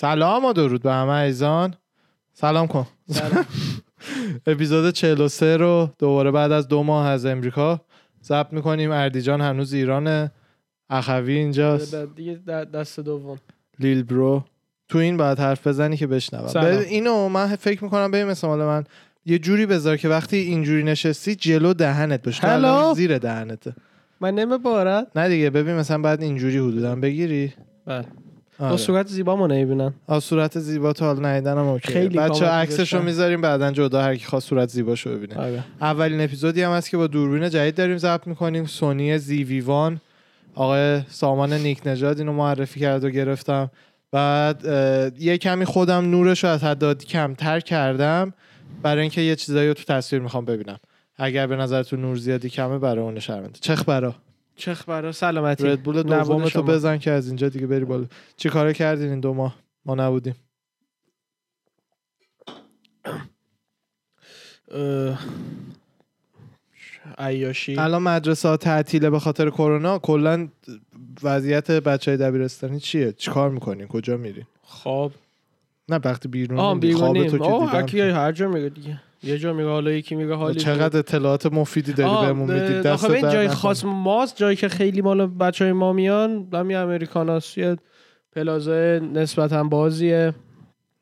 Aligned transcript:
سلام 0.00 0.44
و 0.44 0.52
درود 0.52 0.82
به 0.82 0.92
همه 0.92 1.12
عزیزان. 1.12 1.74
سلام 2.32 2.66
کن. 2.66 2.86
اپیزود 4.46 4.94
43 4.94 5.56
رو 5.56 5.90
دوباره 5.98 6.30
بعد 6.30 6.52
از 6.52 6.68
دو 6.68 6.82
ماه 6.82 7.06
از 7.06 7.26
امریکا 7.26 7.80
ضبط 8.24 8.52
می‌کنیم. 8.52 8.90
اردیجان 8.90 9.40
هنوز 9.40 9.72
ایرانه 9.72 10.30
اخوی 10.90 11.32
اینجاست. 11.32 11.94
دیگه 11.94 12.34
دست 12.74 13.00
دوم. 13.00 13.38
لیل 13.78 14.02
برو. 14.02 14.44
تو 14.88 14.98
این 14.98 15.16
باید 15.16 15.38
حرف 15.38 15.66
بزنی 15.66 15.96
که 15.96 16.06
بشنوم. 16.06 16.46
سلام. 16.46 16.78
اینو 16.78 17.28
من 17.28 17.56
فکر 17.56 17.84
می‌کنم 17.84 18.10
ببین 18.10 18.26
مثل 18.26 18.46
مال 18.46 18.58
من 18.58 18.84
یه 19.26 19.38
جوری 19.38 19.66
بذار 19.66 19.96
که 19.96 20.08
وقتی 20.08 20.36
اینجوری 20.36 20.82
نشستی 20.82 21.34
جلو 21.34 21.74
دهنت 21.74 22.22
باشه. 22.22 22.94
زیر 22.94 23.18
دهنته. 23.18 23.74
من 24.20 24.34
نمه 24.34 24.58
بارد 24.58 25.06
نه 25.16 25.28
دیگه 25.28 25.50
ببین 25.50 25.74
مثلا 25.74 25.98
بعد 25.98 26.22
اینجوری 26.22 26.58
حدودا 26.58 26.96
بگیری. 26.96 27.52
بله. 27.86 28.04
آره. 28.60 28.70
با 28.70 28.76
صورت 28.76 29.06
زیبا 29.06 29.36
ما 29.36 29.46
نمی‌بینن. 29.46 29.94
آه 30.06 30.20
صورت 30.20 30.58
زیبا 30.58 30.92
تا 30.92 31.06
حالا 31.06 31.28
ندیدنم 31.28 31.66
اوکی. 31.66 31.92
خیلی 31.92 32.18
کامل 32.18 32.44
عکسشو. 32.44 33.02
می‌ذاریم 33.02 33.40
بعدا 33.40 33.70
جدا 33.70 34.02
هر 34.02 34.16
کی 34.16 34.24
خواست 34.24 34.48
صورت 34.48 34.68
زیباشو 34.68 35.10
ببینه. 35.10 35.34
آره. 35.38 35.64
اولین 35.80 36.20
اپیزودی 36.20 36.62
هم 36.62 36.72
هست 36.72 36.90
که 36.90 36.96
با 36.96 37.06
دوربین 37.06 37.50
جدید 37.50 37.74
داریم 37.74 37.98
ضبط 37.98 38.26
می‌کنیم. 38.26 38.66
سونی 38.66 39.18
زی 39.18 39.44
وی 39.44 39.60
وان 39.60 40.00
آقای 40.54 41.00
سامان 41.08 41.52
نیک 41.52 41.80
نژاد 41.86 42.18
اینو 42.18 42.32
معرفی 42.32 42.80
کرد 42.80 43.04
و 43.04 43.10
گرفتم. 43.10 43.70
بعد 44.12 44.64
یه 45.18 45.38
کمی 45.38 45.64
خودم 45.64 46.10
نورش 46.10 46.44
رو 46.44 46.50
از 46.50 46.64
حد 46.64 46.84
عادی 46.84 47.06
کمتر 47.06 47.60
کردم 47.60 48.32
برای 48.82 49.00
اینکه 49.00 49.20
یه 49.20 49.36
چیزایی 49.36 49.68
رو 49.68 49.74
تو 49.74 49.82
تصویر 49.84 50.22
می‌خوام 50.22 50.44
ببینم. 50.44 50.78
اگر 51.16 51.46
به 51.46 51.56
نظرتون 51.56 52.00
نور 52.00 52.16
زیادی 52.16 52.50
کمه 52.50 52.78
برای 52.78 53.04
اون 53.04 53.18
شرمنده. 53.18 53.58
چخ 53.60 53.84
برا؟ 53.88 54.14
چخ 54.60 54.88
برا 54.88 55.12
سلامتی. 55.12 55.64
رد 55.66 55.82
بول 55.82 55.98
نبود 55.98 56.12
دوم 56.12 56.48
تو. 56.48 56.62
بزن 56.62 56.98
که 56.98 57.10
از 57.10 57.26
اینجا 57.26 57.48
دیگه 57.48 57.66
بری 57.66 57.84
بالا. 57.84 58.06
چی 58.36 58.48
کار 58.48 58.72
کردین 58.72 59.08
این 59.08 59.20
دو 59.20 59.34
ماه؟ 59.34 59.56
ما 59.84 59.94
نبودیم. 59.94 60.34
اه، 64.70 65.18
عیاشی. 67.18 67.78
الان 67.78 68.02
مدرسه 68.02 68.48
ها 68.48 68.56
تعطیله 68.56 69.10
به 69.10 69.18
خاطر 69.18 69.50
کرونا. 69.50 69.98
کلا 69.98 70.48
وضعیت 71.22 71.70
بچه 71.70 72.10
های 72.10 72.18
دبیرستانی 72.18 72.80
چیه؟ 72.80 73.12
چیکار 73.12 73.50
می‌کنین؟ 73.50 73.86
کجا 73.88 74.16
میرین؟ 74.16 74.46
خواب 74.62 75.12
نه 75.88 76.00
وقتی 76.04 76.28
بیرون 76.28 76.58
آه 76.58 76.64
خواب 76.64 76.74
تو 76.74 76.80
بیرونیم 76.80 77.30
که 77.30 77.44
آه 77.44 77.82
دیدم 77.82 78.10
هر 78.10 78.32
جا 78.32 78.48
میگه 78.48 78.68
دیگه. 78.68 79.00
یه 79.22 79.38
جا 79.38 79.52
میگه 79.52 79.68
حالا 79.68 79.90
یکی 79.90 80.14
میگه 80.14 80.34
حالی 80.34 80.60
چقدر 80.60 80.98
اطلاعات 80.98 81.46
مفیدی 81.46 81.92
داری 81.92 82.26
بهمون 82.26 82.60
میدی؟ 82.60 82.80
دست 82.80 83.04
آخه 83.04 83.12
این 83.14 83.22
در 83.22 83.32
جای. 83.32 83.48
خاص 83.48 83.84
ماست 83.84 84.36
جایی 84.36 84.56
که 84.56 84.68
خیلی 84.68 85.00
مال 85.02 85.26
بچه 85.26 85.64
های 85.64 85.72
ما 85.72 85.92
میان 85.92 86.48
همین 86.52 86.76
امریکاناست. 86.76 87.58
یه 87.58 87.76
پلازای 88.32 89.00
نسبتا 89.00 89.64
بازیه. 89.64 90.34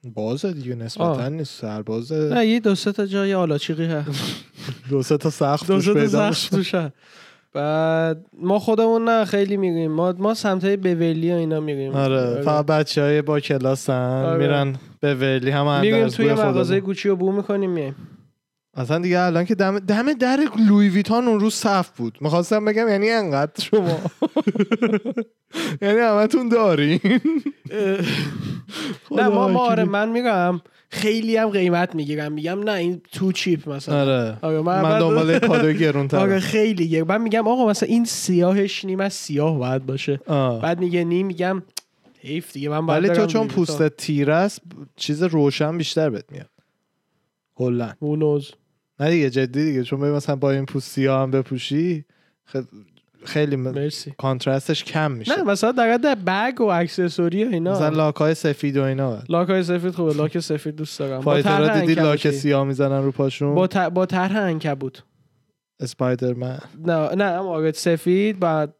بازه 0.04 0.52
دیگه 0.52 0.74
نسبتا. 0.74 1.28
نیست 1.28 1.60
سربازه 1.60 2.30
نه 2.34 2.46
یه 2.46 2.60
دو 2.60 2.74
سه 2.74 2.92
تا 2.92 3.06
جای 3.06 3.34
آلاچیقی 3.34 3.84
هست 3.84 4.34
دو 4.90 5.02
سه 5.02 5.16
تا 5.16 5.30
سخت 5.30 5.66
دو 5.66 5.80
سه 5.80 6.08
تا. 6.62 6.90
بعد 7.58 8.26
ما 8.42 8.58
خودمون 8.58 9.04
نه 9.04 9.24
خیلی 9.24 9.56
میگیم 9.56 9.92
ما 9.92 10.14
ما 10.18 10.34
سمت 10.34 10.64
بولی 10.64 11.32
و 11.32 11.36
اینا 11.36 11.60
میگیم 11.60 11.92
آره 11.92 12.42
فقط 12.42 12.66
بچه 12.66 13.02
های 13.02 13.22
با 13.22 13.40
کلاسن 13.40 14.24
آره. 14.24 14.38
میرن 14.38 14.76
هم 15.50 15.80
میگیم 15.80 15.94
اندرز 15.94 16.14
توی. 16.14 16.32
مغازه 16.32 16.80
گوچی 16.80 17.08
و 17.08 17.16
بو 17.16 17.32
می‌کنیم 17.32 17.70
میایم 17.70 17.94
اصلا 18.78 18.98
دیگه 18.98 19.20
الان 19.20 19.44
که 19.44 19.54
دم, 19.54 19.78
دم 19.78 20.12
در 20.12 20.40
لوی 20.68 20.88
ویتان 20.88 21.28
اون 21.28 21.40
روز 21.40 21.54
صف 21.54 21.90
بود. 21.96 22.18
می‌خواستم 22.20 22.64
بگم 22.64 22.88
یعنی 22.88 23.10
انقدر 23.10 23.64
شما. 23.64 23.98
یعنی 25.82 25.98
همتون 25.98 26.48
دارین. 26.48 27.00
نه 29.10 29.28
ما 29.28 29.48
ما 29.48 29.58
خدا 29.58 29.58
آره 29.58 29.72
وکیلی. 29.82 29.88
من 29.88 30.08
میگم 30.08 30.60
خیلی 30.90 31.36
هم 31.36 31.48
قیمت 31.48 31.94
می‌گیرم. 31.94 32.32
میگم 32.32 32.60
نه 32.62 32.72
این 32.72 33.00
تو 33.12 33.32
چیپ 33.32 33.68
مثلا. 33.68 34.00
آره. 34.02 34.38
آره 34.42 34.60
من 34.60 34.82
بعد- 34.82 35.00
دنبال 35.00 35.38
کادو 35.38 35.52
آره 35.62 35.72
گرونتر 35.74 36.38
خیلی 36.38 36.88
گه 36.88 37.04
من 37.04 37.20
میگم 37.22 37.48
آقا 37.48 37.66
مثلا 37.68 37.88
این 37.88 38.04
سیاهش 38.04 38.84
نیم 38.84 39.00
از 39.00 39.12
سیاه 39.12 39.58
باید 39.58 39.86
باشه. 39.86 40.16
بعد 40.62 40.80
میگه 40.80 41.04
نیم 41.04 41.26
میگم 41.26 41.62
حیف 42.20 42.52
دیگه 42.52 42.68
من 42.68 42.86
ولی 42.86 43.08
تو 43.08 43.26
چون 43.26 43.48
پوستت 43.48 43.96
تیره 43.96 44.34
است 44.34 44.60
چیز 44.96 45.22
روشن 45.22 45.78
بیشتر 45.78 46.10
بهت 46.10 46.32
میاد. 46.32 46.50
کلا 47.54 47.92
ویتون. 48.02 48.42
نه 49.00 49.10
دیگه 49.10 49.30
جدی 49.30 49.64
دیگه. 49.64 49.82
چون 49.82 50.00
ببین 50.00 50.12
مثلا 50.12 50.36
با 50.36 50.50
این 50.50 50.66
پوست 50.66 50.90
سیاه 50.90 51.22
هم 51.22 51.30
بپوشی 51.30 52.04
خ- 52.54 52.64
خیلی 53.24 53.56
م- 53.56 53.60
مرسی. 53.70 54.14
کانترستش 54.18 54.84
کم 54.84 55.12
میشه. 55.12 55.36
نه 55.36 55.42
مثلا 55.42 55.72
در 55.72 55.96
در 55.96 56.14
بگ 56.14 56.60
و 56.60 56.64
اکسسوری 56.64 57.44
و 57.44 57.48
اینا. 57.48 57.72
مثلا 57.72 57.88
لاکای 57.88 58.34
سفید 58.34 58.76
و 58.76 58.82
اینا 58.82 59.10
باید. 59.10 59.24
لاک 59.28 59.48
های 59.48 59.62
سفید 59.62 59.90
خوبه. 59.94 60.14
لاک 60.14 60.38
سفید 60.38 60.76
دوست 60.76 60.98
دارم. 60.98 61.42
طرح 61.42 61.80
دیدی 61.80 61.94
لاک. 61.94 62.30
سیاه 62.30 62.64
می‌زنن 62.64 63.02
رو 63.02 63.12
پاشون؟ 63.12 63.54
با 63.54 63.66
ت- 63.66 63.76
با 63.76 64.06
طرح 64.06 64.36
انکبوت. 64.36 65.02
اسپایدرمن. 65.80 66.58
نه 66.86 67.08
نه 67.14 67.24
اما 67.24 67.72
سفید 67.72 68.40
بعد 68.40 68.74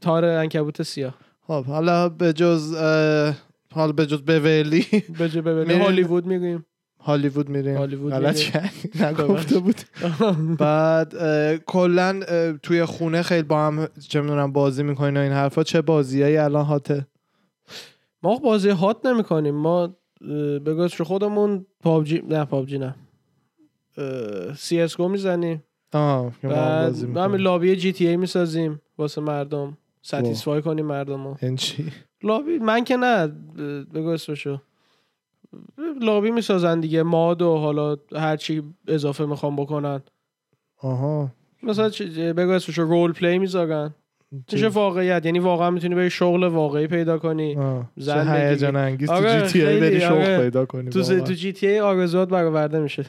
تار 0.00 0.24
انکبوت 0.24 0.82
سیاه. 0.82 1.14
خب 1.46 1.64
حالا 1.64 2.08
به 2.08 2.32
جز 2.32 2.74
اه، 2.74 3.34
حالا 3.72 3.92
به 3.92 4.06
جز 4.06 4.22
بجه 4.22 5.40
ببینیم 5.42 5.66
میریم. 5.66 5.82
هالیوود 5.82 6.26
میگیم 6.26 6.66
هالیوود 7.02 7.48
میریم 7.48 7.76
هالیوود 7.76 8.12
غلط 8.12 8.56
نگفته 9.04 9.58
بود. 9.58 9.80
بعد 10.58 11.16
اه، 11.16 11.56
کلا 11.56 12.20
توی 12.62 12.84
خونه 12.84 13.22
خیلی 13.22 13.42
با 13.42 13.66
هم 13.66 13.88
چه 14.08 14.20
می‌دونم 14.20 14.52
بازی 14.52 14.82
می‌کنین 14.82 15.16
و 15.16 15.20
این 15.20 15.32
حرفا. 15.32 15.62
چه 15.62 15.82
بازیایی 15.82 16.36
الان 16.36 16.64
hot 16.64 16.96
ه 16.96 17.06
ما 18.22 18.36
بازی 18.38 18.70
hot 18.70 19.06
نمی 19.06 19.22
کنیم 19.24 19.54
ما 19.54 19.96
بگوش 20.66 21.00
خودمون 21.00 21.66
PUBG 21.80 22.22
نه 22.28 22.44
PUBG 22.44 22.78
نه. 22.78 22.94
CS:GO 24.56 25.08
می‌زنیم. 25.08 25.62
بعد 26.42 27.16
همین 27.16 27.40
lobby 27.40 27.76
GTA 27.76 28.16
می‌سازیم. 28.16 28.80
واسه 28.98 29.20
مردم. 29.20 29.78
satisfy 30.02 30.62
کنیم 30.62 30.86
مردم 30.86 31.24
رو 31.26 31.36
این 31.42 31.56
چی؟ 31.56 31.92
lobby 32.22 32.58
من 32.58 32.84
که 32.84 32.96
نه 32.96 33.26
بگو 33.94 34.08
اسمشو 34.08 34.60
lobby 36.02 36.30
می‌سازن 36.30 36.80
دیگه 36.80 37.02
mod 37.02 37.42
و 37.42 37.56
حالا 37.56 37.96
هر 38.16 38.36
چی 38.36 38.62
اضافه 38.88 39.26
می‌خوام 39.26 39.56
بکنن 39.56 40.02
آها 40.82 41.30
مثلا 41.62 41.90
بگو 42.32 42.50
اسمشو 42.50 42.82
role 42.82 43.12
play 43.12 43.38
می‌ذارن 43.38 43.94
میشه 44.52 44.68
واقعیت 44.68 45.26
یعنی 45.26 45.38
واقعا 45.38 45.70
می‌تونی 45.70 45.94
بری 45.94 46.10
شغل 46.10 46.44
واقعی 46.44 46.86
پیدا 46.86 47.18
کنی 47.18 47.56
آه. 47.56 47.90
زندگی. 47.96 48.46
هیجان 48.46 48.76
انگیز 48.76 49.08
تو 49.08 49.14
آره، 49.14 49.42
GTA 49.42 49.80
بری 49.80 50.00
شغل 50.00 50.12
آره. 50.12 50.38
پیدا 50.38 50.66
کنی 50.66 50.90
تو. 50.90 51.02
تو 51.02 51.32
GTA 51.32 51.80
آرزوات 51.80 52.28
برآورده 52.28 52.78
میشه 52.78 53.04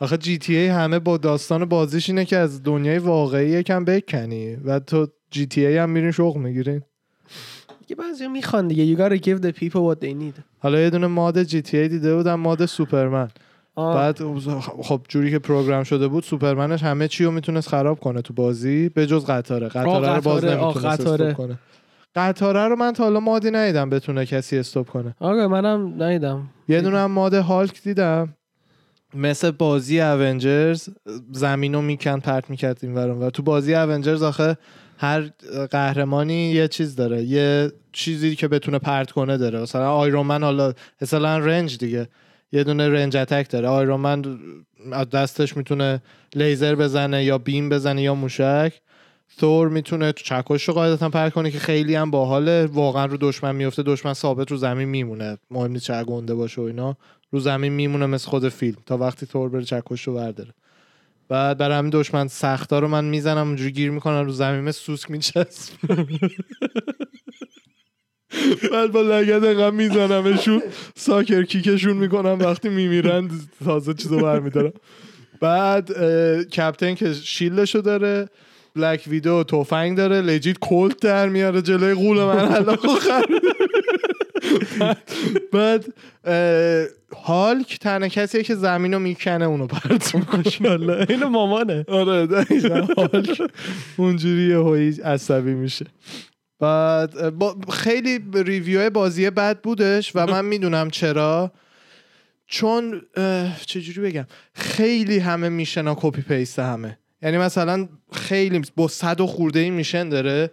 آخه 0.00 0.16
GTA 0.18 0.66
همه 0.66 0.98
با 0.98 1.16
داستان 1.16 1.64
بازیش 1.64 2.08
اینه 2.08 2.24
که 2.24 2.36
از 2.36 2.62
دنیای 2.62 2.98
واقعی 2.98 3.48
یکم 3.48 3.84
بکنی 3.84 4.56
و 4.56 4.80
تو 4.80 5.06
GTA 5.30 5.76
هم 5.76 5.90
میرین 5.90 6.10
شغل 6.10 6.40
می‌گیرین 6.40 6.82
دیگه 7.90 8.02
بعضی 8.02 8.28
می‌خوان 8.28 8.68
دیگه. 8.68 8.94
You 8.94 8.98
gotta 8.98 9.22
give 9.24 9.40
the 9.42 9.52
people 9.60 9.94
what 9.94 10.00
they 10.00 10.14
need. 10.22 10.42
حالا 10.58 10.80
یه 10.80 10.90
دونه 10.90 11.06
ماد 11.06 11.42
جی 11.42 11.62
تی 11.62 11.78
ای 11.78 11.88
دیده 11.88 12.16
بودم 12.16 12.34
ماد 12.34 12.66
سوپرمن. 12.66 13.28
آه. 13.74 13.94
بعد 13.94 14.18
خب 14.82 15.00
جوری 15.08 15.30
که 15.30 15.38
پروگرام 15.38 15.84
شده 15.84 16.08
بود 16.08 16.24
سوپرمنش 16.24 16.82
همه 16.82 17.08
چی 17.08 17.24
رو 17.24 17.30
می‌تونست 17.30 17.68
خراب 17.68 18.00
کنه 18.00 18.22
تو 18.22 18.34
بازی 18.34 18.88
به 18.88 19.06
جز 19.06 19.26
قطاره. 19.26 19.68
قطاره 19.68 20.14
رو 20.14 20.20
باز 20.20 20.44
نمی‌تونست. 20.44 20.86
استوب 21.00 21.32
کنه. 21.32 21.58
قطاره 22.14 22.68
رو 22.68 22.76
من 22.76 22.92
تا 22.92 23.04
حالا 23.04 23.20
مادی 23.20 23.50
ندیدم 23.50 23.90
بتونه 23.90 24.26
کسی 24.26 24.58
استوب 24.58 24.88
کنه. 24.88 25.14
آره 25.20 25.46
منم 25.46 26.02
ندیدم. 26.02 26.48
یه 26.68 26.80
دونه 26.80 26.98
هم 26.98 27.10
ماد 27.10 27.34
هالک 27.34 27.82
دیدم. 27.82 28.34
مثل 29.14 29.50
بازی 29.50 30.00
اونجرز 30.00 30.88
زمین 31.32 31.74
رو 31.74 31.82
می‌کند 31.82 32.22
پرت 32.22 32.50
می‌کرد 32.50 32.78
این 32.82 32.94
ورون 32.94 33.18
و 33.18 33.30
تو 33.30 33.42
بازی 33.42 33.74
اونجرز 33.74 34.22
آخه 34.22 34.56
هر 35.02 35.30
قهرمانی 35.70 36.50
یه 36.50 36.68
چیز 36.68 36.96
داره 36.96 37.22
یه 37.22 37.72
چیزی 37.92 38.36
که 38.36 38.48
بتونه 38.48 38.78
پرت 38.78 39.10
کنه 39.10 39.36
داره. 39.36 39.60
مثلا 39.60 39.92
آیرون 39.92 40.26
من 40.26 40.42
حالا 40.42 40.72
مثلا 41.02 41.38
رنج 41.38 41.78
دیگه 41.78 42.08
یه 42.52 42.64
دونه 42.64 42.88
رنج 42.88 43.16
اتک 43.16 43.50
داره. 43.50 43.68
آیرون 43.68 44.00
من 44.00 44.38
از 44.92 45.10
دستش 45.10 45.56
می‌تونه 45.56 46.02
لیزر 46.34 46.74
بزنه 46.74 47.24
یا 47.24 47.38
بیم 47.38 47.68
بزنه 47.68 48.02
یا 48.02 48.14
موشک. 48.14 48.72
ثور 49.40 49.68
می‌تونه 49.68 50.12
تو 50.12 50.24
چکش 50.24 50.68
رو 50.68 50.74
قاعدتا 50.74 51.08
پرت 51.08 51.32
کنه 51.32 51.50
که 51.50 51.58
خیلی 51.58 51.94
هم 51.94 52.10
باحاله. 52.10 52.66
واقعا 52.66 53.04
رو 53.04 53.16
دشمن 53.20 53.56
میفته 53.56 53.82
دشمن 53.82 54.14
ثابت 54.14 54.50
رو 54.50 54.56
زمین 54.56 54.88
میمونه. 54.88 55.38
مهم 55.50 55.72
نیست 55.72 55.84
چه 55.84 56.04
گنده 56.04 56.34
باشه 56.34 56.60
و 56.60 56.64
اینا. 56.64 56.96
رو 57.30 57.40
زمین 57.40 57.72
میمونه 57.72 58.06
مثل 58.06 58.28
خود 58.28 58.48
فیلم. 58.48 58.78
تا 58.86 58.98
وقتی 58.98 59.26
تور 59.26 59.48
بره 59.48 59.64
چکش 59.64 60.02
رو 60.02 60.14
برداره. 60.14 60.50
بعد 61.30 61.58
برای 61.58 61.78
همین 61.78 61.90
دشمن 61.90 62.28
سختا 62.28 62.78
رو 62.78 62.88
من 62.88 63.04
می‌زنم 63.04 63.46
اونجوری 63.46 63.72
گیر 63.72 63.90
می‌کنم 63.90 64.24
رو 64.24 64.32
زمین 64.32 64.70
سوسک 64.70 65.10
میچسب 65.10 65.72
بعد 68.72 68.92
با 68.92 69.02
لگت 69.02 69.44
انقدر 69.44 69.70
میزنمشون 69.70 70.62
ساکر 70.96 71.42
کیکشون 71.42 71.96
می‌کنم 71.96 72.38
وقتی 72.40 72.68
میمیرن 72.68 73.30
تازه 73.64 73.94
چیزو 73.94 74.20
برمیدارم. 74.20 74.72
بعد 75.40 75.92
کپتن 76.48 76.94
که 76.94 77.12
شیلدشو 77.12 77.78
داره 77.78 78.28
بلک 78.76 79.04
ویدو 79.06 79.44
تفنگ 79.44 79.96
داره 79.96 80.20
لجیت 80.20 80.58
کلت 80.60 81.00
در 81.00 81.28
میاره 81.28 81.62
جلوی 81.62 81.94
قول 81.94 82.16
من. 82.16 82.68
آخر. 82.68 83.24
بعد 85.52 85.84
هالک 87.16 87.78
تنها 87.78 88.08
کسیه 88.08 88.42
که 88.42 88.54
زمین 88.54 88.94
رو 88.94 88.98
می‌کنه 88.98 89.44
اونو 89.44 89.66
پرت 89.66 90.14
ماشاءالله. 90.14 91.06
اینو 91.08 91.28
مامانه. 91.28 91.84
آره 91.88 92.26
دقیقا 92.26 92.86
هالک 92.96 93.42
اونجوری 93.96 94.42
یهویی 94.42 95.00
عصبی 95.04 95.54
میشه. 95.54 95.86
بعد 96.60 97.30
با 97.30 97.56
خیلی 97.72 98.20
review 98.34 98.90
بازی 98.90 99.30
بد 99.30 99.60
بودش 99.60 100.12
و 100.14 100.26
من 100.26 100.44
می‌دونم 100.44 100.90
چرا. 100.90 101.52
چون 102.46 103.02
چجوری 103.66 104.00
بگم؟ 104.00 104.26
خیلی 104.54 105.18
همه 105.18 105.48
mission 105.48 105.96
ا 106.00 106.04
copy 106.04 106.22
paste 106.22 106.58
همه. 106.58 106.98
یعنی 107.22 107.38
مثلا 107.38 107.88
خیلی 108.12 108.62
با 108.76 108.88
صد 108.88 109.20
و 109.20 109.26
خورده 109.26 109.60
ای 109.60 109.74
mission 109.74 110.08
داره 110.08 110.50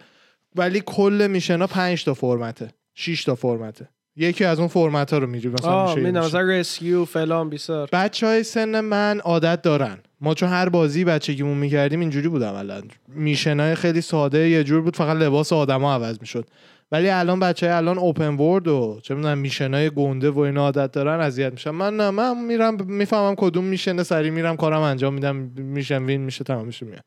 ولی 0.56 0.84
کل 0.86 1.28
mission 1.30 1.63
ا 1.63 1.68
پنج 1.68 2.04
تا 2.04 2.14
فرمته. 2.14 2.70
6 3.00 3.24
تا 3.24 3.36
فرمته. 3.36 3.90
یکی 4.16 4.46
از 4.46 4.60
اون 4.60 4.68
فرمت 4.68 5.14
ها 5.14 5.18
رو 5.18 5.28
میری 5.28 5.50
مثلا 5.50 5.72
آه 5.72 5.96
میشه. 5.96 6.12
مثلا 6.12 6.42
رسکیو 6.42 7.06
فلان 7.06 7.50
بیسار. 7.50 7.90
بچه 7.94 8.28
های 8.28 8.44
سن 8.44 8.80
من 8.80 9.20
عادت 9.20 9.62
دارن. 9.62 9.98
ما 10.22 10.34
چون 10.34 10.50
هر 10.50 10.70
بازی 10.70 11.04
بچگیمون 11.04 11.58
می‌کردیم 11.58 12.00
اینجوری 12.00 12.28
بود 12.28 12.44
عملا 12.44 12.82
میشنای 13.08 13.76
خیلی 13.76 14.02
ساده 14.02 14.50
یه 14.50 14.64
جور 14.64 14.82
بود 14.82 14.96
فقط 14.96 15.18
لباس 15.18 15.54
آدما 15.54 15.94
عوض 15.94 16.18
می‌شد. 16.22 16.46
ولی 16.92 17.10
الان 17.10 17.40
بچه 17.40 17.66
های 17.66 17.76
الان 17.76 17.98
اوپن 17.98 18.36
ورد 18.36 18.68
و 18.68 19.00
چه 19.04 19.16
می‌دونم 19.16 19.38
میشنای 19.38 19.90
گنده 19.90 20.30
و 20.30 20.40
اینا 20.40 20.62
عادت 20.62 20.92
دارن 20.92 21.20
اذیت 21.20 21.52
میشن. 21.52 21.72
من 21.72 21.98
نه 21.98 22.10
من 22.10 22.46
میرم 22.46 22.86
می‌فهمم 22.86 23.36
کدوم 23.36 23.64
میشنه 23.64 24.04
سری 24.04 24.30
میرم 24.30 24.58
کارم 24.58 24.82
انجام 24.82 25.14
میدم 25.14 25.36
میشن 25.56 26.04
وین 26.04 26.22
میشه 26.22 26.44
تمام 26.44 26.66
میشه 26.66 26.86
میاد. 26.86 27.06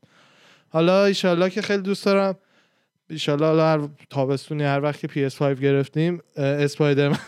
حالا 0.69 1.05
ایشالله 1.05 1.51
که 1.51 1.63
خیلی 1.63 1.83
دوست 1.83 2.05
دارم. 2.05 2.35
ایشالله 3.11 3.63
هر 3.63 3.81
تابستونی 4.11 4.63
هر 4.63 4.81
وقت 4.83 5.01
که 5.01 5.09
PS5 5.09 5.43
گرفتیم 5.43 6.21
اه، 6.37 6.45
اسپایدرمن 6.47 7.19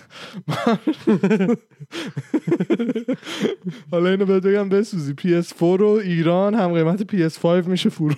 حالا 3.91 4.11
اینو 4.11 4.25
بهت 4.25 4.43
بگم 4.43 4.69
بسوزی. 4.69 5.15
PS4 5.19 5.61
رو 5.61 6.01
ایران 6.05 6.55
هم 6.55 6.73
قیمت 6.73 7.03
PS5 7.03 7.47
میشه 7.67 7.89
فرو 7.89 8.15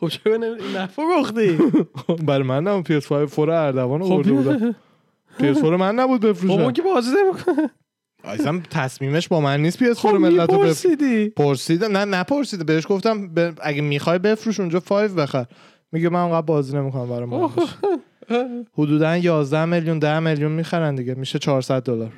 خب 0.00 0.08
چرا 0.08 0.36
نفروختی؟ 0.76 1.58
برای 2.26 2.42
من 2.42 2.64
نه 2.64 2.82
PS5 2.82 3.12
فور 3.24 3.50
اردوان 3.50 4.02
خب. 4.02 4.12
آورده 4.12 4.32
بودم. 4.32 4.76
PS4 5.38 5.64
من 5.64 5.94
نبود 5.94 6.20
خب 6.20 6.28
بفروشم 6.28 6.60
اون 6.60 6.72
که 6.72 6.82
بازی 6.82 7.10
نمی‌کنه 7.24 7.70
اصلا 8.24 8.60
تصمیمش 8.70 9.28
با 9.28 9.40
من 9.40 9.62
نیست 9.62 9.78
PS4 9.78 9.96
خب 9.96 10.08
ملت 10.08 10.50
رو 10.52 10.58
پرسیدم. 11.36 11.96
نه 11.96 12.04
نپرسیده 12.04 12.64
بهش 12.64 12.86
گفتم. 12.88 13.30
اگه 13.62 13.80
می‌خوای 13.80 14.18
بفروش 14.18 14.60
اونجا 14.60 14.80
5 14.80 15.10
بخر. 15.10 15.46
میگه 15.94 16.08
من 16.08 16.20
اونقدر 16.20 16.46
بازی 16.46 16.76
نمی‌کنم 16.76 17.08
برای 17.08 17.24
ما 17.24 17.52
حدودا 18.74 19.16
11 19.16 19.64
میلیون 19.64 19.98
10 19.98 20.18
میلیون 20.20 20.52
می‌خرن 20.52 20.94
دیگه. 20.94 21.14
میشه 21.14 21.38
400 21.38 21.82
دلار. 21.82 22.12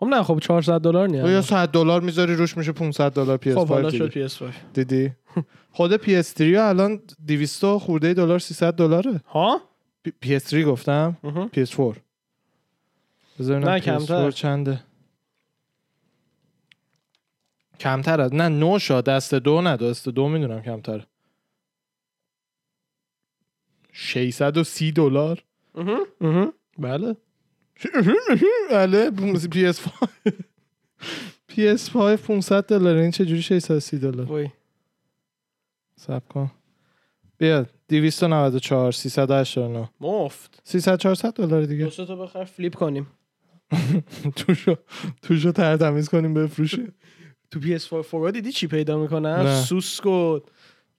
خب 0.00 0.06
نه 0.06 0.22
خب 0.22 0.38
400 0.38 0.80
دلار 0.80 1.14
یا 1.14 1.36
نیست 1.36 1.48
100 1.48 1.68
دلار 1.68 2.00
می‌ذاری 2.00 2.34
روش 2.36 2.56
میشه 2.56 2.72
500 2.72 3.12
دلار 3.12 3.38
PS5 3.38 3.48
خب 3.54 3.68
حالا. 3.68 3.90
شد 3.90 4.28
PS5 4.28 4.42
دیدی؟ 4.74 5.12
خود 5.72 5.96
PS3 5.96 6.40
الان 6.40 7.00
200 7.26 7.64
خورده 7.76 8.14
دلار 8.14 8.38
300 8.38 8.74
دلاره. 8.74 9.20
ها؟ 9.28 9.60
پی- 10.04 10.12
PS3 10.26 10.54
گفتم. 10.54 11.16
مهم. 11.22 11.48
PS4 11.56 11.96
بذار 13.40 13.56
ببینم 13.56 13.68
نه، 13.68 13.80
کمتر. 13.80 14.30
PS4 14.30 14.34
چنده. 14.34 14.80
کمتر 17.80 18.20
از 18.20 18.34
نه 18.34 18.48
نو 18.48 18.78
شد. 18.78 19.04
دست 19.04 19.34
دو 19.34 19.60
نه 19.60 19.76
دست 19.76 20.08
دو 20.08 20.28
می‌دونم 20.28 20.62
کمتر 20.62 21.06
630 23.92 24.94
دلار. 24.94 25.44
بله. 26.78 27.16
بله 28.70 29.10
PS5 29.10 29.88
PS5 31.50 32.16
500 32.16 32.66
دلار. 32.66 32.96
این 32.96 33.10
چجوری 33.10 33.42
630 33.42 34.00
دلار؟ 34.00 34.26
وای. 34.26 34.48
سب 35.96 36.28
کن. 36.28 36.50
بیا 37.38 37.66
294 37.88 38.92
389 38.92 39.90
مفت. 40.00 40.60
300 40.64 40.98
400 40.98 41.34
دلار 41.34 41.62
دیگه. 41.64 41.84
دوست 41.84 42.06
تو 42.06 42.16
بخر 42.16 42.44
فلیپ 42.44 42.74
کنیم. 42.74 43.06
توشو 44.36 44.76
توشو 45.22 45.52
ترتمیز 45.52 46.08
کنیم 46.08 46.34
بفروشیم. 46.34 46.94
تو 47.50 47.60
PS4 47.60 48.02
فورا 48.02 48.30
دیدی 48.30 48.52
چی 48.52 48.66
پیدا 48.66 48.98
می‌کنن 48.98 49.42
نه. 49.42 49.64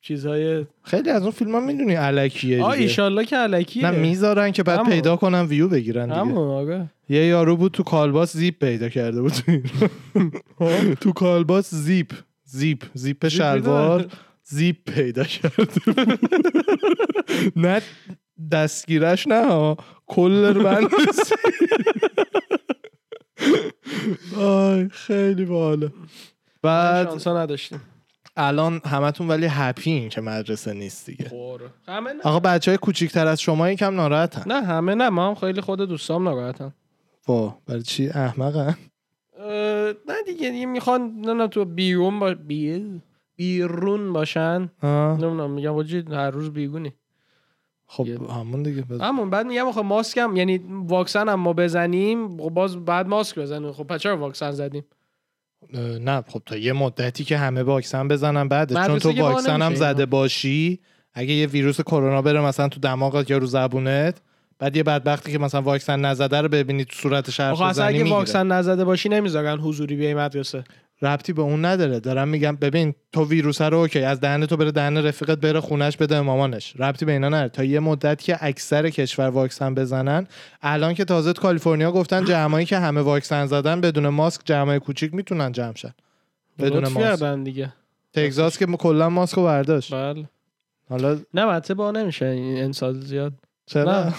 چیزهای 0.03 0.65
خیلی 0.83 1.09
از 1.09 1.21
اون 1.21 1.31
فیلم 1.31 1.51
ها 1.51 1.59
می‌دونی 1.59 1.94
علکیه 1.94 2.63
آ 2.63 2.71
دیگه. 2.71 2.83
ایشالله 2.83 3.25
که 3.25 3.35
علکیه. 3.35 3.91
نه 3.91 3.97
می‌ذارن 4.00 4.51
که 4.51 4.63
بعد 4.63 4.79
همون. 4.79 4.91
پیدا 4.91 5.15
کنن 5.15 5.45
ویو 5.45 5.67
بگیرن 5.67 6.05
دیگه. 6.05 6.17
همون 6.17 6.38
آقا. 6.38 6.85
یه 7.09 7.25
یارو 7.25 7.57
بود 7.57 7.71
تو 7.71 7.83
کالباس 7.83 8.38
زیپ 8.38 8.59
پیدا 8.59 8.89
کرده 8.89 9.21
بود. 9.21 9.31
تو 9.31 9.51
ایران. 9.51 10.95
تو 10.95 11.11
کالباس 11.11 11.75
زیپ 11.75 12.11
زیپ 12.44 12.83
زیپ 12.94 13.27
شلوار 13.27 14.05
زیپ 14.44 14.75
پیدا 14.94 15.23
کرده. 15.23 15.67
نه 17.55 17.81
دستگیرش 18.51 19.27
نه. 19.27 19.75
کل 20.07 20.53
رو 20.53 20.63
بند 20.63 20.89
آی 24.38 24.89
خیلی 24.89 25.45
باحاله. 25.45 25.91
بعد 26.61 27.09
شانسا 27.09 27.41
نداشتیم. 27.41 27.81
الان 28.35 28.81
همتون 28.85 29.27
ولی 29.27 29.45
هپین 29.45 30.09
که 30.09 30.21
مدرسه 30.21 30.74
نیست 30.74 31.06
دیگه. 31.06 31.31
همه 31.88 32.13
نه. 32.13 32.21
آقا 32.24 32.39
بچه 32.39 32.71
های 32.71 32.77
کوچیکتر 32.77 33.27
از 33.27 33.41
شما 33.41 33.69
یکم 33.69 33.95
ناراحتن. 33.95 34.44
نه 34.51 34.62
همه 34.65 34.95
نه. 34.95 35.09
ما 35.09 35.27
هم 35.27 35.35
خیلی 35.35 35.62
خود 35.62 35.81
دوستام 35.81 36.24
ناراحتن. 36.24 36.74
وا 37.27 37.57
برای 37.65 37.81
چی 37.83 38.09
احمقن؟ 38.09 38.75
نه 40.07 40.24
دیگه 40.25 40.50
دیگه 40.50 40.65
می‌خوان 40.65 41.01
نمی‌دونم 41.01 41.47
تو 41.47 41.65
بیرون 41.65 42.19
با 42.19 42.33
بی... 42.33 43.01
بیرون 43.35 44.13
باشن. 44.13 44.69
نمی‌دونم 44.83 45.51
میگم 45.51 45.74
واجی 45.74 46.06
هر 46.12 46.31
روز 46.31 46.50
بیگونی 46.50 46.94
خب 47.88 48.07
همون 48.07 48.63
دیگه. 48.63 48.81
بز- 48.81 49.01
همون 49.01 49.29
بعد 49.29 49.45
میگم 49.45 49.71
خب 49.71 49.79
ماسکم 49.81 50.36
یعنی 50.36 50.57
واکسن 50.88 51.29
هم 51.29 51.39
ما 51.39 51.53
بزنیم 51.53 52.38
خب 52.38 52.50
باز 52.50 52.86
بعد 52.86 53.07
ماسک 53.07 53.39
بزنیم. 53.39 53.71
خب 53.71 53.83
پس 53.83 54.00
چرا 54.01 54.18
واکسن 54.18 54.51
زدیم؟ 54.51 54.83
نه 56.00 56.24
خب 56.27 56.41
تا 56.46 56.58
یه 56.58 56.74
مدتی 56.74 57.24
که 57.24 57.38
همه 57.38 57.63
واکسن 57.63 58.08
بزنن 58.08 58.48
بعدش 58.48 58.88
چون 58.88 59.00
تو 59.00 59.22
واکسن 59.22 59.62
هم 59.62 59.75
زده. 59.75 60.05
باشی 60.05 60.79
اگه 61.13 61.34
یه 61.34 61.48
ویروس 61.48 61.82
کرونا 61.82 62.22
بره 62.22 62.41
مثلا 62.41 62.67
تو 62.67 62.79
دماغت 62.79 63.29
یا 63.29 63.38
رو 63.38 63.46
زبونت 63.46 64.22
بعد 64.60 64.75
یه 64.75 64.84
بدبختی 64.84 65.32
که 65.32 65.39
مثلا 65.39 65.62
واکسن 65.62 66.00
نزده 66.00 66.41
رو 66.41 66.48
ببینی 66.50 66.86
تو 66.86 67.10
آخه 67.15 67.29
اصلا 67.39 67.70
بزنی 67.70 68.00
اگه 68.00 68.10
واکسن 68.10 68.48
نزده 68.48 68.86
باشی 68.86 69.10
نمی‌ذارن 69.10 69.60
حضوری 69.60 69.96
بیای 69.96 70.13
مدرسه 70.13 70.63
ربطی 71.01 71.33
به 71.33 71.41
اون 71.41 71.65
نداره. 71.65 72.00
دارم 72.00 72.27
میگم 72.27 72.55
ببین 72.55 72.93
تو 73.12 73.25
ویروس 73.25 73.62
رو 73.62 73.77
اوکی 73.77 74.00
از 74.00 74.19
دهن 74.19 74.45
تو 74.45 74.57
بره 74.57 74.71
دهن 74.71 74.97
رفیقت 74.97 75.38
بره 75.38 75.59
خونش 75.59 75.97
بده 75.97 76.21
مامانش. 76.21 76.73
ربطی 76.79 77.05
به 77.05 77.12
اینا 77.12 77.29
نداره. 77.29 77.50
تا 77.50 77.63
یه 77.63 77.79
مدت 77.79 78.21
که 78.21 78.38
اکثر 78.41 78.89
کشور 78.89 79.29
واکسن 79.29 79.75
بزنن 79.75 80.27
الان 80.62 80.93
که 80.93 81.05
تازه 81.05 81.33
تو 81.33 81.41
کالیفرنیا 81.41 81.91
گفتن 81.91 82.25
جمعایی 82.33 82.65
که 82.65 82.77
همه 82.77 83.01
واکسن 83.01 83.45
زدن 83.45 83.81
بدون 83.81 84.07
ماسک 84.07 84.41
جمعای 84.45 84.79
کوچیک 84.79 85.13
می‌تونن 85.13 85.51
جمع 85.51 85.75
شن. 85.75 85.93
بدون 86.59 86.88
ماسک. 86.88 87.43
دیگه. 87.43 87.73
تگزاس 88.13 88.57
که 88.57 88.65
کلا 88.65 89.09
ماسک 89.09 89.35
رو 89.35 89.43
برداشت. 89.43 89.93
بله. 89.93 90.29
حالا 90.89 91.19
نه 91.33 91.59
با 91.59 91.91
نمیشه. 91.91 92.25
این 92.25 92.57
انسال 92.63 93.00
زیاد. 93.00 93.33
چرا. 93.65 94.13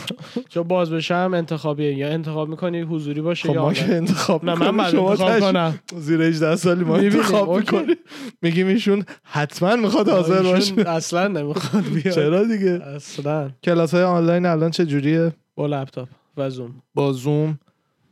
چون 0.49 0.63
باز 0.63 0.91
بشه 0.91 1.15
هم 1.15 1.35
انتخابیه. 1.35 1.95
یا 1.95 2.09
انتخاب 2.09 2.49
می‌کنی 2.49 2.81
حضوری 2.81 3.21
باشه 3.21 3.49
خب 3.49 3.55
یا 3.55 3.63
ما. 3.63 3.73
که 3.73 3.95
انتخاب 3.95 4.45
نه 4.45 4.55
من 4.55 4.77
بعد 4.77 4.93
شما 4.93 5.11
انتخاب 5.11 5.41
کنم. 5.41 5.79
زیر 5.97 6.23
18 6.23 6.57
سالی 6.57 6.85
ما 6.85 6.97
انتخاب. 6.97 7.57
می‌کنیم. 7.57 7.97
میگیم 8.43 8.67
ایشون 8.67 9.05
حتما 9.23 9.77
می‌خواد 9.77 10.09
حاضر 10.09 10.43
باشه. 10.43 10.89
اصلا 10.89 11.29
نمی‌خواد 11.29 11.85
بیاد. 11.85 12.15
چرا 12.15 12.45
دیگه؟ 12.45 12.71
اصلا. 12.71 13.51
کلاس 13.63 13.95
های 13.95 14.03
آنلاین 14.03 14.47
الان 14.47 14.71
چه 14.71 14.87
جوریه؟ 14.87 15.33
با 15.55 15.67
لپتاپ 15.67 16.09
و 16.37 16.51
زوم. 16.51 16.83
با 16.95 17.13
زوم. 17.13 17.59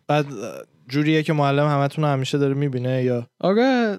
بعد 0.06 0.26
جوریه 0.88 1.22
که 1.22 1.32
معلم 1.32 1.66
همتون 1.66 2.04
همیشه 2.04 2.38
داره 2.38 2.54
می‌بینه 2.54 3.02
یا؟ 3.02 3.26
آره 3.40 3.98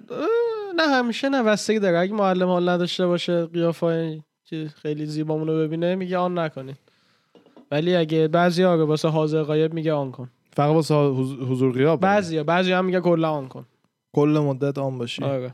نه 0.76 0.84
همیشه 0.84 1.30
نه 1.30 1.44
بستگی 1.44 1.80
داره. 1.80 2.00
اگه 2.00 2.14
معلم 2.14 2.48
حال 2.48 2.70
نداشته 2.70 3.08
باشه 3.08 3.46
قیافه 3.46 4.24
که 4.46 4.70
خیلی 4.82 5.06
زیبامون 5.06 5.48
رو 5.48 5.58
ببینه 5.58 5.96
میگه 5.96 6.18
آن 6.18 6.40
نکنین 6.40 6.76
ولی 7.74 7.96
اگه 7.96 8.28
بعضی 8.28 8.64
آره 8.64 8.84
واسه 8.84 9.08
حاضر 9.10 9.44
غایب 9.44 9.74
میگه 9.74 9.94
آن 9.94 10.12
کن. 10.12 10.30
فقط 10.52 10.74
واسه 10.74 10.94
حض- 10.96 11.40
حضور 11.52 11.72
غیاب 11.74 12.00
بعضی 12.00 12.44
بعضی 12.44 12.72
هم 12.72 12.86
میگه 12.86 13.00
کلا 13.02 13.32
آن 13.32 13.48
کن. 13.48 13.66
کل 14.16 14.40
مدت 14.46 14.78
آن 14.78 14.98
باشی. 14.98 15.24
آره. 15.24 15.54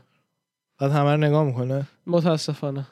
بعد 0.80 0.90
همه 0.90 1.10
رو 1.10 1.16
نگاه 1.16 1.44
می‌کنه. 1.44 1.86
متاسفانه. 2.06 2.86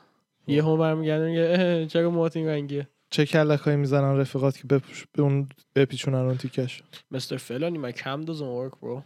یه 0.46 0.64
هم 0.64 0.78
برمیگرده 0.78 1.26
میگه 1.26 1.86
چرا 1.86 2.10
موهات 2.10 2.36
این 2.36 2.46
رنگیه؟ 2.48 2.88
چه 3.10 3.26
کلک 3.26 3.68
می‌زنن 3.68 4.16
رفیقات 4.16 4.58
که 4.58 4.66
بپوش... 4.66 5.06
به 5.12 5.22
اون 5.22 5.48
بپیچونن 5.74 6.18
اون 6.18 6.36
تیکش. 6.36 6.82
Mr. 7.14 7.36
Felony 7.48 7.78
my 7.86 7.92
cam 8.02 8.24
doesn't 8.26 8.52
work 8.60 8.74
bro. 8.82 9.02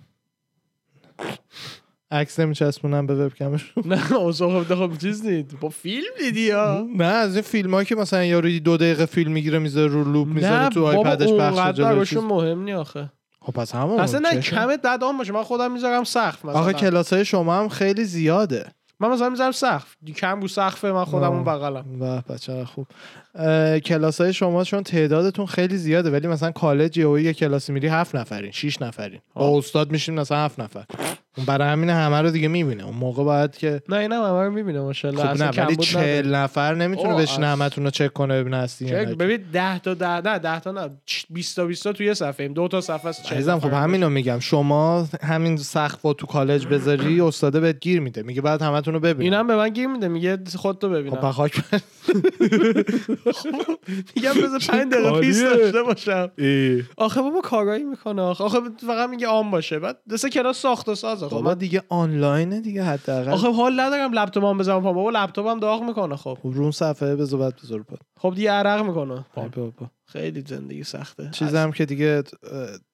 عکس 2.13 2.41
نمیچسبونن 2.41 3.07
به 3.07 3.15
وبکمش 3.15 3.73
نه 3.85 4.13
اوزا 4.13 4.65
خب 4.65 4.75
خب 4.75 4.99
چیز 4.99 5.27
نید 5.27 5.61
با 5.61 5.69
فیلم 5.69 6.13
دیدی 6.19 6.41
یا؟ 6.41 6.87
نه 6.97 7.05
از 7.05 7.35
این 7.35 7.43
فیلم 7.43 7.85
که 7.85 7.95
مثلا 7.95 8.25
یارو 8.25 8.59
دو 8.59 8.77
دقیقه 8.77 9.07
فیلم 9.07 9.33
می‌گیره 9.33 9.59
می‌ذاره 9.59 9.93
رو 9.93 10.13
لوپ 10.13 10.29
می‌ذاره 10.29 10.69
تو 10.69 10.87
آیپدش 10.87 11.31
براشون 11.31 12.05
چیز. 12.05 12.31
مهم 12.31 12.63
نی 12.63 12.73
آخه. 12.73 13.13
خب 13.41 13.53
پس 13.53 13.75
همون 13.75 14.01
اصلا 14.01 14.21
نه؟ 14.21 14.41
کمه 14.41 14.77
دد 14.77 14.99
آن 15.03 15.19
باشه. 15.19 15.33
من 15.33 15.43
خودم 15.43 15.73
می‌ذارم 15.73 16.05
سقف 16.05 16.45
مثلا. 16.45 16.61
آخه 16.61 16.73
کلاسای 16.73 17.25
شما 17.25 17.55
هم 17.61 17.69
خیلی 17.69 18.05
زیاده. 18.05 18.67
من 19.01 19.09
مثلا 19.09 19.29
می‌ذارم 19.29 19.53
سقف. 19.53 19.97
کم 20.17 20.41
رو 20.41 20.49
سقفه 20.49 20.93
من 20.93 21.05
خودم 21.05 21.33
اون. 21.33 21.45
بغلم. 21.45 21.85
و 22.01 22.21
بچه 22.21 22.65
خوب. 22.65 22.87
کلاس 23.79 24.21
های 24.21 24.33
شما 24.33 24.65
چون 24.65 24.83
تعدادتون 24.83 25.47
خیلی 25.47 25.77
زیاده 25.77 26.11
ولی 26.11 26.29
مثلا 26.29 26.51
کالج 26.51 26.99
یه 26.99 27.33
کلاسی 27.33 27.73
میری 27.73 27.89
هفت 27.89 28.15
نفرین 28.15 28.51
شیش 28.51 28.83
نفرین. 28.83 29.21
با. 29.35 29.59
استاد 29.59 29.93
میشیم 29.93 30.15
مثلا 30.15 30.39
هفت 30.39 30.61
نفر. 30.61 30.85
اون 31.37 31.47
برای 31.47 31.69
همین 31.69 31.91
همه 31.91 32.21
رو 32.21 32.31
دیگه 32.31 32.49
می‌بینه. 32.49 32.85
اون 32.85 32.97
موقع 32.97 33.25
باید 33.25 33.57
که 33.57 33.83
نه 33.89 33.97
اینم 33.97 34.23
همه 34.23 34.43
رو 34.43 34.51
می‌بینه. 34.51 34.81
ماشاءالله. 34.81 35.23
خب 35.23 35.31
اصلا 35.31 35.47
نه 35.47 35.51
ولی 35.51 35.57
کمبود 35.77 35.87
نداره. 35.89 36.23
چهل 36.23 36.35
نفر 36.35 36.75
نمی‌تونه 36.75 37.15
بشینه 37.15 37.47
از- 37.47 37.61
همتون 37.61 37.85
رو 37.85 37.91
چک 37.91 38.13
کنه 38.13 38.41
ببینه 38.41 38.57
هستی 38.57 38.87
چک. 38.87 38.93
ببین 38.95 39.45
10 39.53 39.79
تا 39.79 39.95
10 39.95 40.07
نه 40.09 40.39
10 40.39 40.61
تا 40.61 40.71
نه 40.73 40.91
20 41.31 41.57
تا 41.57 41.65
20 41.67 41.85
تا 41.85 41.93
توی 41.93 42.15
صفحه 42.15 42.43
ایم. 42.47 42.53
دو 42.53 42.69
تا 42.69 42.81
صفحه 42.81 43.07
است 43.07 43.33
عزیزم 43.33 43.59
خب 43.61 43.73
همینو 43.73 44.09
میگم. 44.09 44.39
شما 44.39 45.09
همین 45.23 45.57
سقف 45.57 46.03
تو 46.03 46.27
کالج 46.27 46.67
بذاری 46.67 47.21
استاده 47.21 47.61
بهت 47.61 47.81
گیر 47.81 48.01
میده. 48.01 48.23
میگه 48.23 48.41
بعد 48.41 48.63
همتون 48.63 48.95
رو 48.95 49.01
ببین 49.01 49.23
اینم 49.33 49.47
به 49.47 49.57
من 49.57 49.69
گیر 49.69 49.87
میده 49.87 50.09
میگه 50.09 50.39
خودتو 50.57 50.89
خب 50.89 50.95
ببینم. 50.95 51.17
پس 51.17 51.35
خاک 51.35 51.63
میگم 54.17 54.33
بذار 54.43 54.59
5 54.69 54.93
دقیقه 54.93 55.21
peace؟ 55.21 55.43
داشته 55.43 55.83
باشم. 55.83 56.31
آخه 56.97 57.23
بابا 57.23 57.41
کارایی 57.41 57.85
می‌کنه. 57.85 58.23
آخه 58.23 58.59
فقط 58.87 59.11
میگه 59.11 59.27
on 59.27 59.51
باشه. 59.51 59.79
بعد 59.79 59.97
دسته 60.13 60.31
کلاس 60.31 60.59
ساخت 60.63 60.89
و 60.89 60.95
سازه 60.95 61.22
خب 61.29 61.35
بابا 61.37 61.51
من 61.51 61.59
دیگه 61.59 61.83
آنلاینه 61.89 62.61
دیگه 62.61 62.85
حداقل. 62.85 63.31
آخه 63.31 63.53
حال 63.53 63.81
ندارم 63.81 64.13
لپتاپم 64.13 64.59
بزنم 64.59 64.81
بابا 64.81 65.11
لپتاپم 65.11 65.61
داغ 65.61 65.83
می‌کنه 65.83 66.17
خب. 66.17 66.39
خب 66.43 66.49
رو 66.49 66.63
اون 66.63 66.71
صفحه 66.71 67.17
بذار 67.17 67.41
بعد 67.41 67.57
بذار 67.65 67.85
خب 68.19 68.35
دیگه 68.35 68.51
عرق 68.51 68.87
می‌کنه. 68.87 69.25
بابا. 69.35 69.73
خیلی 70.07 70.45
زندگی 70.47 70.85
سخته. 70.85 71.29
چیزم 71.33 71.71
که 71.71 71.87
دیگه 71.87 72.23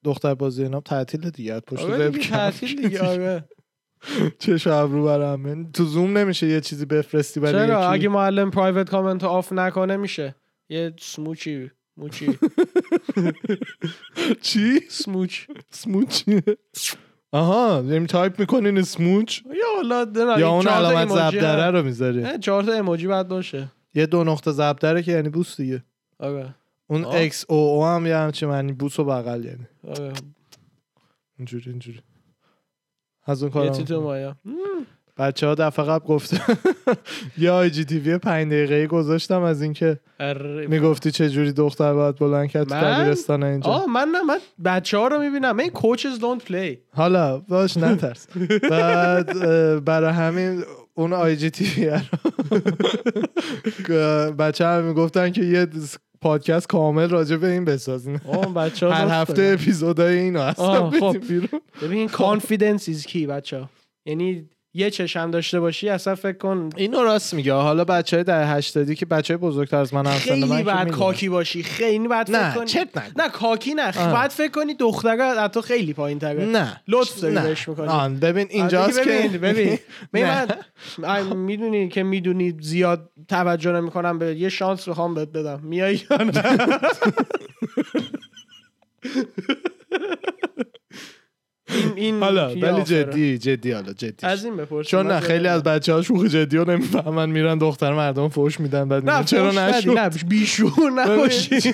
دختر 0.03 0.33
بازی 0.35 0.63
اینا 0.63 0.79
تعطیل 0.81 1.29
دیگه. 1.29 1.59
پشت 1.59 1.81
آره 1.83 2.07
وبکم. 2.07 2.29
تعطیل 2.29 2.81
دیگه 2.81 3.07
آره. 3.07 3.45
چه 4.39 4.57
شب 4.57 4.87
رو 4.91 5.05
برم 5.05 5.39
من 5.41 5.71
تو 5.71 5.83
زوم 5.85 6.17
نمیشه 6.17 6.47
یه 6.47 6.61
چیزی 6.61 6.85
بفرستی 6.85 7.39
برای 7.39 7.67
چرا؟ 7.67 7.89
اگه 7.89 8.09
معلم 8.09 8.51
private 8.51 8.89
comment 8.89 9.23
off 9.23 9.53
نکنه 9.53 9.97
میشه. 9.97 10.35
یه 10.69 10.93
سموچی 10.99 11.71
موچی 11.97 12.27
چی؟ 14.41 14.79
سموچ 14.89 15.45
سموچ 15.71 16.23
آها 17.31 17.83
یعنی 17.85 18.05
تایپ 18.05 18.39
می‌کنین 18.39 18.81
سموچ 18.81 19.41
یا 19.45 19.53
حالا 19.75 20.39
یا 20.39 20.49
اون 20.49 20.67
علامت 20.67 21.09
زبدره. 21.09 21.71
رو 21.71 21.83
می‌ذاری. 21.83 22.37
چهار 22.37 22.63
تا 22.63 22.73
ایموجی 22.73 23.07
باید 23.07 23.27
باشه. 23.27 23.71
یه 23.93 24.05
دو 24.05 24.23
نقطه 24.23 24.51
زبدره 24.51 25.03
که 25.03 25.11
یعنی 25.11 25.29
بوس 25.29 25.57
دیگه. 25.57 25.83
آره. 26.19 26.55
اون 26.87 27.05
آه. 27.05 27.15
اکس 27.15 27.45
او 27.49 27.57
او 27.57 27.85
هم 27.85 28.05
یه 28.05 28.15
همچه 28.17 28.47
معنی 28.47 28.73
بوس 28.73 28.99
و 28.99 29.03
بغل 29.03 29.45
یعنی. 29.45 29.67
آره. 29.87 30.13
اینجوری 31.37 31.69
اینجوری. 31.69 32.01
از 33.25 33.43
اون 33.43 33.63
یه 33.63 33.69
کارا 33.69 34.35
بچه 35.19 35.47
ها 35.47 35.55
دفعه 35.55 35.85
قبل 35.85 36.05
گفته 36.05 36.41
یه 37.37 37.51
IGTV 37.51 38.17
پنج 38.17 38.47
دقیقه 38.47 38.87
گذاشتم 38.87 39.41
از 39.41 39.61
اینکه. 39.61 39.99
می‌گفتی 40.67 41.11
چه 41.11 41.29
جوری 41.29 41.51
دختر 41.51 41.93
باید 41.93 42.15
بلند 42.15 42.49
کرد 42.49 42.67
تو؟ 42.69 42.75
دبیرستان 42.75 43.43
اینجا. 43.43 43.69
آه 43.69 43.85
من 43.89 44.07
نه 44.15 44.21
من 44.21 44.37
بچه 44.65 44.97
ها 44.97 45.07
رو 45.07 45.19
می‌بینم. 45.19 45.55
من 45.55 45.67
coaches 45.67 46.19
don't 46.19 46.45
play 46.45 46.79
حالا 46.93 47.37
باش 47.39 47.77
نترس. 47.77 48.27
بعد 48.71 49.33
برای 49.85 50.13
همین 50.13 50.63
اون 50.93 51.13
IGTV 51.13 51.89
رو 53.87 54.31
بچه 54.39 54.65
هم 54.65 54.83
می‌گفتن 54.83 55.31
که 55.31 55.43
یه 55.43 55.67
پادکست 56.21 56.67
کامل 56.67 57.09
راجع 57.09 57.35
به 57.35 57.47
این 57.47 57.65
بسازین 57.65 58.19
بچه 58.55 58.89
هر 58.89 59.07
هفته 59.21 59.57
اپیزودای 59.59 60.17
اینو 60.17 60.41
هستن 60.41 60.89
خب. 60.89 61.17
بیرون. 61.27 61.61
ببین 61.81 62.07
confidence 62.07 62.87
is 62.87 63.05
key 63.05 63.27
بچه 63.27 63.59
ها. 63.59 63.69
یعنی 64.05 64.49
یه 64.73 64.89
چشم 64.89 65.31
داشته 65.31 65.59
باشی 65.59 65.89
اصلا 65.89 66.15
فکر 66.15 66.37
کن. 66.37 66.69
اینو 66.75 67.03
راست 67.03 67.33
میگه. 67.33 67.53
حالا 67.53 67.83
بچه 67.85 68.17
های 68.17 68.23
در 68.23 68.57
هشتادی 68.57 68.95
که 68.95 69.05
بچه 69.05 69.33
های 69.33 69.41
بزرگتر 69.41 69.77
از 69.77 69.93
من 69.93 70.05
هم 70.05 70.11
من 70.13 70.19
خیلی 70.19 70.47
باید 70.47 70.67
می‌دونن. 70.69 70.89
کاکی 70.89 71.29
باشی. 71.29 71.63
خیلی 71.63 72.07
باید 72.07 72.27
فکر 72.27 72.37
نه 72.39 72.55
کنی. 72.55 72.71
نگو. 72.81 73.01
نه 73.23 73.29
کاکی 73.29 73.73
نه. 73.73 73.97
آه. 73.99 74.13
باید 74.13 74.31
فکر 74.31 74.51
کنی 74.51 74.73
دختره 74.73 75.23
از 75.23 75.51
تو 75.51 75.61
خیلی 75.61 75.93
پایین 75.93 76.19
تره 76.19 76.45
نه. 76.45 76.81
لطف 76.87 77.21
داری 77.21 77.35
نه. 77.35 77.41
بهش 77.41 77.67
می‌کنی. 77.69 77.87
آن 77.87 78.15
ببین 78.19 78.47
اینجاست 78.49 79.03
که 79.03 79.29
ببین. 79.41 79.79
ببین. 80.13 80.47
من 80.97 81.35
می‌دونی 81.37 81.89
که 81.89 82.03
می‌دونی 82.03 82.55
زیاد 82.61 83.09
توجه 83.27 83.71
نمی‌کنم 83.71 84.19
به 84.19 84.35
یه 84.35 84.49
شانس 84.49 84.87
می‌خوام 84.87 85.13
بهت 85.13 85.29
بدم. 85.29 85.59
میای 85.63 86.01
یا 86.11 86.17
نه؟ 86.17 86.43
این 91.75 91.91
این 91.95 92.23
حالا 92.23 92.55
ولی. 92.55 92.83
جدی 92.83 93.37
جدی 93.37 93.71
حالا 93.71 93.93
جدی. 93.93 94.27
از 94.27 94.45
این 94.45 94.57
بپرس 94.57 94.87
چون 94.87 95.07
نه 95.07 95.19
خیلی 95.19 95.47
از 95.47 95.63
بچه 95.63 95.93
ها 95.93 96.01
شوخی 96.01 96.29
جدی 96.29 96.57
رو 96.57 96.71
نمی‌فهمن 96.71 97.29
میرن 97.29 97.57
دختر 97.57 97.93
مردم 97.93 98.29
فوش 98.29 98.59
میدن 98.59 98.87
بعد 98.89 99.09
نه 99.09 99.23
چرا 99.23 99.51
نشد؟ 99.51 99.89
نه 99.89 100.09
بیشور 100.09 100.89
نباشی. 100.99 101.71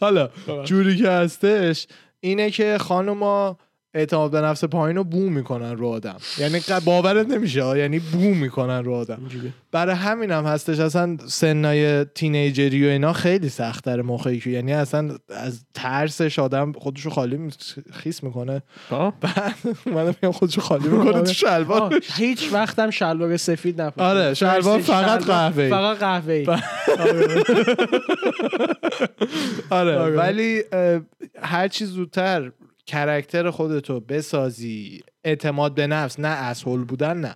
حالا 0.00 0.28
جوری 0.64 0.96
که 0.96 1.08
هستش 1.08 1.86
اینه 2.20 2.50
که 2.50 2.78
خانوما 2.80 3.58
اعتماد 3.96 4.30
به 4.30 4.40
نفس 4.40 4.64
پایین 4.64 4.96
رو 4.96 5.04
بو 5.04 5.30
می‌کنن 5.30 5.76
رو 5.76 5.88
آدم. 5.88 6.16
یعنی 6.38 6.60
باورت 6.84 7.26
نمیشه. 7.28 7.78
یعنی 7.78 7.98
بو 7.98 8.18
می‌کنن 8.34 8.84
رو 8.84 8.94
آدم. 8.94 9.18
برای 9.72 9.94
همین 9.94 10.30
هم 10.30 10.44
هستش 10.44 10.78
اصلا 10.78 11.16
سنای 11.26 12.04
تینیجری 12.04 12.86
و 12.86 12.90
اینا 12.90 13.12
خیلی 13.12 13.48
سخت 13.48 13.84
تر 13.84 14.02
موقعی 14.02 14.40
که 14.40 14.50
یعنی 14.50 14.72
اصلا 14.72 15.16
از 15.28 15.64
ترسش 15.74 16.38
آدم 16.38 16.72
خودشو 16.72 17.10
خالی 17.10 17.36
می- 17.36 17.50
خیس 17.92 18.22
می‌کنه. 18.22 18.62
بعد 19.20 19.54
من 19.86 20.06
میگم 20.06 20.32
خودشو 20.32 20.60
خالی 20.60 20.88
می‌کنه 20.88 21.22
تو 21.22 21.32
شلوار. 21.32 21.82
آه، 21.82 21.90
هیچ 22.16 22.52
وقتم 22.52 22.90
شلوار 22.90 23.36
سفید 23.36 23.80
نپوشید 23.82 24.02
آره، 24.10 24.34
شلوار 24.34 24.80
فقط 24.80 25.24
قهوه‌ای. 25.24 25.70
فقط 25.70 25.98
قهوه‌ای. 25.98 26.46
آره 29.70 29.98
آره. 29.98 30.16
ولی 30.16 30.62
اه، 30.72 31.00
هر 31.42 31.68
چی 31.68 31.84
زودتر 31.84 32.50
کرکتر 32.86 33.50
خودتو 33.50 34.00
بسازی. 34.00 35.00
اعتماد 35.24 35.74
به 35.74 35.86
نفس 35.86 36.20
نه 36.20 36.28
اسهول 36.28 36.84
بودن 36.84 37.16
نه. 37.16 37.34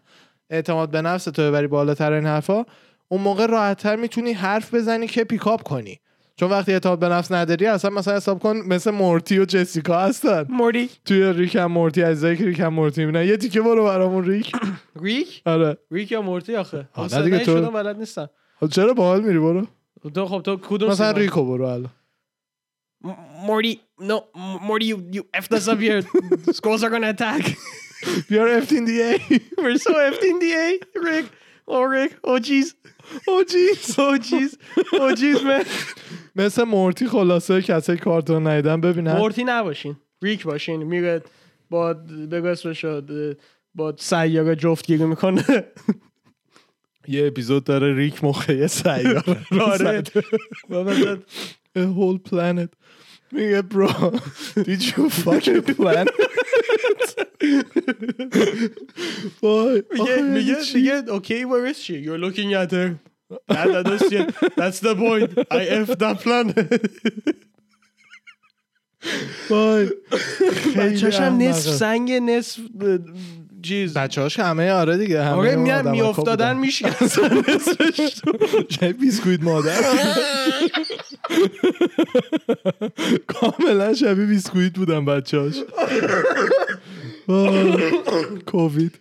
اعتماد 0.51 0.91
به 0.91 1.03
نفس 1.03 1.25
تو 1.25 1.43
ببری 1.43 1.67
بالاتر 1.67 2.13
این 2.13 2.27
حرفا. 2.27 2.65
اون 3.09 3.21
موقع 3.21 3.47
راحتتر 3.47 3.97
می‌تونی 3.97 4.33
حرف 4.33 4.75
بزنی 4.75 5.07
که 5.07 5.25
پیکاپ 5.25 5.63
کنی. 5.63 6.01
چون 6.37 6.51
وقتی 6.51 6.73
اعتماد 6.73 6.99
به 6.99 7.09
نفس 7.09 7.33
نداری 7.33 7.67
اصلا 7.67 7.91
مثلا 7.91 8.17
حساب 8.17 8.39
کن 8.39 8.57
مثل 8.57 8.91
مورتی 8.91 9.39
و 9.39 9.45
جسیکا 9.45 9.99
هستن. 10.01 10.47
موری 10.49 10.91
توی 11.05 11.33
ریکم 11.33 11.67
مورتی 11.67 12.03
عزیزایی 12.03 12.37
که 12.37 12.45
ریکم 12.45 12.69
مورتی 12.69 13.05
می‌بینن. 13.05 13.25
یه 13.27 13.37
تیکه 13.37 13.61
برو 13.61 13.85
برامون 13.85 14.25
ریک. 14.25 14.53
ریک؟ 15.03 15.43
آره. 15.47 15.77
ریک 15.91 16.13
یا 16.13 16.23
مورتی 16.23 16.57
آخه؟ 16.57 16.89
نه 17.13 17.23
دیگه 17.23 17.39
تو- 17.39 17.71
بلد 17.71 17.97
نیستم 17.99 18.31
خب 18.61 18.67
چرا 18.67 18.93
باحال 18.93 19.21
میری؟ 19.23 19.39
برو. 19.39 19.67
تو 20.15 20.27
خب 20.27 20.43
تو 20.43 20.57
کدوم 20.57 20.91
مثلا؟ 20.91 21.11
ریکو 21.11 21.45
برو 21.45 21.65
الان. 21.67 21.91
Morty, 23.03 23.81
no, 23.99 24.27
M- 24.37 24.59
Morty, 24.63 24.87
you, 24.87 25.07
you 25.11 25.23
effed 25.33 25.53
us 25.53 25.69
up 25.69 25.79
here. 25.79 26.03
Skulls 26.53 26.83
are 26.85 26.91
gonna 26.91 27.11
attack. 27.11 27.57
You're 28.29 28.49
effed 28.49 28.73
in 28.73 28.85
the 28.85 28.97
A 29.09 29.13
We're 29.63 29.79
so 29.79 29.95
effed 29.95 30.23
in 30.23 30.39
the 30.39 30.53
A, 30.65 30.67
Rick. 31.09 31.27
Oh, 31.67 31.83
Rick. 31.83 32.13
Oh, 32.25 32.39
jeez. 32.39 32.75
Oh 33.27 33.43
jeez 33.53 33.99
Oh, 33.99 34.19
jeez. 34.29 34.57
Oh, 34.93 35.15
jeez, 35.15 35.43
man. 35.45 35.65
مثل 36.37 36.65
مورتی 36.65 37.07
خلاصه 37.07 37.63
کسایی 37.63 37.99
کارتون 37.99 38.47
ندیدن 38.47 38.81
ببینن 38.81 39.17
مورتی 39.17 39.45
نباشین. 39.45 39.97
ریک 40.23 40.45
باشین. 40.45 40.83
میره 40.83 41.23
با 41.71 41.93
بگو 42.33 42.47
اسمش 42.47 42.85
با 43.75 43.95
سیاره 43.99 44.57
جفتگیری 44.57 45.05
می‌کنه 45.05 45.65
یه 47.09 47.27
اپیزود 47.27 47.65
داره 47.65 47.95
ریک 47.95 48.25
مخه 48.25 48.67
سیاره 48.67 49.23
رو 49.51 49.63
آره. 49.63 50.03
A 51.79 51.83
whole 51.99 52.19
planet 52.31 52.71
میگه 53.33 53.63
برو 53.63 53.89
Did 54.57 54.83
you 54.83 55.11
fucking 55.11 55.63
plan 55.75 56.07
وای 59.43 59.83
میگه 59.91 60.03
آخه 60.03 60.23
میگه 60.23 60.53
یعنی 60.53 60.65
چی؟ 60.65 60.79
میگه 60.79 61.03
okay 61.03 61.45
where 61.45 61.67
is 61.73 61.79
she 61.79 61.97
you're 62.05 62.19
looking 62.19 62.55
at 62.55 62.71
her 62.73 62.99
that, 63.49 63.67
that, 63.73 63.85
that's, 63.91 64.13
it. 64.13 64.57
that's 64.57 64.81
the 64.81 64.95
point 64.97 65.31
I 65.51 65.63
F 65.87 65.89
that 65.99 66.17
planet 66.25 66.57
وای 69.51 69.91
خیلی 70.53 70.95
بچه‌ش 70.95 71.21
هم 71.21 71.43
نصف 71.43 71.83
احمقه. 71.83 73.01
چیز. 73.63 73.95
بچه‌هاش 73.95 74.39
همه 74.39 74.73
آره 74.73 74.97
دیگه 74.97 75.25
همه 75.25 75.57
میان 75.57 75.91
میافتادن 75.91 76.57
نصفش 77.49 78.21
چه 78.81 78.93
بیسکویت 78.93 79.43
مادر. 79.43 79.81
کاملا 83.27 83.95
شبیه 83.95 84.27
بیسکویت 84.27 84.73
بودن 84.73 85.05
بچه‌هاش. 85.05 85.55
کووید. 88.47 88.99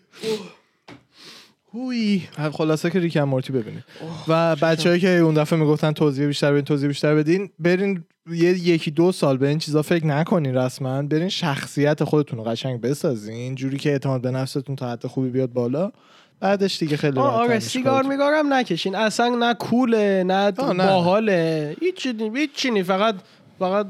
هوی 1.80 2.22
خلاصه 2.54 2.90
که 2.90 3.00
ریکن 3.00 3.22
مورتی 3.22 3.54
ببینید. 3.54 3.84
و 4.28 4.56
بچه‌ای 4.56 5.00
که 5.00 5.10
اون 5.10 5.34
دفعه 5.34 5.60
می‌گفتن 5.60 5.92
توضیح 5.92 6.28
بیشتر 6.28 6.52
بدین 6.52 6.66
توضیح 6.66 6.88
بیشتر 6.88 7.16
بدین 7.16 7.50
برین 7.60 8.04
یه 8.32 8.50
یکی 8.50 8.92
دو 8.92 9.12
سال 9.12 9.38
به 9.38 9.48
این 9.48 9.60
چیزا 9.60 9.82
فکر 9.82 10.06
نکنین 10.06 10.56
رسما. 10.56 11.02
برین 11.02 11.30
شخصیت 11.30 12.04
خودتون 12.04 12.40
رو 12.40 12.46
قشنگ 12.46 12.82
بسازین. 12.82 13.56
جوری 13.56 13.78
که 13.78 13.92
اعتماد 13.92 14.22
به 14.22 14.32
نفستون 14.32 14.76
تا 14.76 14.92
حد 14.92 15.08
خوبی 15.08 15.30
بیاد 15.30 15.54
بالا. 15.54 15.92
بعدش 16.40 16.80
دیگه 16.80 16.98
خیلی 16.98 17.20
آره 17.20 17.60
سیگار. 17.60 18.04
میگارم 18.04 18.54
نکشین. 18.54 18.96
اصلا 18.96 19.30
نه 19.30 19.54
کوله 19.54 20.24
نه. 20.24 20.52
باحاله. 20.52 21.76
هیچی 21.82 22.72
نی 22.72 22.84
فقط 22.84 23.16
فقط 23.60 23.88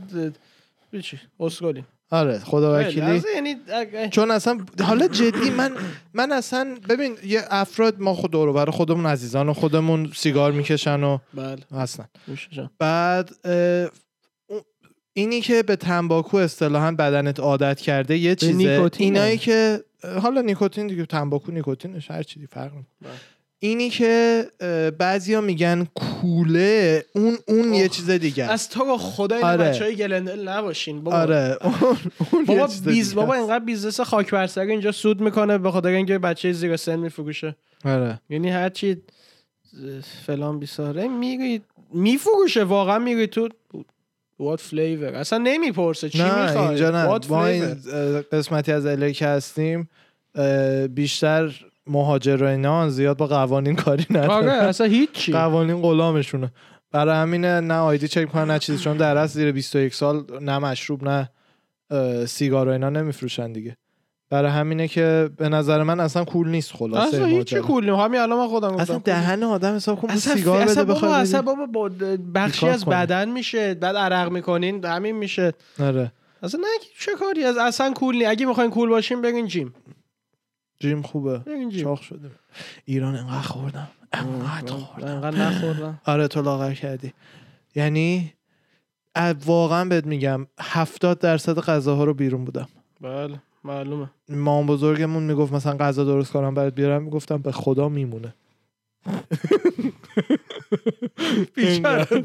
هیچی 0.91 1.19
اسکلی. 1.39 1.83
آره 2.11 2.39
خدا 2.39 2.79
وکیلی 2.79 3.21
یعنی 3.35 3.55
چون 4.11 4.31
اصلا 4.31 4.59
حالا 4.81 5.07
جدی 5.07 5.49
من 5.49 5.71
من 6.13 6.31
اصلا 6.31 6.77
ببین 6.89 7.17
یه 7.25 7.41
افراد 7.49 7.99
ما 7.99 8.13
خود 8.13 8.31
دور 8.31 8.47
و 8.47 8.53
بر 8.53 8.69
خودمون 8.69 9.05
عزیزان 9.05 9.49
و 9.49 9.53
خودمون 9.53 10.11
سیگار 10.15 10.51
می‌کشن 10.51 11.03
و 11.03 11.17
بله 11.33 11.57
اصلا. 11.71 12.05
بعد 12.79 13.29
اینی 15.13 15.41
که 15.41 15.63
به 15.63 15.75
تنباکو 15.75 16.37
اصطلاحا 16.37 16.91
بدنت 16.91 17.39
عادت 17.39 17.79
کرده 17.79 18.17
یه 18.17 18.35
چیزه. 18.35 18.89
اینایی 18.97 19.37
که 19.37 19.83
حالا 20.21 20.41
نیکوتین 20.41 20.87
دیگه 20.87 21.05
تنباکو 21.05 21.51
نیکوتینش 21.51 22.11
هر 22.11 22.23
چیزی 22.23 22.47
فرق 22.47 22.71
نمی‌کنه. 22.73 23.09
اینی 23.59 23.89
که 23.89 24.45
بعضیا 24.97 25.41
میگن 25.41 25.87
کوله 25.95 27.05
اون 27.13 27.37
اون 27.47 27.73
یه. 27.73 27.89
چیز 27.89 28.09
دیگه. 28.09 28.43
از 28.43 28.69
تو 28.69 28.85
با 28.85 28.97
خدا 28.97 29.35
این 29.35 29.45
آره. 29.45 29.69
بچه 29.69 29.83
های 29.83 29.95
گلندل 29.95 30.47
نباشین 30.47 31.03
بابا. 31.03 31.17
آره. 31.17 31.57
اون, 31.61 31.73
اون 32.31 32.45
بابا 32.45 32.69
بیز 32.85 33.15
بابا. 33.15 33.33
اینقدر 33.33 33.65
بیزنس 33.65 33.99
خاک 33.99 34.31
بر 34.31 34.49
اینجا 34.57 34.91
سود 34.91 35.21
می‌کنه 35.21 35.57
به 35.57 35.71
خاطر 35.71 35.87
اینکه 35.87 36.17
بچه 36.17 36.51
زیر 36.51 36.77
سن 36.77 36.95
میفروشه. 36.95 37.55
آره. 37.85 38.21
یعنی 38.29 38.49
هرچی 38.49 38.91
اه، 38.91 40.01
فلان 40.25 40.59
بیساره 40.59 41.07
میری 41.07 41.61
میفروشه 41.93 42.63
واقعا 42.63 42.99
میری 42.99 43.27
تو 43.27 43.49
what 44.41 44.59
flavor 44.71 45.13
اصلا 45.15 45.39
نمی‌پرسه. 45.43 46.09
چی 46.09 46.17
نه 46.17 46.41
می‌خوای؟ 46.45 46.67
اینجا 46.67 46.89
نه. 46.89 47.19
ما 47.29 47.45
این 47.45 47.75
قسمتی 48.31 48.71
از 48.71 48.85
الی 48.85 49.13
که 49.13 49.27
هستیم. 49.27 49.89
اه، 50.35 50.87
بیشتر 51.89 51.99
مهاجرینان 51.99 52.89
زیاد 52.89 53.17
با 53.17 53.27
قوانین 53.27 53.75
کاری 53.75 54.05
آره 54.09 54.23
ندارن 54.23 54.47
اصلا 54.49 54.87
هیچی. 54.87 55.31
قوانین 55.31 55.81
غلامشونه. 55.81 56.51
برای 56.91 57.15
همینه 57.15 57.59
نه 57.59 57.73
آیدی 57.73 58.07
چک 58.07 58.31
کنن 58.31 58.51
نه 58.51 58.59
چیزی 58.59 58.83
چون 58.83 58.97
در 58.97 59.17
اصل 59.17 59.33
زیر 59.33 59.51
21 59.51 59.93
سال 59.93 60.25
نه 60.41 60.59
مشروب 60.59 61.03
نه 61.03 61.29
سیگار 62.25 62.67
و 62.67 62.71
اینا 62.71 62.89
نمیفروشن 62.89 63.51
دیگه. 63.51 63.77
برای 64.31 64.51
همینه 64.51 64.87
که 64.87 65.29
به 65.37 65.49
نظر 65.49 65.83
من 65.83 65.99
اصلا 65.99 66.25
کول 66.25 66.49
نیست 66.49 66.71
خلاصه 66.73 67.17
اصلا 67.17 67.27
ماجرا. 67.27 67.61
کول 67.61 67.85
نیم. 67.85 67.95
همین 67.95 68.19
الان 68.19 68.39
من 68.39 68.47
خودم 68.47 68.67
گفتم 68.67 68.81
اصلا 68.81 68.97
دهن 68.97 69.43
آدم 69.43 69.75
حساب 69.75 70.01
کن 70.01 70.09
اصلا 70.09 70.35
سیگار 70.35 70.65
بده 70.65 70.83
بخوای 70.83 71.11
اصلا. 71.11 71.41
بابا 71.41 71.65
با 71.65 71.89
بخشی 72.35 72.67
از. 72.67 72.85
بدن 72.85 73.29
میشه 73.29 73.73
بعد 73.73 73.95
عرق 73.95 74.31
می‌کنین 74.31 74.85
همین 74.85 75.15
میشه. 75.15 75.53
آره. 75.79 76.11
اصلا 76.43 76.61
نه 76.61 76.67
چه 76.99 77.11
کاری؟ 77.19 77.43
از 77.43 77.57
اصلا 77.57 77.93
کول 77.93 78.15
نی 78.15 78.25
اگه 78.25 78.45
می‌خواین 78.45 78.69
کول 78.71 78.89
باشین 78.89 79.21
بگین 79.21 79.47
جیم 79.47 79.73
جیم 80.79 81.01
خوبه. 81.01 81.41
جیم. 81.71 81.95
شده. 81.95 82.31
ایران 82.85 83.15
انقدر 83.15 83.47
خوردم. 83.47 83.87
انقدر 84.13 84.73
خوردم. 84.73 85.07
انقدر 85.07 85.37
نخوردم. 85.37 86.01
آره 86.05 86.27
تو 86.27 86.41
لاغر 86.41 86.73
کردی. 86.73 87.13
یعنی 87.75 88.33
واقعا 89.45 89.85
بهت 89.85 90.05
میگم 90.05 90.47
هفتاد 90.59 91.19
درصد 91.19 91.59
غذاها 91.59 92.03
رو 92.03 92.13
بیرون 92.13 92.45
بودم. 92.45 92.67
بله 93.01 93.39
معلومه. 93.63 94.09
مام 94.29 94.65
بزرگمون 94.65 95.23
می‌گفت 95.23 95.53
مثلا 95.53 95.77
غذا 95.77 96.03
درست 96.03 96.31
کنم 96.31 96.53
برات 96.53 96.75
بیارم. 96.75 97.03
می‌گفتم 97.03 97.37
به 97.37 97.51
خدا 97.51 97.89
میمونه. 97.89 98.33
آره، 101.85 102.23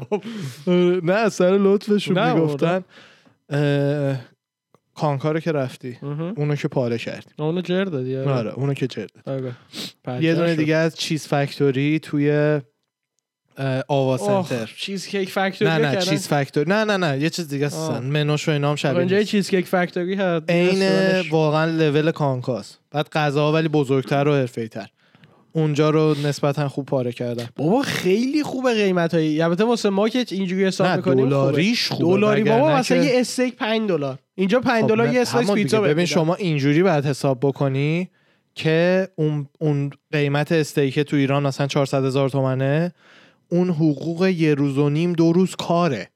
نه 1.11 1.29
سر 1.29 1.57
لطفشون 1.57 2.33
می‌گفتن. 2.33 2.83
اه، 4.95 5.01
کانکاره 5.01 5.41
که 5.41 5.51
رفتی. 5.51 5.97
اونو 6.35 6.55
که 6.55 6.67
پاره 6.67 6.97
کردیم 6.97 7.33
اونو 7.39 7.61
جر 7.61 7.83
دادی 7.83 8.17
آره. 8.17 8.31
آره 8.31 8.53
اونو 8.53 8.73
که 8.73 8.87
چرد 8.87 9.11
آره. 9.25 9.51
یه 10.21 10.35
دونه 10.35 10.55
دیگه 10.55 10.75
از 10.75 10.95
چیز 10.95 11.27
فکتوری 11.27 11.99
توی 11.99 12.59
آوا 13.87 14.17
سنتر 14.17 14.73
چیز 14.77 15.07
کیک 15.07 15.29
فکتوری 15.29 15.71
نه 15.71 15.77
نه. 15.77 16.01
چیز 16.01 16.27
فکتوری 16.27 16.69
نه 16.69 16.83
نه 16.83 16.97
نه 16.97 17.19
یه 17.19 17.29
چیز 17.29 17.47
دیگه. 17.47 17.65
هستن 17.65 18.03
منوش 18.03 18.47
و 18.47 18.51
اینا 18.51 18.69
هم 18.69 18.75
شبیه 18.75 18.97
اونجا. 18.97 19.23
چیز 19.23 19.49
کیک 19.49 19.65
فکتوری 19.67 20.15
هست 20.15 20.49
عین. 20.49 21.21
واقعا 21.29 21.65
لول 21.65 22.11
کانکاس 22.11 22.77
بعد 22.91 23.09
غذا 23.09 23.53
ولی 23.53 23.67
بزرگتر 23.67 24.27
و 24.27 24.33
حرفه‌ای‌تر 24.33 24.87
اونجا 25.55 25.89
رو 25.89 26.15
نسبتا 26.23 26.69
خوب 26.69 26.85
پاره 26.85 27.11
کردن. 27.11 27.47
بابا 27.55 27.81
خیلی 27.81 28.43
خوبه 28.43 28.73
قیمت 28.73 29.13
هایی 29.13 29.41
البته 29.41 29.63
واسه 29.63 29.89
ما 29.89 30.09
که 30.09 30.25
اینجوری 30.31 30.65
حساب 30.65 30.97
می‌کنیم 30.97 31.29
دلاریش 31.29 31.91
خوبه. 31.91 32.17
دلاری 32.17 32.43
بابا 32.43 32.75
مثلا 32.75 33.03
یه 33.03 33.19
استیک 33.19 33.55
5 33.55 33.89
دلار. 33.89 34.19
اینجا 34.35 34.59
5 34.59 34.81
خب 34.81 34.87
دلار 34.87 35.13
یه 35.13 35.23
همون 35.23 35.55
پیتزا 35.55 35.81
ببین. 35.81 36.05
شما 36.05 36.35
اینجوری 36.35 36.83
باید 36.83 37.05
حساب 37.05 37.39
بکنی 37.41 38.09
که 38.55 39.07
اون 39.15 39.47
اون 39.59 39.89
قیمت 40.11 40.51
استیک 40.51 40.99
تو 40.99 41.15
ایران 41.15 41.43
مثلا 41.43 41.67
400 41.67 42.05
هزار 42.05 42.29
تومنه 42.29 42.93
اون 43.49 43.69
حقوق 43.69 44.25
یه 44.25 44.53
روز 44.53 44.77
و 44.77 44.89
نیم 44.89 45.13
دو 45.13 45.31
روز 45.33 45.55
کاره. 45.55 46.09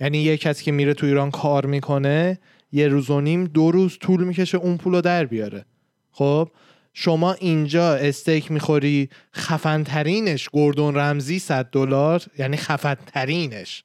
یعنی 0.00 0.18
یه 0.18 0.36
کسی 0.36 0.64
که 0.64 0.72
میره 0.72 0.94
تو 0.94 1.06
ایران 1.06 1.30
کار 1.30 1.66
می‌کنه 1.66 2.38
یه 2.72 2.88
روز 2.88 3.10
و 3.10 3.20
نیم 3.20 3.44
دو 3.44 3.70
روز 3.70 3.98
طول 4.00 4.24
می‌کشه 4.24 4.58
اون 4.58 4.76
پولو 4.76 5.00
در 5.00 5.24
بیاره. 5.24 5.64
خب؟ 6.10 6.48
شما 6.94 7.32
اینجا 7.32 7.94
استیک 7.94 8.50
می‌خوری 8.50 9.08
خفن 9.34 9.84
ترینش 9.84 10.48
گردون 10.52 10.94
رمزی 10.94 11.38
100 11.38 11.64
دلار 11.72 12.22
یعنی 12.38 12.56
خفن 12.56 12.96
ترینش 13.06 13.84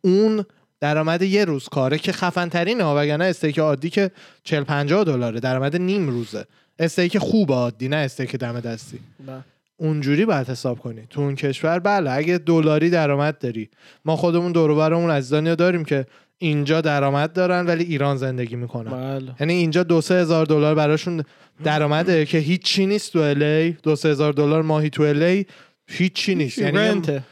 اون 0.00 0.44
درآمد 0.80 1.22
یه 1.22 1.44
روز 1.44 1.68
کاره 1.68 1.98
که 1.98 2.12
خفن 2.12 2.48
ترینه 2.48 2.84
وگرنه 2.84 3.24
استیک 3.24 3.58
عادی 3.58 3.90
که 3.90 4.10
40 4.44 4.62
50 4.64 5.04
دلاره 5.04 5.40
درآمد 5.40 5.76
نیم 5.76 6.08
روزه. 6.08 6.44
استیک 6.78 7.18
خوب 7.18 7.52
عادی 7.52 7.88
نه 7.88 7.96
استیک 7.96 8.36
دم 8.36 8.60
دستی. 8.60 8.98
بله. 9.26 9.44
اونجوری 9.76 10.24
باید 10.24 10.48
حساب 10.48 10.78
کنی. 10.78 11.02
تو 11.10 11.20
اون 11.20 11.34
کشور 11.34 11.78
بله 11.78 12.10
اگه 12.10 12.38
دلاری 12.38 12.90
درآمد 12.90 13.38
داری. 13.38 13.68
ما 14.04 14.16
خودمون 14.16 14.52
دور 14.52 14.70
و 14.70 14.76
برمون 14.76 15.10
رو 15.10 15.54
داریم 15.54 15.84
که 15.84 16.06
اینجا 16.38 16.80
درآمد 16.80 17.32
دارن 17.32 17.66
ولی 17.66 17.84
ایران 17.84 18.16
زندگی 18.16 18.56
می‌کنن. 18.56 18.90
بله. 18.90 19.34
یعنی 19.40 19.52
اینجا 19.52 19.82
دو 19.82 20.00
سه 20.00 20.14
هزار 20.14 20.46
دلار 20.46 20.74
براشون 20.74 21.24
درآمده 21.64 22.26
که 22.26 22.38
هیچی 22.38 22.86
نیست 22.86 23.12
تو 23.12 23.18
الی 23.18 23.72
دو 23.82 23.96
سه 23.96 24.08
هزار 24.08 24.32
دلار 24.32 24.62
ماهی 24.62 24.90
تو 24.90 25.02
الی 25.02 25.46
هیچی 25.90 26.34
نیست. 26.34 26.58
یعنی 26.58 26.78
یه 26.78 26.90
رنت 26.90 27.22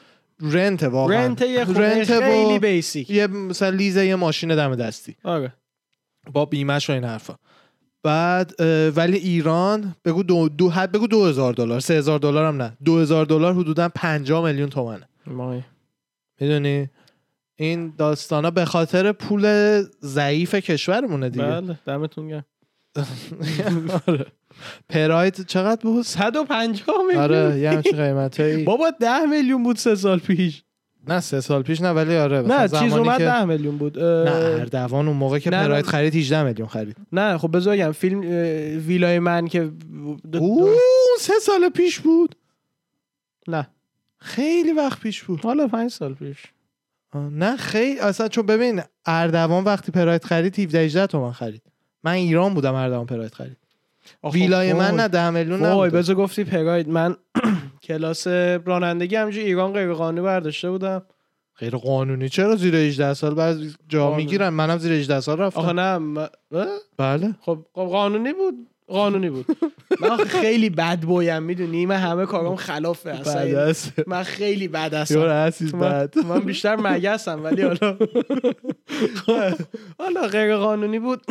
رنت 0.40 0.82
واقعا. 0.82 1.26
رنت 1.26 1.42
یه 1.42 1.64
خونه 1.64 1.78
رنت 1.78 2.10
و 2.10 2.20
خیلی 2.20 2.58
بیسیک 2.58 3.10
یه 3.10 3.26
مثلا 3.26 3.68
لیز 3.68 3.96
یه 3.96 4.16
ماشین 4.16 4.56
دم 4.56 4.74
دستی. 4.74 5.16
آره. 5.24 5.52
با 6.32 6.44
بیمش 6.44 6.90
و 6.90 6.92
این 6.92 7.04
حرفا. 7.04 7.34
بعد 8.02 8.54
ولی 8.96 9.16
ایران 9.16 9.94
بگو 10.04 10.22
دو, 10.22 10.48
دو 10.48 10.70
حد 10.70 10.92
بگو 10.92 11.06
دو 11.06 11.24
هزار 11.26 11.52
دلار. 11.52 11.80
سه 11.80 11.94
هزار 11.94 12.18
دلار 12.18 12.44
هم 12.44 12.62
نه. 12.62 12.76
دو 12.84 12.98
هزار 12.98 13.26
دلار 13.26 13.54
حدودا 13.54 13.88
پنجاه 13.88 14.44
میلیون 14.44 14.68
تومنه. 14.68 15.08
مای 15.26 15.62
می‌دونی؟ 16.40 16.90
این 17.56 17.92
داستانا 17.98 18.50
به 18.50 18.64
خاطر 18.64 19.12
پول 19.12 19.82
ضعیف 20.02 20.54
کشورمونه 20.54 21.28
دیگه. 21.30 21.44
بله 21.46 21.78
دمتون 21.86 22.28
گرم. 22.28 22.44
آره. 24.08 24.26
پراید 24.88 25.46
چقدر 25.46 25.80
بود؟ 25.82 26.02
150 26.04 26.96
میلیون. 27.06 27.22
آره 27.24 27.58
یه 27.60 27.70
همچین 27.70 27.96
قیمتایی 27.96 28.64
بابا 28.64 28.90
10 29.00 29.20
میلیون 29.26 29.62
بود 29.62 29.76
سه 29.76 29.94
سال 29.94 30.18
پیش. 30.18 30.62
نه 31.08 31.20
سه 31.20 31.40
سال 31.40 31.62
پیش 31.62 31.80
نه 31.80 31.90
ولی 31.90 32.16
آره 32.16 32.40
نه 32.42 32.68
چیز 32.68 32.92
اومد 32.92 33.18
که 33.18 33.24
10 33.24 33.44
میلیون 33.44 33.78
بود. 33.78 33.98
نه 33.98 34.30
اردوان 34.60 35.08
اون 35.08 35.16
موقع 35.16 35.38
که 35.38 35.50
پراید. 35.50 35.86
خرید 35.86 36.14
18 36.16 36.42
میلیون 36.42 36.68
خرید. 36.68 36.96
نه 37.12 37.38
خب 37.38 37.56
بذار 37.56 37.76
بگم 37.76 37.92
فیلم 37.92 38.20
ویلای 38.86 39.18
من 39.18 39.48
که 39.48 39.70
دو- 40.32 40.74
سه 41.20 41.32
سال 41.42 41.68
پیش 41.68 42.00
بود. 42.00 42.34
نه. 43.48 43.68
خیلی 44.18 44.72
وقت 44.72 45.00
پیش 45.00 45.22
بود. 45.22 45.40
حالا 45.40 45.68
5 45.68 45.90
سال 45.90 46.14
پیش. 46.14 46.42
نه 47.14 47.56
خیلی 47.56 47.98
اصلا 47.98 48.28
چون 48.28 48.46
ببین 48.46 48.82
اردوان 49.06 49.64
وقتی 49.64 49.92
پراید 49.92 50.24
خرید 50.24 50.58
17 50.58 50.78
18 50.78 51.06
تومن 51.06 51.32
خرید. 51.32 51.62
من 52.04 52.12
ایران 52.12 52.54
بودم 52.54 52.74
اردوان 52.74 53.06
پراید 53.06 53.34
خرید. 53.34 53.56
ویلای 54.32 54.72
وای. 54.72 54.90
من 54.90 54.96
نه 54.96 55.08
10 55.08 55.30
میلیون 55.30 55.60
وای 55.60 55.70
نبود 55.88 55.98
بذار 55.98 56.16
گفتی 56.16 56.44
پراید. 56.44 56.88
من 56.88 57.16
کلاس 57.86 58.26
رانندگی 58.66 59.16
همجوری 59.16 59.46
ایران 59.46 59.72
غیر 59.72 59.92
قانونی 59.92 60.20
برداشته 60.26 60.70
بودم. 60.70 61.02
غیر 61.58 61.76
قانونی؟ 61.76 62.28
چرا 62.28 62.56
زیر 62.56 62.76
18 62.76 63.14
سال 63.14 63.34
بعد 63.34 63.56
جا. 63.88 64.14
می‌گیرن؟ 64.14 64.48
منم 64.48 64.78
زیر 64.78 64.92
18 64.92 65.20
سال 65.20 65.38
رفتم. 65.38 65.60
آخه 65.60 65.72
نه؟ 65.72 66.28
بله. 66.98 67.34
خب 67.40 67.66
خب 67.72 67.82
قانونی 67.84 68.32
بود. 68.32 68.54
قانونی 68.88 69.30
بود. 69.30 69.46
من 70.00 70.16
خیلی 70.16 70.70
بد 70.70 71.00
بویم 71.00 71.42
می‌دونی؟ 71.42 71.86
من 71.86 71.96
همه 71.96 72.26
کارام 72.26 72.56
خلافه 72.56 73.10
اصلا. 73.10 73.72
من 74.06 74.22
خیلی 74.22 74.68
بد 74.68 74.94
هستم. 74.94 75.18
من, 75.74 75.80
بد. 75.80 76.18
من 76.18 76.40
بیشتر 76.40 76.76
مگسم 76.76 77.44
ولی 77.44 77.62
حالا 77.62 77.96
حالا 79.98 80.26
غیر 80.26 80.56
قانونی 80.56 80.98
بود. 80.98 81.22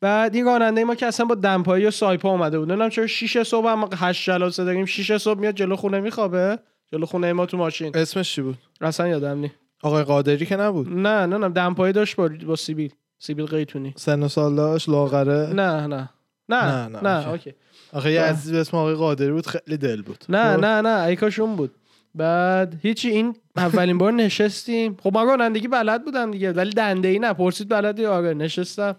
بعد 0.00 0.34
این 0.34 0.44
راننده 0.46 0.84
ما 0.84 0.94
که 0.94 1.06
اصلا 1.06 1.26
با 1.26 1.34
دمپایی 1.34 1.86
و 1.86 1.90
سایپا 1.90 2.30
اومده 2.30 2.58
بود. 2.58 2.68
نمی‌دونم 2.68 2.90
چرا 2.90 3.06
6 3.06 3.42
صبح 3.42 3.68
هم 3.68 3.88
هشت 3.96 4.24
جلسه 4.30 4.64
داریم. 4.64 4.84
6 4.84 5.16
صبح 5.16 5.40
میاد 5.40 5.54
جلو 5.54 5.76
خونه 5.76 6.00
میخوابه. 6.00 6.58
جلو 6.92 7.06
خونه 7.06 7.32
ما 7.32 7.46
تو 7.46 7.56
ماشین. 7.56 7.96
اسمش 7.96 8.34
چی 8.34 8.42
بود؟ 8.42 8.58
اصلا 8.80 9.08
یادم 9.08 9.38
نی 9.38 9.52
آقای 9.82 10.04
قادری 10.04 10.46
که 10.46 10.56
نبود؟ 10.56 10.88
نه 10.88 11.26
نه 11.26 11.38
نه. 11.38 11.48
دمپایی 11.48 11.92
داشت 11.92 12.16
با, 12.16 12.30
با 12.46 12.56
سیبیل. 12.56 12.92
سیبیل 13.18 13.46
قیتونی. 13.46 13.94
سن 13.96 14.22
و 14.22 14.28
سال 14.28 14.54
داشت 14.56 14.88
لاغره؟ 14.88 15.52
نه 15.54 15.86
نه. 15.86 16.08
نه 16.48 16.88
نه، 16.88 17.00
نه 17.02 17.28
اوکی. 17.28 17.54
آخه 17.92 18.12
یه 18.12 18.20
به 18.52 18.58
اسم 18.58 18.76
آقای 18.76 18.94
قادری 18.94 19.32
بود 19.32 19.46
خیلی 19.46 19.76
دل 19.76 20.02
بود. 20.02 20.24
نه 20.28 20.54
خب. 20.54 20.60
نه 20.60 20.80
نه 20.80 21.04
ایکاشون 21.04 21.56
بود. 21.56 21.74
بعد 22.14 22.74
هیچی 22.82 23.10
این 23.10 23.36
اولین 23.56 23.98
بار 23.98 24.12
نشستیم. 24.12 24.96
خب 25.02 25.14
من 25.14 25.26
رانندگی 25.26 25.68
بلد 25.68 26.04
بودم 26.04 26.30
دیگه 26.30 26.52
ولی 26.52 26.70
دنده 26.70 27.08
ای 27.08 27.18
نه 27.18 27.32
پرسید 27.32 27.68
بلدی؟ 27.68 28.06
آره 28.06 28.34
نشستم. 28.34 28.96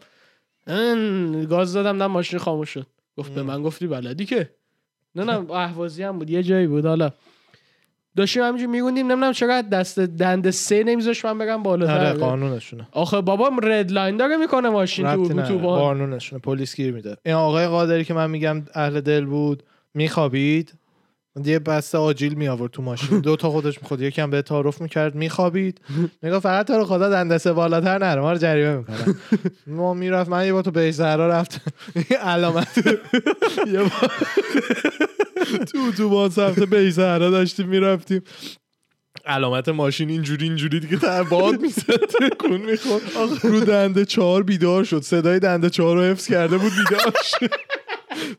ان، 0.67 1.45
گاز 1.45 1.73
دادم 1.73 1.97
نه 1.97 2.07
ماشین 2.07 2.39
خاموش 2.39 2.69
شد. 2.69 2.87
گفت 3.17 3.31
به. 3.31 3.43
من 3.43 3.63
گفتی 3.63 3.87
بلدی 3.87 4.25
که؟ 4.25 4.49
نه 5.15 5.23
نه 5.23 5.51
اهوازی 5.51 6.03
هم 6.03 6.19
بود 6.19 6.29
یه 6.29 6.43
جایی 6.43 6.67
بود 6.67 6.85
حالا. 6.85 7.11
داشتیم 8.17 8.43
همینجور 8.43 8.69
میگوندیم 8.69 9.07
نمی‌دونم 9.07 9.33
چرا 9.33 9.61
دست 9.61 9.99
دنده 9.99 10.51
سه 10.51 10.83
نمیذاش 10.83 11.25
من 11.25 11.37
بگم 11.37 11.49
آره 11.53 11.63
بالاتر 11.63 12.13
قانونشونه. 12.13 12.87
آخه 12.91 13.21
بابا 13.21 13.51
رد 13.63 13.91
لاین 13.91 14.17
داره 14.17 14.37
می‌کنه 14.37 14.69
ماشین 14.69 15.05
تو. 15.05 15.39
اتوبان 15.39 15.79
قانونشونه 15.79 16.41
پلیس 16.41 16.75
گیر 16.75 16.93
میده 16.93 17.17
این 17.25 17.35
آقای 17.35 17.67
قادری 17.67 18.03
که 18.03 18.13
من 18.13 18.29
میگم 18.29 18.65
اهل 18.73 19.01
دل 19.01 19.25
بود 19.25 19.63
میخوابید؟ 19.93 20.73
یه 21.45 21.59
بسته 21.59 21.97
آجیل 21.97 22.33
می 22.33 22.47
آورد 22.47 22.71
تو 22.71 22.81
ماشین. 22.81 23.19
دو 23.27 23.35
تا 23.35 23.49
خودش 23.49 23.81
می‌خورد. 23.81 24.01
یکم 24.01 24.29
به 24.29 24.41
تعارف 24.41 24.81
می‌کرد. 24.81 25.15
میخوابید. 25.15 25.81
می‌گفت 26.21 26.43
فقط 26.43 26.67
تو 26.67 26.73
رو 26.73 26.85
خدا 26.85 27.09
دندسه 27.09 27.53
بالاتر 27.53 27.97
نره. 27.97 28.21
ما 28.21 28.31
رو 28.31 28.37
جریمه 28.37 28.75
می‌کنن 28.77 29.15
ما 29.67 29.93
می‌رفت 29.93 30.29
من 30.29 30.45
یه 30.45 30.53
بار 30.53 30.63
تو 30.63 30.71
بیش 30.71 30.95
زهرا 30.95 31.27
رفت 31.27 31.61
علامت. 32.21 32.77
یه 33.73 33.79
بار. 33.79 34.11
تو 35.71 35.77
اتوبان 35.87 36.29
سمت 36.29 36.59
بیش 36.59 36.93
زهرا 36.93 37.29
داشتیم 37.29 37.67
می‌رفتیم. 37.67 38.21
علامت 39.25 39.69
ماشین 39.69 40.09
اینجوری 40.09 40.45
اینجوری 40.45 40.79
دیگه 40.79 40.97
تر 40.97 41.23
باد 41.23 41.61
می‌زد. 41.61 42.33
کن 42.39 42.57
می‌خورد. 42.57 43.01
رو 43.43 43.59
دنده 43.59 44.05
چهار 44.05 44.43
بیدار 44.43 44.83
شد. 44.83 45.01
صدای 45.01 45.39
دنده 45.39 45.69
چهار 45.69 45.95
رو 45.97 46.03
حفظ 46.03 46.27
کرده 46.27 46.57
بود 46.57 46.71
بیدار 46.71 47.13
شد. 47.23 47.49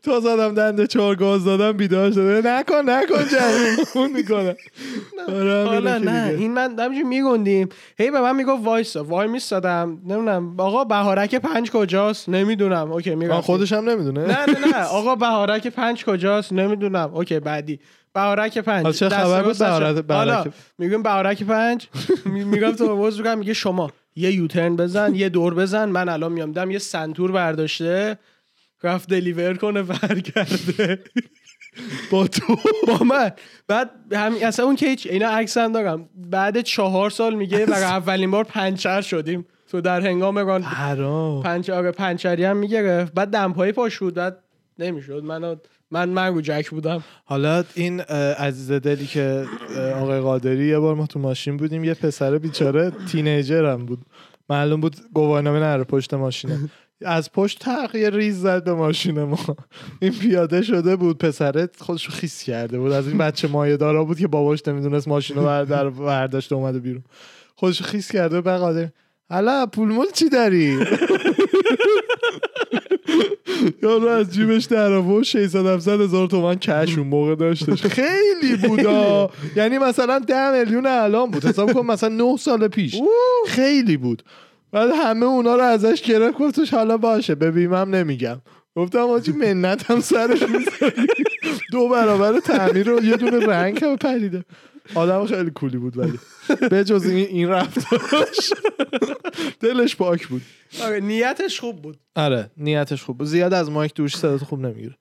تا 0.03 0.21
زدم 0.21 0.55
دنده 0.55 0.87
چهار 0.87 1.15
گاز 1.15 1.45
دادم 1.45 1.73
بیدار 1.73 2.11
شده. 2.13 2.49
نکن 2.51 2.91
نکن 2.91 3.25
جمعی 3.33 3.85
خون 3.93 4.11
می‌کنم 4.13 4.55
حالا 5.67 5.99
نه 5.99 6.35
این 6.39 6.53
من 6.53 6.79
همینجور 6.79 7.09
میگوندیم. 7.09 7.69
هی 7.99 8.11
به 8.11 8.21
من 8.21 8.37
می‌گفت 8.37 8.65
وایسا. 8.65 9.05
وای 9.05 9.29
میستادم 9.29 9.99
نمی‌دونم. 10.07 10.55
آقا 10.59 10.85
بهارک 10.85 11.35
پنج 11.35 11.71
کجاست؟ 11.71 12.29
نمی‌دونم. 12.29 12.93
اوکی 12.93 13.15
میرم 13.15 13.41
خودش 13.41 13.73
هم 13.73 13.91
نمی‌دونه. 13.91 14.21
نه 14.21 14.47
نه 14.47 14.67
نه. 14.73 14.85
آقا 14.99 15.15
بهارک 15.15 15.67
پنج 15.67 16.05
کجاست؟ 16.05 16.53
نمی‌دونم. 16.53 17.11
اوکی 17.15 17.41
بعدی. 17.41 17.81
بهارک 18.15 18.59
پنج. 18.59 18.89
چه 18.99 19.09
خبر 19.09 19.43
بود؟ 19.43 19.59
بهارک- 20.07 20.53
میگیم 20.79 21.03
بهارک 21.03 21.43
پنج. 21.43 21.87
می- 22.25 22.45
میگم 22.45 22.73
تو 22.73 22.97
موز 22.97 23.19
میگم 23.19 23.39
میگه 23.39 23.53
شما 23.55 23.91
یه 24.17 24.33
یوترن 24.33 24.77
بزن 24.77 25.15
یه 25.15 25.29
دور 25.29 25.55
بزن. 25.55 25.85
من 25.89 26.09
الان 26.09 26.33
میام 26.33 26.53
دم 26.53 26.71
یه 26.71 26.79
سنتور 26.79 27.33
برداشته. 27.33 28.19
رفت 28.83 29.09
دلیور 29.09 29.55
کنه 29.55 29.83
برگرده. 29.83 31.05
با 32.11 32.27
تو. 32.27 32.57
با 32.89 33.05
من. 33.05 33.31
بعد 33.69 33.91
همین 34.13 34.47
اصلا 34.47 34.65
اون 34.65 34.77
که 34.77 34.87
هیچ 34.87 35.07
اینا 35.11 35.29
عکس 35.29 35.57
هم 35.57 35.73
دارم. 35.73 36.09
بعد 36.15 36.61
چهار 36.61 37.11
سال 37.11 37.35
میگه 37.35 37.67
برای 37.67 37.85
اولین 37.85 38.31
بار 38.31 38.45
پنچر 38.45 39.01
شدیم. 39.01 39.47
تو 39.71 39.81
در 39.81 40.01
هنگام 40.01 40.39
ران 40.39 40.63
پنچ 41.43 41.71
آره 41.71 41.91
پنچری 41.91 42.45
هم 42.45 42.57
می‌گرفت. 42.57 43.15
بعد 43.15 43.29
دمپایی 43.29 43.73
پاش 43.73 43.99
بود 43.99 44.15
بعد 44.15 44.39
نمی‌شد. 44.79 45.23
من 45.23 45.57
من 45.91 46.09
من 46.09 46.35
رو 46.35 46.41
جک 46.41 46.71
بودم. 46.71 47.05
حالا 47.25 47.65
این 47.75 48.01
عزیز 48.01 48.73
دلی 48.73 49.07
که 49.07 49.45
آقای 49.97 50.21
قادری 50.21 50.67
یه 50.67 50.79
بار 50.79 50.95
ما 50.95 51.07
تو 51.07 51.19
ماشین 51.19 51.57
بودیم 51.57 51.85
یه 51.85 51.95
پسر 51.95 52.39
بیچاره 52.39 52.93
teenager 53.13 53.65
هم 53.73 53.87
بود. 53.87 53.99
معلوم 54.51 54.81
بود 54.81 54.97
گواهینامه 55.15 55.61
نره 55.61 55.85
پشت 55.85 56.15
ماشینه. 56.15 56.59
از 57.05 57.33
پشت 57.33 57.65
یه 57.95 58.11
ریز 58.11 58.41
زد 58.41 58.65
به 58.65 58.75
ماشین 58.75 59.23
ما. 59.23 59.39
این 60.01 60.13
پیاده 60.13 60.63
شده 60.63 60.97
بود 60.97 61.19
پسره 61.19 61.69
خودش 61.79 62.07
رو 62.07 62.13
خیس 62.13 62.43
کرده 62.43 62.79
بود. 62.79 62.93
از 62.93 63.09
این 63.09 63.19
بچه 63.19 63.49
مایه 63.49 63.77
دارا 63.77 64.05
بود 64.05 64.19
که 64.19 64.27
باباش 64.27 64.69
نمی‌دونست 64.69 65.09
ماشین 65.09 65.37
رو 65.37 65.43
بردار 65.43 65.91
برداشته 65.91 66.55
اومده 66.55 66.79
بیرون. 66.79 67.05
خودش 67.57 67.81
رو 67.81 67.87
خیس 67.87 68.13
کرده 68.13 68.41
به 68.41 68.57
قادر 68.57 68.89
حالا 69.31 69.67
پول 69.67 69.89
مول 69.89 70.07
چی 70.15 70.29
داری؟ 70.29 70.79
یارو 73.83 74.09
از 74.09 74.35
جیبش 74.35 74.65
در 74.65 74.93
آورد 74.93 75.25
600 75.25 75.67
700 75.67 76.01
هزار 76.01 76.27
تومن 76.27 76.55
کش 76.55 76.99
اون 76.99 77.07
موقع 77.07 77.35
داشتش. 77.35 77.87
خیلی 77.87 78.57
بودا. 78.69 79.31
یعنی 79.57 79.79
مثلا 79.79 80.19
10 80.19 80.59
میلیون 80.59 80.87
الان 80.87 81.31
بود. 81.31 81.45
حساب 81.45 81.73
کن 81.73 81.87
مثلا 81.87 82.09
9 82.09 82.37
سال 82.37 82.69
پیش. 82.69 83.01
خیلی 83.47 83.97
بود. 83.97 84.23
بعد 84.73 84.91
همه 84.91 85.27
اونا 85.27 85.57
رو 85.57 85.63
ازش 85.63 86.03
گرفت 86.03 86.39
گفتش 86.39 86.75
حالا 86.75 86.97
باشه. 86.97 87.35
به 87.35 87.51
بیمم 87.51 87.95
نمیگم. 87.95 88.41
گفتم 88.77 88.99
آجی 88.99 89.33
منت 89.33 89.91
هم 89.91 90.01
سرش 90.01 90.43
دو 91.73 91.89
برابر 91.89 92.41
تعمیر 92.41 92.87
رو 92.89 93.05
یه 93.05 93.17
دونه 93.17 93.47
رنگ 93.47 93.85
هم 93.85 93.97
پریده. 93.97 94.45
آدم 94.95 95.27
خیلی 95.27 95.51
کولی 95.51 95.77
بود 95.77 95.99
ولی. 95.99 96.19
به 96.71 96.85
جز 96.85 97.07
این, 97.07 97.27
این 97.27 97.49
رفتارش. 97.49 98.53
دلش 99.61 99.97
پاک 99.97 100.27
بود. 100.27 100.43
آره 100.83 101.01
نیتش 101.01 101.61
خوب 101.61 101.83
بود. 101.83 101.97
آره 102.17 102.51
نیتش 102.57 103.03
خوب 103.03 103.19
بود. 103.19 103.27
زیاد 103.27 103.55
از 103.55 103.71
مایک 103.71 103.95
دوش 103.95 104.17
صدات 104.17 104.45
خوب 104.45 104.61
نمی‌گیره. 104.61 104.95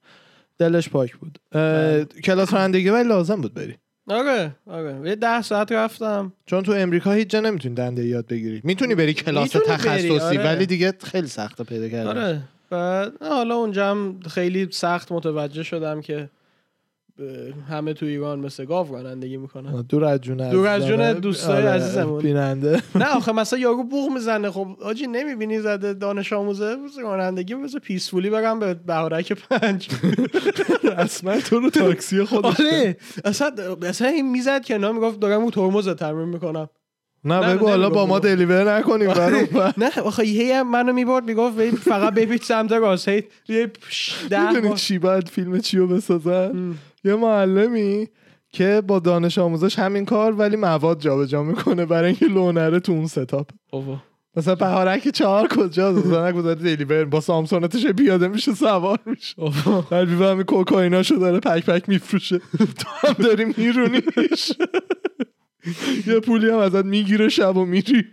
دلش 0.58 0.88
پاک 0.88 1.16
بود. 1.16 1.38
اه، 1.52 2.04
کلاس 2.04 2.54
رانندگی 2.54 2.88
ولی 2.88 3.08
لازم 3.08 3.40
بود 3.40 3.54
بری. 3.54 3.74
آره 4.08 4.56
آره. 4.66 5.08
یه 5.08 5.14
ده 5.14 5.42
ساعت 5.42 5.72
رفتم. 5.72 6.32
چون 6.46 6.62
تو 6.62 6.72
امریکا 6.72 7.12
هیچ 7.12 7.28
جا 7.28 7.40
نمی‌تونی 7.40 7.74
دنده 7.74 8.04
یاد 8.04 8.26
بگیری. 8.26 8.60
می‌تونی 8.64 8.94
بری 8.94 9.14
کلاس 9.14 9.56
بری، 9.56 9.64
تخصصی 9.66 10.10
آره. 10.10 10.44
ولی 10.44 10.66
دیگه 10.66 10.92
خیلی 11.04 11.26
سخته 11.26 11.64
پیدا 11.64 11.88
کردن. 11.88 12.08
آره. 12.10 12.40
بعد 12.70 13.12
حالا 13.22 13.54
اونجا 13.54 13.90
هم 13.90 14.20
خیلی 14.30 14.68
سخت 14.70 15.12
متوجه 15.12 15.62
شدم 15.62 16.00
که 16.00 16.28
همه 17.68 17.94
تو 17.94 18.06
ایران 18.06 18.38
مثل 18.38 18.64
گاو 18.64 18.92
رانندگی 18.92 19.36
می‌کنن. 19.36 19.82
دور 19.88 20.04
از 20.04 20.20
جون 20.20 20.50
دور 20.50 20.66
از 20.66 20.86
جون. 20.86 21.12
دوستای 21.12 21.56
آره، 21.56 21.70
عزیزمون. 21.70 22.22
بیننده. 22.22 22.82
نه 22.94 23.16
آخه 23.16 23.32
مثلا 23.32 23.58
یارو 23.58 23.84
بوغ 23.84 24.12
می‌زنه. 24.12 24.50
خب 24.50 24.68
آجی 24.82 25.06
نمی‌بینی 25.06 25.60
زده 25.60 25.94
دانش 25.94 26.32
آموزه؟ 26.32 26.76
رانندگی 27.02 27.54
بس 27.54 27.76
پیسفولی 27.76 28.30
برم 28.30 28.58
به 28.58 28.74
بهارک 28.74 29.32
پنج. 29.32 29.88
اصلا 30.96 31.40
تو 31.40 31.60
رو 31.60 31.70
تاکسی 31.70 32.24
خودش 32.24 32.60
آره. 32.60 32.96
اصلا 33.24 33.50
اصلا 33.82 34.08
این 34.08 34.30
می‌زد 34.30 34.64
که 34.64 34.78
نه 34.78 34.92
می‌گفت 34.92 35.20
دارم 35.20 35.40
اون 35.40 35.50
ترمز 35.50 35.88
تمرین 35.88 36.28
می‌کنم. 36.28 36.68
نه 37.24 37.54
بگو 37.54 37.68
حالا 37.68 37.90
با 37.90 38.06
ما. 38.06 38.18
دلیور 38.18 38.78
نکنیم 38.78 39.08
برام 39.08 39.72
نه 39.76 40.00
آخه 40.04 40.22
هی 40.22 40.52
هم 40.52 40.70
منو 40.70 40.92
می‌برد 40.92 41.24
می‌گفت 41.24 41.70
فقط 41.70 42.14
بپیچ 42.14 42.44
سمت 42.44 42.72
راست. 42.72 43.08
هی 43.08 43.24
ده. 44.30 44.74
چی 44.74 44.98
باید 44.98 45.28
فیلم 45.28 45.60
چی 45.60 45.78
رو 45.78 45.86
بسازن. 45.86 46.74
یه 47.04 47.14
معلمی 47.14 48.08
که 48.50 48.82
با 48.86 48.98
دانش 48.98 49.38
آموزش 49.38 49.78
همین 49.78 50.04
کار 50.04 50.32
ولی 50.32 50.56
مواد 50.56 51.00
جابجا 51.00 51.42
می‌کنه 51.42 51.86
برای 51.86 52.06
اینکه 52.06 52.26
لو 52.26 52.52
نره 52.52 52.80
تو 52.80 52.92
اون 52.92 53.06
ستاپ. 53.06 53.50
مثلا 54.36 54.54
بهارک 54.54 55.08
چهار 55.08 55.48
کجاست 55.48 56.06
مثلا 56.06 56.32
گذاری 56.32 56.76
دلیور. 56.76 57.04
با 57.04 57.20
سامسونتش 57.20 57.86
پیاده 57.86 58.28
میشه 58.28 58.54
سوار 58.54 58.98
میشه. 59.06 59.34
بعد 59.90 60.08
می‌فهمی 60.08 60.44
کوکائیناشو 60.44 61.14
داره 61.14 61.40
پک 61.40 61.66
پک 61.66 61.88
میفروشه. 61.88 62.38
تو 62.58 63.08
هم 63.08 63.12
داری 63.12 63.44
میرونیش. 63.44 64.52
یه 66.06 66.20
پولی 66.20 66.50
هم 66.50 66.58
ازت 66.58 66.84
می‌گیره 66.84 67.28
شب 67.28 67.56
و 67.56 67.64
میری. 67.64 68.04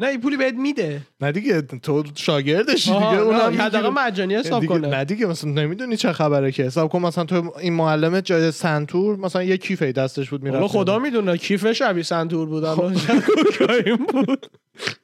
نه 0.00 0.06
این 0.06 0.20
پولی 0.20 0.36
بهت 0.36 0.54
میده. 0.54 1.00
نه 1.20 1.32
دیگه 1.32 1.62
تو 1.62 2.04
شاگردشی 2.14 2.92
دیگه 2.92 3.18
اونم 3.18 3.60
حداقل. 3.60 3.88
مجانی 3.88 4.34
حساب 4.34 4.66
کنه. 4.66 4.88
نه 4.88 5.04
دیگه 5.04 5.26
مثلا 5.26 5.50
نمی‌دونی 5.50 5.96
چه 5.96 6.12
خبره 6.12 6.52
که. 6.52 6.62
حساب 6.62 6.90
کن 6.90 7.02
مثلا 7.02 7.24
تو 7.24 7.52
این 7.60 7.72
معلم 7.72 8.20
جای 8.20 8.50
سنتور 8.50 9.16
مثلا 9.16 9.42
یه 9.42 9.56
کیفه 9.56 9.92
دستش 9.92 10.30
بود 10.30 10.42
می‌رفت 10.42 10.66
خدا 10.66 10.98
می‌دونه 10.98 11.36
کیف 11.36 11.72
شبیه 11.72 12.02
سنتور 12.02 12.46
بود 12.46 12.64
کوکائین 12.64 13.96
بود. 13.96 14.46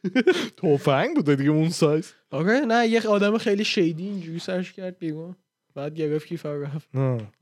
تفنگ 0.63 1.17
بوده 1.17 1.37
دیگه 1.37 1.51
اون 1.51 1.69
سایز. 1.69 2.13
آره 2.31 2.61
نه 2.61 2.87
یه 2.89 3.09
آدم 3.09 3.39
خیلی 3.39 3.65
shady 3.65 4.05
اینجوری 4.05 4.39
سرش 4.39 4.73
کرد 4.73 4.99
بیرون. 4.99 5.37
بعد 5.75 5.95
گرفت 5.95 6.27
کیف 6.27 6.47
رو 6.47 6.63
رفت. 6.65 6.89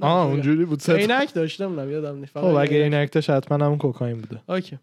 آه 0.01 0.27
اونجوری 0.27 0.65
بود 0.65 0.91
عینک 0.91 1.35
داشتم 1.35 1.81
نه 1.81 1.93
یادم 1.93 2.19
نیست. 2.19 2.39
خب 2.39 2.45
اگه 2.45 2.83
عینک. 2.83 3.03
act 3.03 3.19
ش 3.19 3.31
حتما 3.31 3.65
همون 3.65 3.79
کوکائین 3.79 4.21
بوده. 4.21 4.43
OK. 4.49 4.79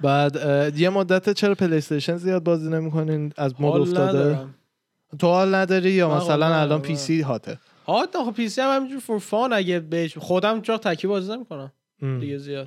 بعد 0.00 0.78
یه 0.78 0.90
مدت 0.90 1.30
چرا 1.30 1.54
پلی 1.54 1.76
استیشن 1.76 2.16
زیاد 2.16 2.44
بازی 2.44 2.70
نمی‌کنین؟ 2.70 3.32
از 3.36 3.60
mood 3.60 3.80
افتاده. 3.80 4.38
تو 5.18 5.26
حال 5.26 5.54
نداری 5.54 5.90
یا 5.90 6.16
مثلا 6.16 6.60
الان. 6.60 6.82
PC 6.82 7.20
هاته؟ 7.20 7.58
ها 7.86 8.06
آخه 8.14 8.30
PC 8.30 8.60
هم 8.60 8.76
همینجور 8.76 9.00
for 9.00 9.18
fun 9.18 9.52
اگه 9.52 9.80
بهش 9.80 10.18
خودم 10.18 10.60
چرا 10.60 10.78
تکی 10.78 11.06
بازی 11.06 11.32
نمی‌کنم؟ 11.32 11.72
دیگه 12.20 12.38
زیاد. 12.38 12.66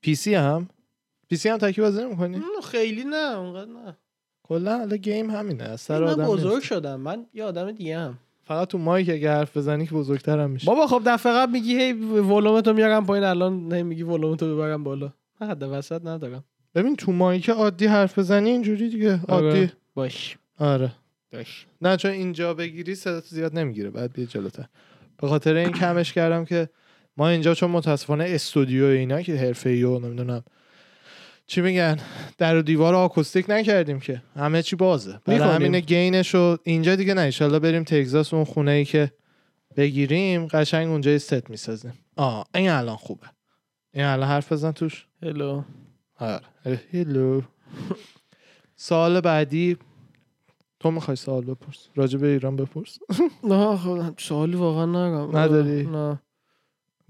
PC 0.00 0.34
هم؟ 0.34 0.68
PC 1.28 1.48
هم 1.48 1.58
تکی 1.58 1.80
بازی 1.80 2.02
نمی‌کنی؟ 2.02 2.42
خیلی 2.64 3.04
نه 3.04 3.36
اونقدر 3.38 3.70
نه. 3.70 3.96
کلا 4.42 4.78
حالا 4.78 4.96
game 4.96 5.30
همینه 5.30 5.64
از 5.64 5.80
سر 5.80 6.04
آدم 6.04 6.26
بزرگ. 6.26 6.62
شدم. 6.62 7.00
من 7.00 7.26
یه 7.34 7.44
آدم 7.44 7.72
دیگه 7.72 7.98
هم. 7.98 8.18
فقط 8.44 8.68
تو 8.68 8.78
mic 8.78 9.10
اگه 9.10 9.30
حرف 9.30 9.56
بزنی 9.56 9.86
که 9.86 9.94
بزرگتر 9.94 10.38
هم 10.38 10.50
میشه. 10.50 10.66
بابا 10.66 10.86
خب 10.86 11.02
دفعه 11.06 11.32
قبل 11.32 11.52
میگی 11.52 11.76
هی 11.76 11.92
ولومتو 11.92 12.72
میارم 12.72 13.06
پایین 13.06 13.24
الان 13.24 13.72
هی 13.72 13.82
میگی 13.82 14.02
ولومتو 14.02 14.54
ببرم 14.54 14.84
بالا. 14.84 15.12
من 15.40 15.50
حد 15.50 15.62
وسط 15.62 16.00
ندارم. 16.04 16.44
ببین 16.74 16.96
تو 16.96 17.12
mic 17.12 17.50
عادی 17.50 17.86
حرف 17.86 18.18
بزنی 18.18 18.50
اینجوری 18.50 18.88
دیگه. 18.88 19.20
آره. 19.28 19.46
عادی. 19.46 19.72
باش. 19.94 20.36
آره. 20.58 20.92
باش. 21.32 21.66
نه 21.82 21.96
چون 21.96 22.10
اینجا 22.10 22.54
بگیری 22.54 22.94
صدا 22.94 23.20
زیاد 23.20 23.58
نمی‌گیره 23.58 23.90
بعد 23.90 24.12
بیا 24.12 24.24
جلوتر. 24.24 24.64
به 25.16 25.28
خاطر 25.28 25.54
این 25.54 25.72
کمش 25.72 26.12
کردم 26.12 26.44
که 26.44 26.68
ما 27.16 27.28
اینجا 27.28 27.54
چون 27.54 27.70
متاسفانه 27.70 28.24
استودیو 28.28 28.84
اینا 28.84 29.22
که 29.22 29.36
حرفه‌ای 29.36 29.82
و 29.82 29.98
نمی‌دونم 29.98 30.44
چی 31.46 31.60
میگن 31.60 31.96
در 32.38 32.56
و 32.56 32.62
دیوار 32.62 32.94
آکوستیک 32.94 33.46
نکردیم 33.48 34.00
که. 34.00 34.22
همه 34.36 34.62
چی 34.62 34.76
بازه. 34.76 35.20
برای. 35.24 35.54
همین 35.54 35.80
گینش 35.80 36.34
رو 36.34 36.58
اینجا 36.62 36.96
دیگه 36.96 37.14
نه 37.14 37.20
ایشالله 37.20 37.58
بریم 37.58 37.84
تگزاس 37.84 38.34
اون 38.34 38.44
خونه 38.44 38.70
ای 38.70 38.84
که 38.84 39.12
بگیریم 39.76 40.46
قشنگ 40.46 40.88
اونجا 40.88 41.18
ست 41.18 41.50
می‌سازیم. 41.50 41.92
آه 42.16 42.46
این 42.54 42.70
الان 42.70 42.96
خوبه. 42.96 43.26
این 43.98 44.06
الان 44.06 44.28
حرف 44.28 44.52
بزن 44.52 44.72
توش. 44.72 45.06
هلو. 45.22 45.62
آره. 46.18 46.80
هلو. 46.92 47.42
سال 48.76 49.20
بعدی. 49.20 49.76
تو 50.80 50.90
می‌خوای 50.90 51.16
سوال 51.16 51.44
بپرس. 51.44 51.88
راجع 51.96 52.18
به 52.18 52.26
ایران 52.26 52.56
بپرس. 52.56 52.98
نه 53.44 53.76
خب 53.76 54.14
سوالی 54.18 54.56
واقعا 54.56 54.86
ندارم 54.86 55.36
نداری؟ 55.36 55.86
نه. 55.86 56.22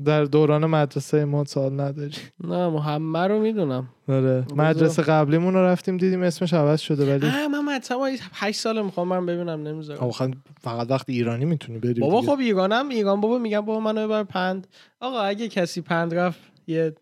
در 0.05 0.24
دوران 0.24 0.66
مدرسه 0.66 1.24
ما 1.24 1.44
سال 1.44 1.81
نداری. 1.81 2.14
نه 2.44 2.68
ما 2.68 2.81
همه 2.81 3.27
رو 3.27 3.40
می‌دونم. 3.40 3.88
آره. 4.09 4.46
مدرسه 4.57 5.03
قبلیمون 5.03 5.55
رو 5.55 5.61
رفتیم 5.61 5.96
دیدیم 5.96 6.22
اسمش 6.22 6.55
عوض 6.55 6.81
شده 6.81 7.14
ولی 7.14 7.27
اه 7.27 7.48
من 7.48 7.77
مطمئن 7.77 8.16
8 8.33 8.61
سال 8.61 8.83
می‌خوام 8.83 9.09
من 9.09 9.27
ببینم 9.27 9.62
نمی‌ذارم. 9.62 10.01
آخه 10.01 10.31
فقط 10.61 10.90
وقتی 10.90 11.12
ایرانی 11.12 11.44
می‌تونی 11.44 11.79
بری 11.79 12.01
بابا. 12.01 12.22
خب 12.22 12.38
ایرانم 12.38 12.88
ایران 12.88 13.20
بابا 13.20 13.38
میگم 13.38 13.61
بابا 13.61 13.81
منو 13.81 14.05
ببر 14.07 14.24
پند. 14.24 14.66
آقا 15.01 15.20
اگه 15.20 15.48
کسی 15.48 15.81
پند 15.81 16.14
رفت 16.14 16.40
یه 16.68 16.94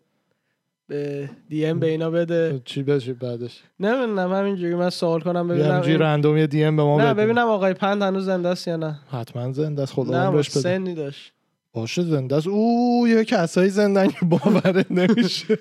به 0.87 1.29
دی 1.49 1.65
ام 1.65 1.79
به 1.79 1.87
اینا 1.87 2.09
بده. 2.09 2.61
چی 2.65 2.83
بشه 2.83 3.13
بعدش؟ 3.13 3.63
نمی‌دونم 3.79 4.33
همینجوری 4.33 4.75
من 4.75 4.89
سوال 4.89 5.19
کنم 5.21 5.47
ببینم 5.47 5.81
این- 5.81 5.99
رندوم 5.99 6.37
یه 6.37 6.47
دی 6.47 6.63
ام 6.63 6.75
به 6.75 6.83
ما 6.83 7.01
نه. 7.01 7.13
ببینم 7.13 7.47
آقای 7.47 7.73
پند 7.73 8.01
هنوز 8.01 8.25
زنده 8.25 8.49
است 8.49 8.67
یا 8.67 8.75
نه. 8.77 8.99
حتما 9.11 9.51
زنده 9.53 9.81
است 9.81 9.93
خدا 9.93 10.21
عمرش 10.23 10.49
بده. 10.49 10.59
سنی 10.59 10.95
داشت. 10.95 11.33
باشه 11.73 12.03
زنده 12.03 12.35
است. 12.35 12.47
او 12.47 13.05
یه 13.07 13.25
کسایی 13.25 13.69
زندن 13.69 14.07
که 14.07 14.25
باورت 14.25 14.91
نمیشه. 14.91 15.57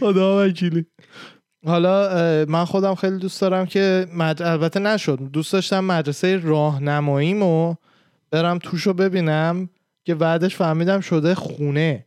خدا 0.00 0.46
وکیلی. 0.46 0.86
حالا 1.66 2.08
من 2.48 2.64
خودم 2.64 2.94
خیلی 2.94 3.18
دوست 3.18 3.40
دارم 3.40 3.66
که 3.66 4.06
مد... 4.14 4.42
البته 4.42 4.80
نشد. 4.80 5.18
دوست 5.32 5.52
داشتم 5.52 5.84
مدرسه 5.84 6.36
راهنماییمو 6.36 7.74
برم 8.30 8.58
توشو 8.58 8.92
ببینم 8.92 9.68
که 10.04 10.14
بعدش 10.14 10.56
فهمیدم 10.56 11.00
شده 11.00 11.34
خونه؟ 11.34 12.04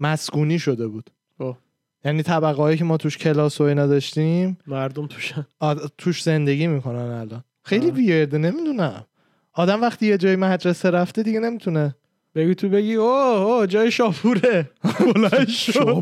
مسکونی 0.00 0.58
شده 0.58 0.86
بود. 0.86 1.10
اوه. 1.38 1.56
یعنی 2.04 2.22
طبقه 2.22 2.62
هایی 2.62 2.78
که 2.78 2.84
ما 2.84 2.96
توش 2.96 3.18
کلاس 3.18 3.60
و 3.60 3.64
اینا 3.64 3.86
داشتیم 3.86 4.58
مردم 4.66 5.06
توشن. 5.06 5.46
آد- 5.60 5.92
توش 5.98 6.22
زندگی 6.22 6.66
می‌کنن 6.66 6.98
الان. 6.98 7.44
خیلی. 7.62 7.90
ویرده 7.90 8.38
نمی‌دونم. 8.38 9.04
آدم 9.52 9.80
وقتی 9.82 10.06
یه 10.06 10.18
جای 10.18 10.36
مدرسه 10.36 10.90
رفته 10.90 11.22
دیگه 11.22 11.40
نمی‌تونه. 11.40 11.94
بگی 12.34 12.54
تو 12.54 12.68
بگی 12.68 12.94
اوه 12.94 13.40
اوه 13.40 13.66
جای 13.66 13.90
شاپوره. 13.90 14.70
بلند 15.14 15.48
شو. 15.72 16.00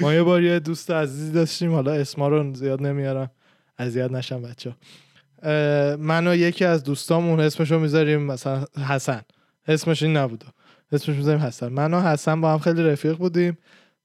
ما 0.00 0.14
یه 0.14 0.22
بار 0.22 0.42
یه 0.42 0.58
دوست 0.58 0.90
عزیزی 0.90 1.32
داشتیم 1.32 1.72
حالا 1.72 1.92
اسما 1.92 2.28
رو 2.28 2.54
زیاد 2.54 2.82
نمیارم. 2.82 3.30
اذیت 3.78 4.10
نشم 4.10 4.42
بچه 4.42 4.74
من 5.98 6.26
و 6.26 6.34
یکی 6.34 6.64
از 6.64 6.84
دوستامون 6.84 7.40
اسمشو 7.40 7.78
می‌ذاریم 7.78 8.22
مثلا 8.22 8.64
حسن. 8.88 9.22
اسمش 9.68 10.02
این 10.02 10.16
نبوده. 10.16 10.46
اسمش 10.92 11.16
می‌ذاریم 11.16 11.40
حسن. 11.40 11.68
من 11.68 11.94
و 11.94 12.00
حسن 12.00 12.40
با 12.40 12.52
هم 12.52 12.58
خیلی 12.58 12.82
رفیق 12.82 13.16
بودیم. 13.16 13.58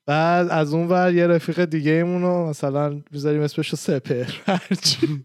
بعد 0.06 0.50
از 0.50 0.74
اون 0.74 0.88
ور 0.88 1.14
یه 1.14 1.28
رفیق 1.28 1.66
دیگه 1.66 1.92
ایمون 1.92 2.22
رو 2.22 2.50
مثلا 2.50 3.02
می‌ذاریم 3.12 3.42
اسمشو 3.42 3.76
سپر 3.76 4.26
هرچی. 4.48 5.24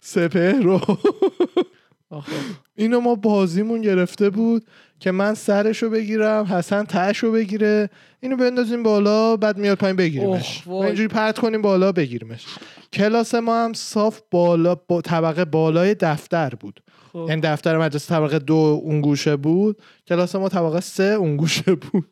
سپر 0.00 0.52
رو. 0.52 0.80
اینو 2.74 3.00
ما 3.00 3.14
بازیمون 3.14 3.80
گرفته 3.80 4.30
بود 4.30 4.66
که 5.00 5.10
من 5.10 5.34
سرشو 5.34 5.90
بگیرم 5.90 6.44
حسن 6.44 6.84
تهشو 6.84 7.32
بگیره. 7.32 7.90
اینو 8.20 8.36
بندازیم 8.36 8.82
بالا 8.82 9.36
بعد 9.36 9.58
میاد 9.58 9.78
پایین 9.78 9.96
بگیریمش. 9.96 10.62
اینجوری 10.68 11.08
پرت 11.08 11.38
کنیم 11.38 11.62
بالا 11.62 11.92
بگیریمش. 11.92 12.46
کلاس 12.92 13.34
ما 13.34 13.64
هم 13.64 13.72
صاف 13.72 14.20
بالا 14.30 14.74
با 14.74 15.00
طبقه 15.00 15.44
بالای 15.44 15.94
دفتر 15.94 16.50
بود. 16.60 16.80
خب. 17.16 17.26
یعنی 17.28 17.40
دفتر 17.40 17.78
مدرسه 17.78 18.08
طبقه 18.14 18.38
دو 18.38 18.80
اون 18.84 19.00
گوشه 19.00 19.36
بود 19.36 19.82
کلاس 20.06 20.34
ما 20.34 20.48
طبقه 20.48 20.80
سه 20.80 21.02
اون 21.02 21.36
گوشه 21.36 21.74
بود. 21.74 22.06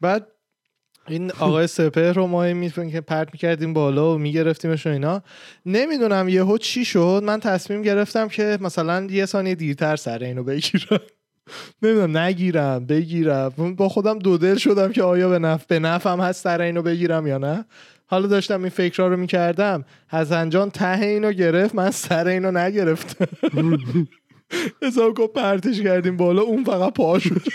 بعد 0.00 0.26
این 1.08 1.32
آقای 1.32 1.66
سپر 1.66 2.12
رو 2.12 2.26
ما 2.26 2.52
می‌فهمیم 2.52 2.90
که 2.90 3.00
پرت 3.00 3.28
می‌کردیم 3.32 3.72
بالا 3.72 4.14
و 4.14 4.18
میگرفتیمش 4.18 4.86
و 4.86 4.90
اینا. 4.90 5.22
نمی‌دونم 5.66 6.28
یهو 6.28 6.58
چی 6.58 6.84
شد؟ 6.84 7.22
من 7.24 7.40
تصمیم 7.40 7.82
گرفتم 7.82 8.28
که 8.28 8.58
مثلا 8.60 9.06
یه 9.10 9.26
ثانیه 9.26 9.54
دیرتر 9.54 9.96
سر 9.96 10.22
اینو 10.22 10.44
بگیرم. 10.44 11.00
نمی‌دونم 11.82 12.18
نگیرم 12.18 12.86
بگیرم. 12.86 13.74
با 13.76 13.88
خودم 13.88 14.18
دو 14.18 14.38
دل 14.38 14.56
شدم 14.56 14.92
که 14.92 15.02
آیا 15.02 15.28
به 15.28 15.38
نفع 15.38 15.64
به 15.68 15.78
نفعم 15.78 16.20
هست 16.20 16.42
سر 16.44 16.60
اینو 16.60 16.82
بگیرم 16.82 17.26
یا 17.26 17.38
نه. 17.38 17.64
حالا 18.10 18.26
داشتم 18.26 18.60
این 18.60 18.68
فکرها 18.68 19.08
رو 19.08 19.16
می‌کردم. 19.16 19.84
حسن 20.08 20.50
جان 20.50 20.70
ته 20.70 21.00
اینو 21.00 21.32
گرفت 21.32 21.74
من 21.74 21.90
سر 21.90 22.26
اینو 22.26 22.50
نگرفتم. 22.50 23.26
حساب 24.82 25.14
کن 25.14 25.26
پرتش 25.26 25.80
کردیم 25.80 26.16
بالا 26.16 26.42
اون 26.42 26.64
فقط 26.64 26.92
پا 26.92 27.18
شد. 27.18 27.42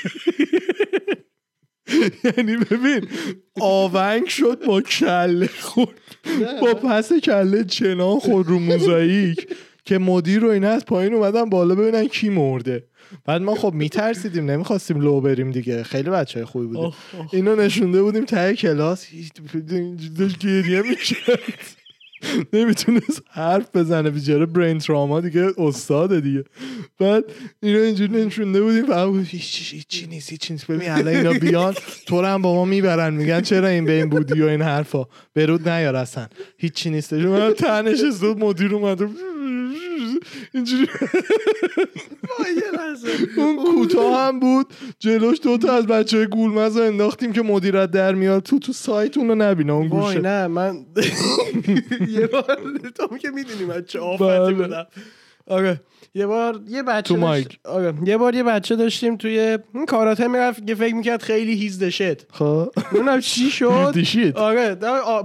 یعنی 2.23 2.57
ببین 2.57 3.07
آونگ 3.61 4.27
شد 4.27 4.65
با 4.65 4.81
کله 4.81 5.49
خود 5.59 5.99
با 6.61 6.73
پس 6.73 7.13
کله 7.13 7.63
چنان 7.63 8.19
خود 8.19 8.47
رو 8.47 8.59
موزاییک 8.59 9.47
که 9.85 9.97
مدیر 9.97 10.39
رو 10.39 10.49
اینا 10.49 10.69
از 10.69 10.85
پایین 10.85 11.13
اومدن 11.13 11.49
بالا 11.49 11.75
ببینن 11.75 12.07
کی 12.07 12.29
مرده. 12.29 12.87
بعد 13.25 13.41
ما 13.41 13.55
خب 13.55 13.73
میترسیدیم 13.73 14.51
نمی‌خواستیم 14.51 15.01
لو 15.01 15.21
بریم 15.21 15.51
دیگه. 15.51 15.83
خیلی 15.83 16.09
بچه 16.09 16.45
خوبی 16.45 16.65
بودیم. 16.65 16.91
اینو 17.31 17.55
نشونده 17.55 18.01
بودیم 18.01 18.25
ته 18.25 18.53
کلاس. 18.55 19.05
هیچ- 19.05 19.31
داشت 20.19 20.39
گریه 20.39 20.81
می‌کرد. 20.81 21.39
نمی‌تونست 22.53 23.21
حرف 23.29 23.75
بزنه. 23.75 24.09
بیچاره 24.09 24.45
برین 24.45 24.77
تراما 24.79 25.21
دیگه 25.21 25.51
استاده 25.57 26.21
دیگه. 26.21 26.43
بعد 26.99 27.23
اینو 27.63 27.79
اینجوری 27.79 28.25
نشونده 28.25 28.61
بودیم. 28.61 28.85
فقط 28.85 29.07
بود 29.07 29.25
هیچ 29.27 29.73
هیچی 29.73 30.07
نیست 30.07 30.29
هیچی 30.31 30.53
نیست. 30.53 30.71
ببین 30.71 30.89
الان 30.89 31.07
اینا 31.07 31.33
بیان. 31.33 31.73
تو 32.05 32.21
هم 32.21 32.41
با 32.41 32.53
ما 32.53 32.65
می‌برن. 32.65 33.13
میگن 33.13 33.41
چرا 33.41 33.67
این 33.67 33.85
به 33.85 33.91
این 33.91 34.09
بودی 34.09 34.41
و 34.41 34.45
این 34.45 34.61
حرفا؟ 34.61 35.05
برود 35.35 35.69
نیار 35.69 35.95
اصلا. 35.95 36.27
هیچی 36.57 36.89
نیست 36.89 37.13
من 37.13 37.53
تنش 37.53 37.99
زود 37.99 38.37
مدیر 38.39 38.75
اومد. 38.75 39.01
اینجوری. 40.53 40.87
اون 43.37 43.55
کوتاه 43.65 44.27
هم 44.27 44.39
بود. 44.39 44.73
جلوش 44.99 45.37
دوتا 45.43 45.73
از 45.73 45.87
بچه 45.87 46.17
های 46.17 46.27
گولمز 46.27 46.77
رو 46.77 46.83
انداختیم 46.83 47.33
که 47.33 47.41
مدیرت 47.41 47.91
در 47.91 48.15
میاد. 48.15 48.43
تو 48.43 48.59
تو 48.59 48.73
سایت 48.73 49.17
اون 49.17 49.27
رو 49.27 49.35
نبینه 49.35 49.73
اون 49.73 49.87
گوشه. 49.87 50.19
نه 50.19 50.47
من 50.47 50.75
یه 52.17 52.27
بار 52.27 52.57
تو 52.95 53.17
که 53.17 53.29
می‌دونی 53.29 53.65
من 53.65 53.83
چه 53.85 53.99
آفتی 53.99 54.23
بله. 54.23 54.53
بودم. 54.53 54.85
آره. 55.47 55.81
یه 56.15 56.25
بار 56.25 56.61
یه 56.67 56.83
بچه 56.83 57.15
تو 57.15 57.21
داشت-. 57.21 57.59
آره. 57.65 57.93
یه 58.05 58.17
بار 58.17 58.35
یه 58.35 58.43
بچه 58.43 58.75
داشتیم 58.75 59.17
توی 59.17 59.57
این 59.73 59.85
کاراته 59.85 60.27
می‌رفت 60.27 60.67
که 60.67 60.75
فکر 60.75 60.95
می‌کرد 60.95 61.21
خیلی 61.21 61.53
هیز 61.53 61.83
دشت 61.83 62.31
خب. 62.31 62.71
نمی‌دونم 62.93 63.19
چی 63.19 63.49
شد. 63.51 63.93
آره 64.35 64.75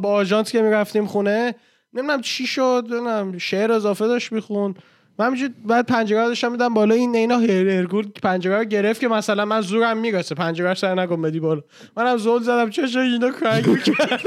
با 0.02 0.12
آژانس 0.12 0.52
که 0.52 0.62
می‌رفتیم 0.62 1.06
خونه 1.06 1.54
نمی‌دونم 1.98 2.20
چی 2.20 2.46
شد 2.46 2.84
نمی‌دونم 2.90 3.38
شعر 3.38 3.72
اضافه 3.72 4.06
داشت 4.06 4.32
میخون 4.32 4.74
من 5.18 5.26
همینجوری 5.26 5.54
بعد 5.64 5.86
پنجره 5.86 6.22
رو 6.22 6.28
داشتم 6.28 6.52
میدم 6.52 6.74
بالا 6.74 6.94
این 6.94 7.16
اینا 7.16 7.38
هر 7.38 7.68
هرگول 7.68 8.06
پنجره 8.22 8.58
رو 8.58 8.64
گرفت 8.64 9.00
که 9.00 9.08
مثلا 9.08 9.44
من 9.44 9.60
زورم 9.60 9.96
می‌رسه 9.96 10.34
پنجره 10.34 10.68
رو 10.68 10.74
سر 10.74 10.94
نکن 10.94 11.22
بدی 11.22 11.40
بالا. 11.40 11.62
منم 11.96 12.16
زل 12.16 12.38
زدم 12.38 12.70
چشم 12.70 12.98
اینا 12.98 13.30
کرنگ 13.30 13.66
می‌کرد؟ 13.66 14.20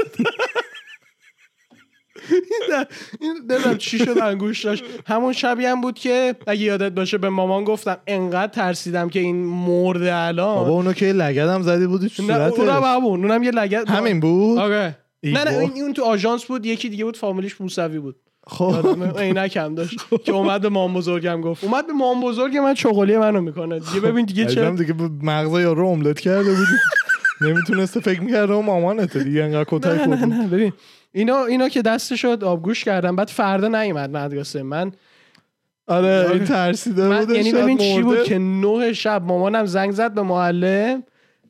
این 3.20 3.34
نمی‌دونم 3.50 3.78
چی 3.78 3.98
شد 3.98 4.18
انگوش 4.18 4.64
داشت. 4.64 4.84
همون 5.06 5.32
شبیه 5.32 5.70
هم 5.70 5.80
بود 5.80 5.98
که 5.98 6.34
اگه 6.46 6.60
یادت 6.60 6.92
باشه 6.92 7.18
به 7.18 7.28
مامان 7.28 7.64
گفتم 7.64 7.96
انقدر 8.06 8.52
ترسیدم 8.52 9.08
که 9.08 9.20
این 9.20 9.36
مرده 9.46 10.14
الان. 10.14 10.54
بابا 10.54 10.70
اونو 10.70 10.92
که 10.92 11.06
لگدم 11.06 11.62
زدی 11.62 11.86
بودی 11.86 12.10
نه 12.18 12.34
اونم 12.34 12.50
صورتش 12.50 12.84
همون 12.84 13.24
اونم 13.24 13.42
یه 13.42 13.50
لگت 13.50 13.90
همین 13.90 14.20
بود؟ 14.20 14.58
آره. 14.58 14.96
نه 15.22 15.44
نه. 15.44 15.58
این 15.58 15.82
اون 15.82 15.92
تو 15.92 16.04
آژانس 16.04 16.44
بود 16.44 16.66
یکی 16.66 16.88
دیگه 16.88 17.04
بود 17.04 17.16
فامیلیش 17.16 17.60
موسوی 17.60 17.98
بود. 17.98 18.16
خب. 18.46 18.70
یادمه 18.74 19.12
عینکم 19.12 19.74
داشت 19.74 19.98
که 20.24 20.32
اومد 20.32 20.60
به 20.60 20.68
مام 20.68 20.94
بزرگم 20.94 21.40
گفت. 21.40 21.64
اومد 21.64 21.86
به 21.86 21.92
مام 21.92 22.20
بزرگ 22.20 22.56
من 22.56 22.74
چغلی 22.74 23.16
منو 23.16 23.40
می‌کنه 23.40 23.78
دیگه. 23.78 24.00
ببین 24.10 24.24
دیگه 24.24 24.46
چه 24.46 24.70
دیگه 24.70 24.94
مغز 25.22 25.60
یارو 25.60 25.88
املت 25.88 26.20
کرده 26.20 26.54
بود 26.54 26.66
نمی‌تونسته 27.40 28.00
فکر 28.00 28.20
می‌کرده 28.20 28.52
اون 28.52 28.66
مامانته 28.66 29.24
دیگه 29.24 29.42
انقدر 29.42 29.64
کتک 29.68 29.86
نه 30.08 30.26
نه 30.26 30.46
ببین 30.46 30.72
اینا 31.12 31.44
اینا 31.44 31.68
که 31.68 31.82
دست 31.82 32.14
شد 32.14 32.44
آبگوش 32.44 32.84
کردم 32.84 33.16
بعد 33.16 33.28
فردا 33.28 33.68
نیومد 33.68 34.16
مدرسه. 34.16 34.62
من 34.62 34.92
آره 35.86 36.30
این 36.32 36.44
ترسیده 36.44 37.08
من 37.08 37.18
بودش 37.24 37.36
یعنی 37.36 37.52
ببین 37.52 37.78
چی 37.78 38.02
بود. 38.02 38.22
که 38.24 38.38
نه 38.38 38.92
شب 38.92 39.22
مامانم 39.26 39.66
زنگ 39.66 39.90
زد 39.92 40.14
به 40.14 40.22
معلم. 40.22 41.02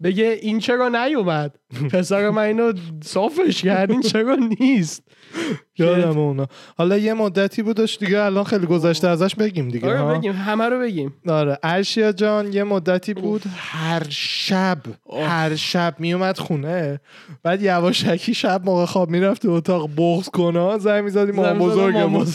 بگه 0.02 0.38
این 0.42 0.58
چرا 0.58 0.88
نیومد؟ 0.88 1.58
پسر 1.92 2.30
من 2.30 2.42
اینو 2.42 2.72
صافش 3.04 3.62
کرد. 3.62 3.90
این 3.90 4.00
چرا 4.00 4.34
نیست؟ 4.60 5.02
یادم 5.78 6.18
اونا. 6.18 6.46
حالا 6.78 6.98
یه 6.98 7.14
مدتی 7.14 7.62
بودش 7.62 7.98
دیگه 7.98 8.20
الان 8.20 8.44
خیلی 8.44 8.66
گذشته 8.66 9.08
ازش 9.08 9.34
بگیم 9.34 9.68
دیگه 9.68 9.88
آره؟ 9.88 10.18
بگیم. 10.18 10.32
همه 10.32 10.68
رو 10.68 10.78
بگیم. 10.78 11.14
آره. 11.28 11.58
ارشیا 11.62 12.12
جان 12.12 12.52
یه 12.52 12.64
مدتی 12.64 13.14
بود. 13.14 13.42
هر 13.56 14.02
شب 14.08 14.78
هر 15.26 15.56
شب 15.56 15.94
میومد 15.98 16.38
خونه. 16.38 17.00
بعد 17.42 17.62
یواشکی 17.62 18.34
شب 18.34 18.62
موقع 18.64 18.84
خواب 18.84 19.10
می‌رفت 19.10 19.42
تو 19.42 19.50
اتاق 19.50 19.90
بغض 19.96 20.28
کنه 20.28 20.78
زنگ 20.78 21.04
می‌زدیم 21.04 21.34
مامان 21.34 21.58
بزرگمون 21.58 22.26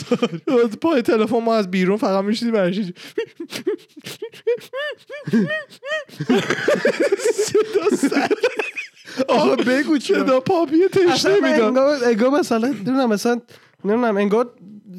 پای 0.82 1.02
تلفن 1.02 1.44
ما 1.44 1.54
از 1.54 1.70
بیرون 1.70 1.96
فقط 1.96 2.24
میشیدیم 2.24 2.54
برشید 2.54 2.98
صدا 7.94 8.26
آقا 9.28 9.56
بگو 9.56 9.98
صدا 9.98 10.40
پاپی 10.40 10.88
تشنه 10.88 11.34
میدم 11.34 11.76
انگار 12.06 12.30
مثلا 12.30 12.68
نمی‌دونم 12.68 13.08
مثلا 13.08 13.40
نمی‌دونم 13.84 14.16
انگار 14.16 14.50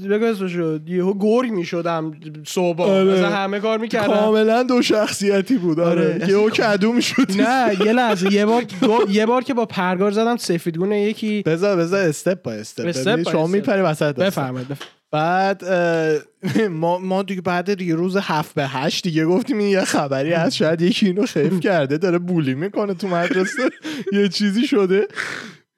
بگو 0.10 0.26
اسمشو. 0.26 0.80
یهو 0.88 1.14
گرگ 1.20 1.52
می‌شدم 1.52 2.12
صبح. 2.48 2.84
آره. 2.84 3.04
مثلا 3.04 3.30
همه 3.30 3.60
کار 3.60 3.78
می‌کردم 3.78 4.08
کاملا 4.14 4.64
دو 4.64 4.82
شخصیتی 4.82 5.58
بود. 5.58 5.80
آره. 5.80 6.02
آره. 6.02 6.28
که 6.28 6.34
او 6.34 6.50
کدو 6.50 6.94
می‌شد 6.94 7.42
نه 7.42 7.86
یه 7.86 7.94
لحظه. 7.94 8.34
یه 8.34 8.46
بار 8.46 8.64
یه 9.10 9.26
بار 9.26 9.44
که 9.44 9.54
با 9.54 9.66
پرگار 9.66 10.12
زدم 10.12 10.38
سفیدگونه 10.38 11.02
یکی. 11.02 11.42
بذار 11.46 11.78
بذار 11.78 12.08
استپ 12.10 12.42
با 12.42 12.52
استپ 12.52 13.32
شما. 13.32 13.48
میپری 13.48 13.82
وسط. 13.82 14.16
بفرمایید. 14.16 14.68
بعد 15.12 15.64
ما 16.70 16.98
ما 16.98 17.24
دیگه 17.24 17.42
بعد 17.42 17.74
دیگه 17.74 17.96
روز 17.96 18.18
هفت 18.18 18.56
به 18.56 18.68
هشت 18.68 19.04
دیگه 19.04 19.26
گفتیم 19.26 19.58
این 19.58 19.68
یه 19.68 19.82
خبری 19.82 20.34
هست. 20.34 20.56
شاید 20.56 20.82
یکی 20.82 21.06
اینو 21.06 21.26
خیف 21.26 21.60
کرده 21.70 21.98
داره 21.98 22.18
بولی 22.18 22.54
می‌کنه 22.54 22.94
تو 22.94 23.08
مدرسه. 23.08 23.70
یه 24.14 24.28
چیزی 24.30 24.68
شده. 24.68 25.08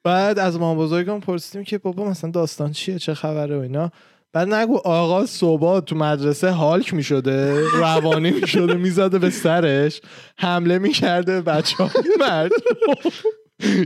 بعد 0.04 0.38
از 0.38 0.58
مام 0.58 0.78
بزرگم 0.78 1.20
پرسیدیم 1.20 1.64
که 1.64 1.78
بابا 1.78 2.04
مثلا 2.04 2.30
داستان 2.30 2.72
چیه؟ 2.72 2.98
چه 2.98 3.14
خبره 3.14 3.58
و 3.58 3.60
اینا. 3.60 3.90
بعد 4.32 4.54
نگو 4.54 4.76
آقا 4.76 5.26
صبح 5.26 5.80
تو 5.80 5.96
مدرسه 5.96 6.50
هالک 6.50 6.94
می‌شده 6.94 7.68
روانی 7.70 8.30
می‌شده 8.30 8.74
می‌زده 8.74 9.18
به 9.18 9.30
سرش 9.30 10.00
حمله 10.36 10.78
می‌کرده 10.78 11.40
بچه 11.40 11.76
ها 11.84 11.90
مرد. 12.20 12.50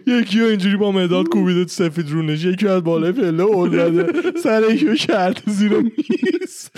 یکی 0.07 0.41
اینجوری 0.41 0.77
با 0.77 0.93
مداد 0.93 1.29
کوبیده 1.29 1.65
تو 1.65 1.71
سفید 1.71 2.11
رونش 2.11 2.45
یکی 2.45 2.69
از 2.69 2.85
بالای 2.85 3.13
پله 3.13 3.43
اول 3.43 3.71
داده 3.71 4.33
سر 4.41 4.71
یکی 4.71 4.97
کرده 4.97 5.43
زیر 5.47 5.73
میز. 5.73 6.71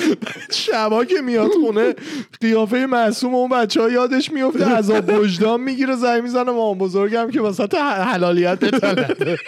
شبا 0.53 1.05
که 1.05 1.21
میاد 1.21 1.51
خونه 1.51 1.95
قیافه 2.41 2.87
معصوم 2.87 3.35
اون 3.35 3.51
بچه 3.51 3.81
ها 3.81 3.91
یادش 3.91 4.33
میفته 4.33 4.65
عذاب 4.65 5.09
وجدان 5.09 5.61
می‌گیره 5.61 5.97
زنگ 5.97 6.23
می‌زنه 6.23 6.51
مام 6.53 6.79
بزرگم 6.79 7.31
که 7.31 7.67
تا 7.67 7.79
حلالیت 7.85 8.65
بتلده 8.65 9.39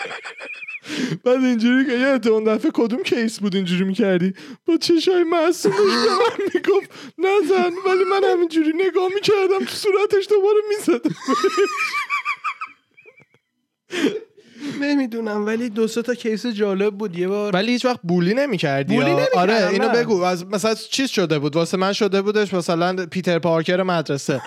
بعد 1.25 1.45
اینجوری 1.45 1.87
که 1.87 1.93
یه 1.93 2.33
اون 2.33 2.45
دفعه 2.45 2.71
کدوم 2.75 3.03
case 3.03 3.41
بود 3.41 3.55
اینجوری 3.55 3.85
می‌کردی؟ 3.85 4.33
با 4.67 4.77
چشای 4.77 5.25
معصومش 5.25 5.77
به 5.77 6.11
من 6.11 6.45
می‌گفت 6.55 6.91
نزن 7.19 7.71
ولی 7.87 8.05
من 8.11 8.33
همینجوری 8.33 8.73
نگاه 8.75 9.09
می‌کردم 9.15 9.59
تو 9.59 9.75
صورتش 9.75 10.29
دوباره 10.31 10.59
می‌زدم 10.69 11.15
نمی‌دونم 14.81 15.47
ولی 15.47 15.71
دو 15.71 15.87
تا 15.87 16.15
case 16.15 16.47
جالب 16.47 16.95
بود. 16.95 17.19
یه 17.19 17.29
بار 17.29 17.57
ولی 17.57 17.73
هیچ 17.73 17.85
وقت 17.85 18.01
bully 18.03 18.35
نمی‌کردی 18.35 18.95
bully 18.95 19.11
نمی‌کردم، 19.11 19.39
آره 19.39 19.69
اینو. 19.69 19.89
بگو. 19.89 20.23
از 20.23 20.47
مثلا 20.47 20.75
چیز 20.75 21.11
شده 21.11 21.39
بود؟ 21.39 21.57
واسه 21.57 21.77
من 21.77 21.93
شده 21.93 22.23
بودش 22.23 22.55
مثلا 22.55 23.07
پیتر 23.07 23.39
پارکر 23.39 23.83
مدرسه. 23.83 24.41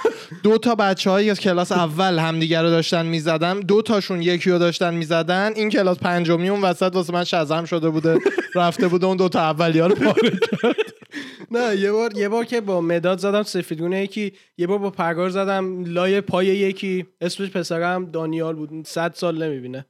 دو 0.43 0.57
تا 0.57 0.75
بچه 0.75 1.11
از 1.11 1.39
کلاس 1.39 1.71
اول 1.71 2.19
همدیگه 2.19 2.61
رو 2.61 2.69
داشتن 2.69 3.05
می‌زدن. 3.05 3.59
دو 3.59 3.81
تاشون 3.81 4.21
یکی 4.21 4.49
رو 4.49 4.59
داشتن 4.59 4.93
می‌زدن. 4.93 5.51
این 5.55 5.69
کلاس 5.69 5.97
پنجمی 5.97 6.49
اون 6.49 6.61
وسط 6.61 6.91
واسه 6.95 7.13
من 7.13 7.23
شزم 7.23 7.65
شده 7.65 7.89
بوده. 7.89 8.17
رفته 8.55 8.87
بوده 8.87 9.05
اون 9.05 9.17
دو 9.17 9.29
تا 9.29 9.39
اولی 9.39 9.79
ها 9.79 9.87
رو 9.87 9.95
پاره 9.95 10.29
کرد. 10.29 10.92
نه 11.51 11.75
یه 11.75 11.91
بار 11.91 12.17
یه 12.17 12.29
بار 12.29 12.45
که 12.45 12.61
با 12.61 12.81
مداد 12.81 13.17
زدم 13.19 13.43
سفیدگونه 13.43 14.03
یکی 14.03 14.33
یه 14.57 14.67
بار 14.67 14.77
با 14.77 14.89
پرگار 14.89 15.29
زدم 15.29 15.85
لای 15.85 16.21
پای 16.21 16.45
یکی 16.45 17.05
اسمش 17.21 17.49
پسرم 17.49 18.05
دانیال 18.05 18.55
بود. 18.55 18.87
صد 18.87 19.13
سال 19.13 19.43
نمی‌بینه. 19.43 19.85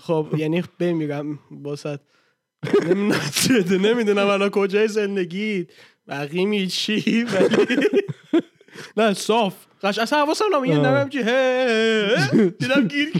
خب. 0.00 0.26
یعنی 0.36 0.62
بمیرم 0.78 1.38
با 1.50 1.76
صد. 1.76 2.00
نمی‌دونم 2.86 3.86
نمی‌دونم 3.86 4.26
الان 4.26 4.48
کجای 4.48 4.88
زندگی 4.88 5.66
بقیمی 6.08 6.66
چی؟ 6.66 7.24
ولی 7.24 7.76
نه 8.96 9.14
صاف. 9.14 9.54
قش 9.82 9.98
اصلا 9.98 10.24
حواسم 10.24 10.44
آه. 10.54 10.66
نمیم 10.66 11.08
چی. 11.08 11.22
دیدم 12.58 12.88
گیر 12.88 13.12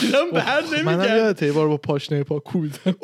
دیدم 0.00 0.30
بر 0.32 0.62
منم 0.84 0.88
نمیگرد 0.88 1.18
یادته 1.18 1.46
یه 1.46 1.52
بار 1.52 1.68
با 1.68 1.76
پاشنه 1.76 2.22
پا 2.22 2.38
کوبیدم 2.38 2.94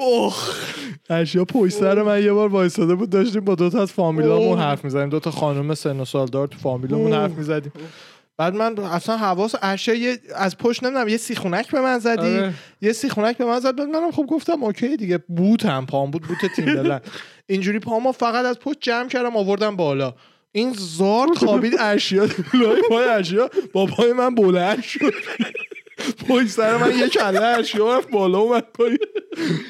اشیا 1.11 1.45
پشت 1.45 1.75
سر 1.75 2.03
من 2.03 2.25
یه 2.25 2.33
بار 2.33 2.49
وایساده 2.49 2.95
بود 2.95 3.11
داشتیم 3.11 3.45
با 3.45 3.55
دو 3.55 3.71
تا 3.71 3.83
از 3.83 3.93
فامیلامون. 3.93 4.59
حرف 4.59 4.85
می‌زدیم 4.85 5.09
دو 5.09 5.21
تا 5.21 5.31
خانم 5.31 5.75
سن 5.75 6.01
و 6.01 6.05
سالدار 6.05 6.49
تو 6.49 6.59
فامیلمون 6.59 7.13
اوه. 7.13 7.23
حرف 7.23 7.33
می‌زدیم. 7.33 7.73
بعد 8.37 8.55
من 8.55 8.79
اصلا 8.79 9.17
حواس 9.17 9.55
اشیا 9.63 10.17
از 10.37 10.59
پشت 10.59 10.85
نمی‌دونم 10.85 11.09
یه 11.09 11.17
سیخونک 11.17 11.71
به 11.71 11.81
من 11.81 11.99
زدی؟ 11.99 12.37
آره. 12.37 12.55
یه 12.81 12.93
سیخونک 12.93 13.39
به 13.39 13.45
من 13.45 13.61
زد 13.61 13.77
بعد 13.77 13.89
منم 13.89 14.11
خب 14.11 14.27
گفتم 14.27 14.65
اوکی 14.65 14.97
دیگه 14.97 15.19
بوتم 15.19 15.87
پام 15.87 16.11
بود 16.11 16.23
بوت 16.23 16.53
تیمبلند 16.57 17.03
اینجوری 17.47 17.79
پامو 17.79 18.13
فقط 18.13 18.45
از 18.45 18.59
پشت 18.59 18.77
جمع 18.81 19.09
کردم 19.09 19.37
آوردم 19.37 19.77
بالا. 19.77 20.15
این 20.53 20.73
زار 20.79 21.29
خوابید 21.37 21.75
ارشیا 21.79 22.27
لای 22.55 22.83
پای 22.89 23.05
ارشیا 23.05 23.51
با 23.73 23.87
پای 23.87 24.13
من 24.13 24.35
بلند 24.35 24.83
شد. 24.83 25.15
پشت 26.29 26.49
سر 26.49 26.77
من 26.77 26.99
یه 26.99 27.09
کله 27.09 27.45
ارشیا 27.45 27.99
رفت 27.99 28.11
بالا 28.11 28.38
اومد 28.38 28.65
پای 28.75 28.99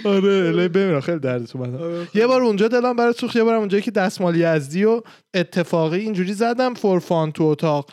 آره 0.04 0.48
الهی 0.48 0.68
بمیرم 0.68 1.00
خیلی 1.00 1.18
دردت 1.18 1.56
اومد 1.56 1.82
آره. 1.82 2.06
یه 2.14 2.26
بار 2.26 2.42
اونجا 2.42 2.68
دلم 2.68 2.96
برای 2.96 3.12
سوخت 3.12 3.36
یه 3.36 3.44
بارم 3.44 3.58
اونجایی 3.58 3.82
که 3.82 3.90
دستمال 3.90 4.36
یزدی 4.36 4.84
و 4.84 5.02
اتفاقی 5.34 5.98
اینجوری 5.98 6.32
زدم 6.32 6.74
فورفان 6.74 7.32
تو 7.32 7.44
اتاق. 7.44 7.90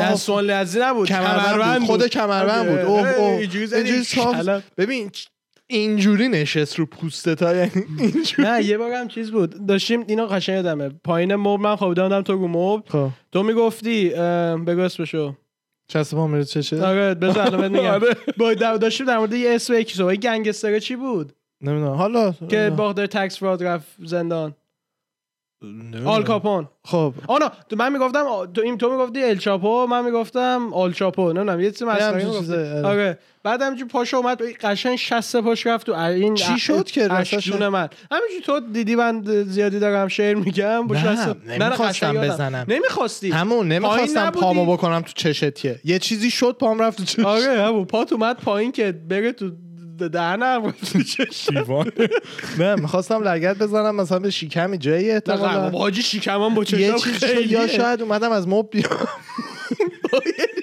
دستمال 0.00 0.50
لذی 0.50 0.80
نبود 0.80 1.08
کمربند. 1.08 1.86
خود 1.86 2.06
کمربند 2.06 2.68
بود. 2.68 2.78
اوه، 2.78 3.14
اوه. 3.14 3.38
اینجوری 3.38 4.04
صاف-. 4.04 4.62
ببین 4.76 5.10
اینجوری 5.66 6.28
نشست 6.28 6.78
رو 6.78 6.86
پوستت 6.86 7.42
ها 7.42 7.54
یعنی 7.54 7.70
اینجوری. 7.98 8.48
نه 8.48 8.64
یه 8.64 8.78
بار 8.78 8.92
هم 8.92 9.08
چیز 9.08 9.30
بود. 9.30 9.66
داشتیم 9.66 10.04
اینو 10.06 10.26
قشنگ 10.26 10.56
یادمه. 10.56 10.88
پایین 11.04 11.34
مبل 11.36 11.62
من 11.62 11.76
خوابیده 11.76 12.02
بودم 12.02 12.22
تو 12.22 12.32
رو 12.32 12.48
مبل. 12.48 12.90
خب. 12.90 13.08
تو 13.32 13.42
می‌گفتی 13.42 14.08
بگو 14.66 14.80
اسمشو 14.80 15.34
چسب 15.88 16.18
میره 16.18 16.44
چشه 16.44 16.86
آره 16.86 17.14
بذار 17.14 17.46
الان 17.46 17.72
میگم 17.72 17.90
آره. 17.94 18.16
با 18.36 18.54
داشتیم 18.54 19.06
در 19.06 19.18
مورد 19.18 19.32
یه 19.32 19.54
اسم 19.54 19.74
یکی 19.74 19.94
صحبت 19.94 20.16
گنگستر 20.16 20.78
چی 20.78 20.96
بود 20.96 21.32
نمی‌دونم 21.60 21.92
حالا 21.92 22.34
که 22.48 22.72
باخدار 22.76 23.06
تکس 23.06 23.38
فراد 23.38 23.62
رفت 23.62 23.86
زندان. 23.98 24.54
آل 26.06 26.22
کاپون 26.22 26.68
خب 26.84 27.14
آنا 27.26 27.50
تو 27.70 27.76
من 27.76 27.92
می‌گفتم 27.92 28.24
تو 28.54 28.60
این 28.60 28.78
تو 28.78 28.90
می‌گفتی 28.90 29.24
ال 29.24 29.36
چاپو 29.36 29.86
من 29.86 30.04
می‌گفتم 30.04 30.70
آل 30.72 30.92
چاپو 30.92 31.32
نمی‌دونم 31.32 31.60
یه 31.60 31.70
چیز 31.70 31.82
یه 31.82 31.88
مسخره 31.88 32.06
همچین 32.06 32.28
می‌گفتی. 32.28 32.40
چیزه، 32.40 32.74
آره. 32.74 32.86
آره 32.86 33.18
بعد 33.42 33.62
همینجوری 33.62 33.90
پاشو 33.90 34.16
اومد 34.16 34.42
قشنگ 34.42 34.96
60 34.96 35.40
پاش 35.40 35.66
رفت 35.66 35.86
تو 35.86 35.94
این 35.94 36.34
چی 36.34 36.58
شد 36.58 36.86
که؟ 36.90 37.12
اشجون 37.12 37.68
من 37.68 37.88
همینجوری 38.10 38.42
تو 38.46 38.60
دیدی 38.60 38.94
من 38.96 39.22
زیادی 39.46 39.78
دارم 39.78 40.08
شعر 40.08 40.34
میگم 40.34 40.86
با 40.86 40.94
نه، 40.94 41.16
60 41.16 41.36
نمی‌خواستم. 41.46 42.14
بزنم. 42.14 42.64
نمی‌خواستی 42.68 43.30
همون 43.30 43.68
نمی‌خواستم 43.68 44.30
پامو؟ 44.30 44.72
بکنم 44.72 45.00
تو 45.00 45.12
چشتیه 45.14 45.80
یه 45.84 45.98
چیزی 45.98 46.30
شد 46.30 46.56
پام 46.58 46.78
رفت 46.78 46.98
تو 46.98 47.04
چش 47.04 47.24
آره 47.24 47.62
همون 47.62 47.84
پات 47.84 48.12
اومد 48.12 48.36
پایین 48.36 48.72
که 48.72 48.92
بره 48.92 49.32
تو 49.32 49.50
د- 50.00 50.02
دهنم 50.02 50.66
رفت 50.66 50.92
تو 50.92 51.02
چشم. 51.02 51.54
دیوانه. 51.54 51.90
نه 52.58 52.74
می‌خواستم 52.74 53.22
لگت 53.28 53.58
بزنم 53.58 53.96
مثلا 53.96 54.18
به 54.18 54.30
شکمی 54.30 54.78
جایی 54.78 55.06
نه 55.08 55.12
احتمالاً 55.14 55.60
بابا، 55.60 55.78
حاجی 55.78 56.02
شیکمان 56.02 56.54
با 56.54 56.64
چشم 56.64 56.96
خیلی. 56.98 57.48
یا 57.48 57.66
شاید 57.66 58.02
اومدم 58.02 58.32
از 58.32 58.48
مب 58.48 58.70
بیام. 58.70 59.08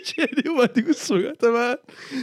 چلی 0.05 0.49
اومدی 0.55 0.81
که 0.83 0.93
صورت 0.93 1.43
من. 1.43 1.75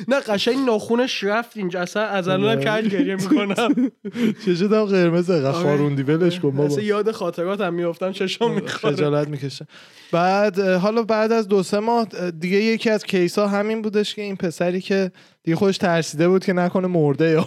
نه 0.09 0.21
قشنگ 0.21 0.67
ناخونش 0.67 1.25
رفت 1.25 1.57
اینجا 1.57 1.81
اصلا 1.81 2.03
از 2.03 2.29
الانم 2.29 2.61
کج 2.61 2.89
گریه 2.89 3.17
می‌کنم. 3.17 3.91
چه 4.45 4.55
شدم 4.55 4.85
قرمز 4.85 5.31
اینقدر 5.31 5.53
خاروندی 5.53 6.03
ولش 6.03 6.41
کن 6.41 6.51
بابا. 6.51 6.81
یاد 6.81 7.11
خاطراتم 7.11 7.75
میافتم 7.75 8.13
چشام 8.13 8.55
می‌خوره. 8.55 8.95
خجالت 8.95 9.29
می‌کشه. 9.29 9.67
بعد 10.13 10.59
حالا 10.61 11.03
بعد 11.03 11.33
از 11.33 11.49
دو 11.49 11.63
سه 11.63 11.79
ماه 11.79 12.07
اه، 12.19 12.31
دیگه 12.31 12.57
یکی 12.57 12.91
از 12.91 13.05
کیس 13.05 13.39
ها 13.39 13.47
همین 13.49 13.83
بودش 13.83 14.15
که 14.15 14.23
این 14.23 14.37
پسری 14.37 14.81
که 14.81 15.13
دیگه 15.43 15.57
خودش 15.57 15.79
ترسیده 15.79 16.29
بود 16.29 16.45
که 16.45 16.53
نکنه 16.53 16.87
مرده 16.87 17.31
یارو 17.31 17.47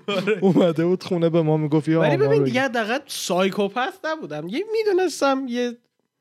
اومده 0.46 0.84
بود 0.86 1.02
خونه 1.02 1.28
به 1.28 1.42
ما 1.42 1.56
می‌گفت 1.56 1.88
یا 1.88 2.00
ولی 2.00 2.16
ببین. 2.16 2.44
دیگه 2.44 2.60
حداقل 2.60 2.98
psychopath 3.06 3.92
نبودم. 4.04 4.48
یه 4.48 4.64
می‌دونستم 4.72 5.46
یه 5.48 5.76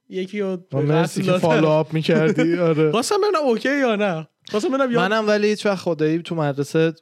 یکی 0.09 0.39
رو 0.39 0.57
مرسی 0.73 1.23
که 1.23 1.31
follow 1.31 1.67
up 1.67 1.93
می‌کردی 1.93 2.57
آره. 2.57 2.91
خواستم 2.91 3.15
ببینم 3.23 3.45
OK 3.45 3.79
یا 3.79 3.95
نه؟ 3.95 4.27
ببینم 4.53 4.91
یا 4.91 4.99
منم 4.99 5.27
ولی 5.27 5.47
هیچ 5.47 5.65
وقت 5.65 5.77
خدایی 5.77 6.19
تو 6.21 6.35
مدرسه 6.35 6.93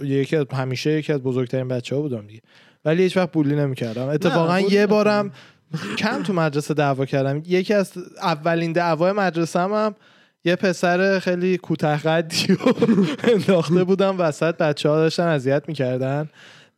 یکی 0.00 0.36
از 0.36 0.46
همیشه 0.52 0.90
یکی 0.90 1.12
از 1.12 1.22
بزرگترین 1.22 1.68
بچه 1.68 1.96
ها 1.96 2.02
بودم 2.02 2.26
دیگه. 2.26 2.40
ولی 2.84 3.02
هیچ 3.02 3.16
وقت 3.16 3.32
bully 3.32 3.56
نمی‌کردم. 3.56 4.08
اتفاقا 4.08 4.60
یه. 4.60 4.86
بارم 4.86 5.32
کم 5.98 6.22
تو 6.22 6.32
مدرسه 6.32 6.74
دعوا 6.74 7.06
کردم. 7.06 7.42
یکی 7.46 7.74
از 7.74 7.92
اولین 8.22 8.72
دعوای 8.72 9.12
مدرسه 9.12 9.60
هم 9.60 9.94
یه 10.44 10.56
پسر 10.56 11.18
خیلی 11.18 11.58
کوتاه 11.58 12.02
قدی 12.02 12.56
انداخته 13.32 13.84
بودم 13.84 14.16
وسط 14.18 14.56
بچه 14.56 14.88
ها 14.88 14.96
داشتن 14.96 15.26
اذیت 15.26 15.62
می‌کردن 15.68 16.28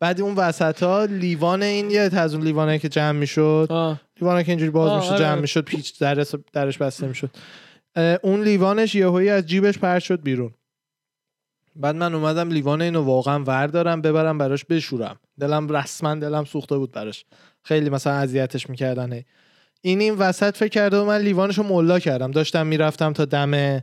بعد 0.00 0.20
اون 0.20 0.34
وسط 0.34 0.82
ها 0.82 1.04
لیوان 1.04 1.62
این 1.62 1.90
یه 1.90 2.00
از 2.00 2.34
اون 2.34 2.44
لیوانایی 2.44 2.78
که 2.78 2.88
جمع 2.88 3.18
می‌شد. 3.18 3.98
لیوانه 4.20 4.44
که 4.44 4.52
اینجوری 4.52 4.70
باز 4.70 4.90
آه، 4.90 4.98
میشه 4.98 5.10
آره. 5.10 5.18
جمع 5.18 5.40
می‌شد 5.40 5.64
پیچ 5.64 5.98
درش 5.98 6.34
درش 6.52 6.78
بسته 6.78 7.06
می‌شد 7.06 7.30
اون 8.22 8.42
لیوانش 8.42 8.94
یهویی 8.94 9.28
از 9.28 9.46
جیبش 9.46 9.78
پرت 9.78 10.02
شد 10.02 10.22
بیرون 10.22 10.54
بعد 11.76 11.96
من 11.96 12.14
اومدم 12.14 12.50
لیوان 12.50 12.82
اینو 12.82 13.02
واقعا 13.02 13.44
وردارم 13.44 14.02
ببرم 14.02 14.38
براش 14.38 14.64
بشورم 14.64 15.16
دلم 15.40 15.68
رسما 15.68 16.14
دلم 16.14 16.44
سوخته 16.44 16.78
بود 16.78 16.92
براش 16.92 17.24
خیلی 17.62 17.90
مثلا 17.90 18.12
اذیتش 18.12 18.70
می‌کردن 18.70 19.12
هی. 19.12 19.24
این 19.83 20.01
این 20.01 20.14
وسط 20.14 20.57
فکر 20.57 20.68
کرده 20.68 20.97
و 20.97 21.05
من 21.05 21.18
لیوانشو 21.18 21.62
ملا 21.62 21.99
کردم. 21.99 22.30
داشتم 22.30 22.66
می‌رفتم 22.66 23.12
تا 23.12 23.24
دم 23.24 23.83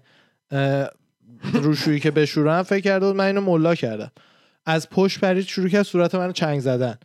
روشویی 1.53 1.99
که 1.99 2.11
بشورم 2.11 2.63
فکر 2.63 2.79
کرده 2.79 3.05
بود 3.05 3.15
من 3.15 3.25
اینو 3.25 3.41
ملا 3.41 3.75
کردم. 3.75 4.11
از 4.65 4.89
پشت 4.89 5.19
پرید 5.19 5.45
شروع 5.45 5.69
کرد 5.69 5.83
صورت 5.83 6.15
منو 6.15 6.31
چنگ 6.31 6.59
زدن. 6.59 6.97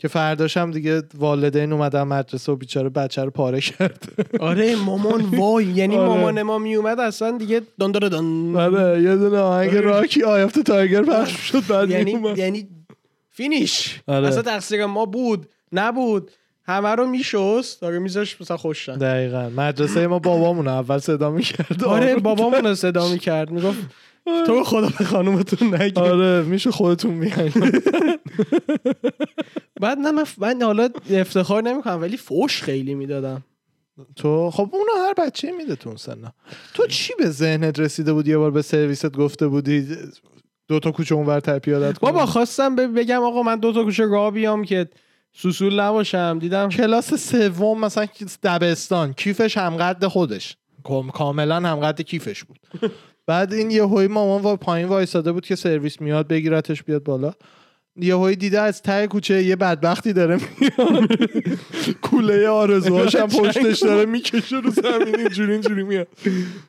که 0.00 0.08
فرداشم 0.08 0.70
دیگه 0.70 1.02
والدین 1.14 1.72
اومدن 1.72 2.02
مدرسه 2.02 2.52
و 2.52 2.56
بیچاره 2.56 2.88
بچه 2.88 3.24
رو 3.24 3.30
پاره 3.30 3.60
کرد. 3.60 4.04
آره 4.40 4.76
مامان 4.76 5.20
وای 5.20 5.64
یعنی 5.64 5.96
آره. 5.96 6.08
مامان 6.08 6.42
ما 6.42 6.58
میومد 6.58 7.00
اصلا 7.00 7.38
دیگه 7.38 7.62
دان 7.78 7.92
دان 7.92 8.08
دان 8.08 8.56
آره 8.56 9.02
یه 9.02 9.16
دونه 9.16 9.38
آهنگ 9.38 9.74
راکی 9.74 10.22
آیفت 10.22 10.58
تایگر 10.58 11.02
پخش 11.02 11.32
شد 11.32 11.66
بعد 11.66 11.90
یعنی. 11.90 12.22
یعنی 12.36 12.68
فینیش. 13.30 14.00
آره. 14.06 14.28
اصلا 14.28 14.42
تقصیر 14.42 14.86
ما 14.86 15.06
بود 15.06 15.48
نبود. 15.72 16.30
همه 16.70 16.88
رو 16.88 17.06
میشست؟ 17.06 17.82
آره 17.82 17.98
میذاش 17.98 18.40
مثلا 18.40 18.56
خوشن. 18.56 18.96
دقیقا. 18.96 19.50
مدرسه 19.56 20.06
ما 20.06 20.18
بابامون 20.18 20.68
اول 20.68 20.98
صدا 20.98 21.30
می‌کرد. 21.30 21.84
آره 21.84 22.16
بابامون 22.16 22.66
رو 22.66 22.74
صدا 22.74 23.08
می‌کرد. 23.08 23.50
می‌گفت 23.50 23.78
تو 24.24 24.54
رو 24.54 24.64
خدا 24.64 24.88
به 24.98 25.04
خانومتون 25.04 25.74
نگی. 25.74 26.00
آره 26.00 26.42
میشه 26.42 26.70
خودتون 26.70 27.20
بیاین. 27.20 27.52
بعد 29.80 29.98
نه 29.98 30.10
من, 30.10 30.24
من 30.38 30.62
حالا 30.62 30.88
افتخار 31.10 31.62
نمی‌کنم 31.62 32.00
ولی 32.00 32.16
فوش 32.16 32.62
خیلی 32.62 32.94
می‌دادم. 32.94 33.44
تو 34.16 34.50
خب 34.50 34.70
اونو 34.72 35.06
هر 35.06 35.14
بچه 35.26 35.52
میده 35.52 35.76
تو 35.76 35.88
اون 35.88 35.96
سنا 35.96 36.32
تو 36.74 36.86
چی 36.86 37.12
به 37.18 37.30
ذهنت 37.30 37.80
رسیده 37.80 38.12
بود 38.12 38.28
یه 38.28 38.38
بار 38.38 38.50
به 38.50 38.62
سرویست 38.62 39.12
گفته 39.12 39.46
بودی 39.48 39.96
دو 40.68 40.80
تا 40.80 40.90
کوچه 40.90 41.14
اونور 41.14 41.40
تر 41.40 41.58
پیادت 41.58 42.00
بابا 42.00 42.26
خواستم 42.26 42.76
بگم 42.76 43.22
آقا 43.22 43.42
من 43.42 43.56
دو 43.56 43.72
تا 43.72 43.84
کوچه 43.84 44.06
راه 44.06 44.30
بیام 44.30 44.64
که 44.64 44.88
سوسول 45.32 45.80
نباشم 45.80 46.38
دیدم 46.40 46.68
کلاس 46.68 47.14
سوم 47.14 47.80
مثلا 47.80 48.06
دبستان 48.42 49.12
کیفش 49.12 49.56
همقد 49.56 50.06
خودش. 50.06 50.56
کام- 50.84 51.10
کاملا 51.10 51.56
همقد 51.56 52.00
کیفش 52.00 52.44
بود. 52.44 52.58
بعد 53.26 53.52
این 53.52 53.70
یه 53.70 53.84
هوی 53.84 54.06
مامان 54.06 54.42
وا 54.42 54.56
پایین 54.56 54.88
وایساده 54.88 55.32
بود 55.32 55.46
که 55.46 55.56
سرویس 55.56 56.00
میاد 56.00 56.28
بگیرتش 56.28 56.82
بیاد 56.82 57.02
بالا. 57.04 57.32
یه 57.96 58.34
دیده 58.34 58.60
از 58.60 58.82
ته 58.82 59.06
کوچه 59.06 59.42
یه 59.42 59.56
بدبختی 59.56 60.12
داره 60.12 60.38
میاد. 60.60 61.08
کوله 62.02 62.48
آرزوهاش 62.48 63.14
هم 63.14 63.26
پشتش 63.40 63.82
داره 63.82 64.06
می‌کشه 64.06 64.56
رو 64.56 64.70
زمین 64.70 65.18
اینجوری 65.18 65.52
اینجوری 65.52 65.82
میاد. 65.82 66.08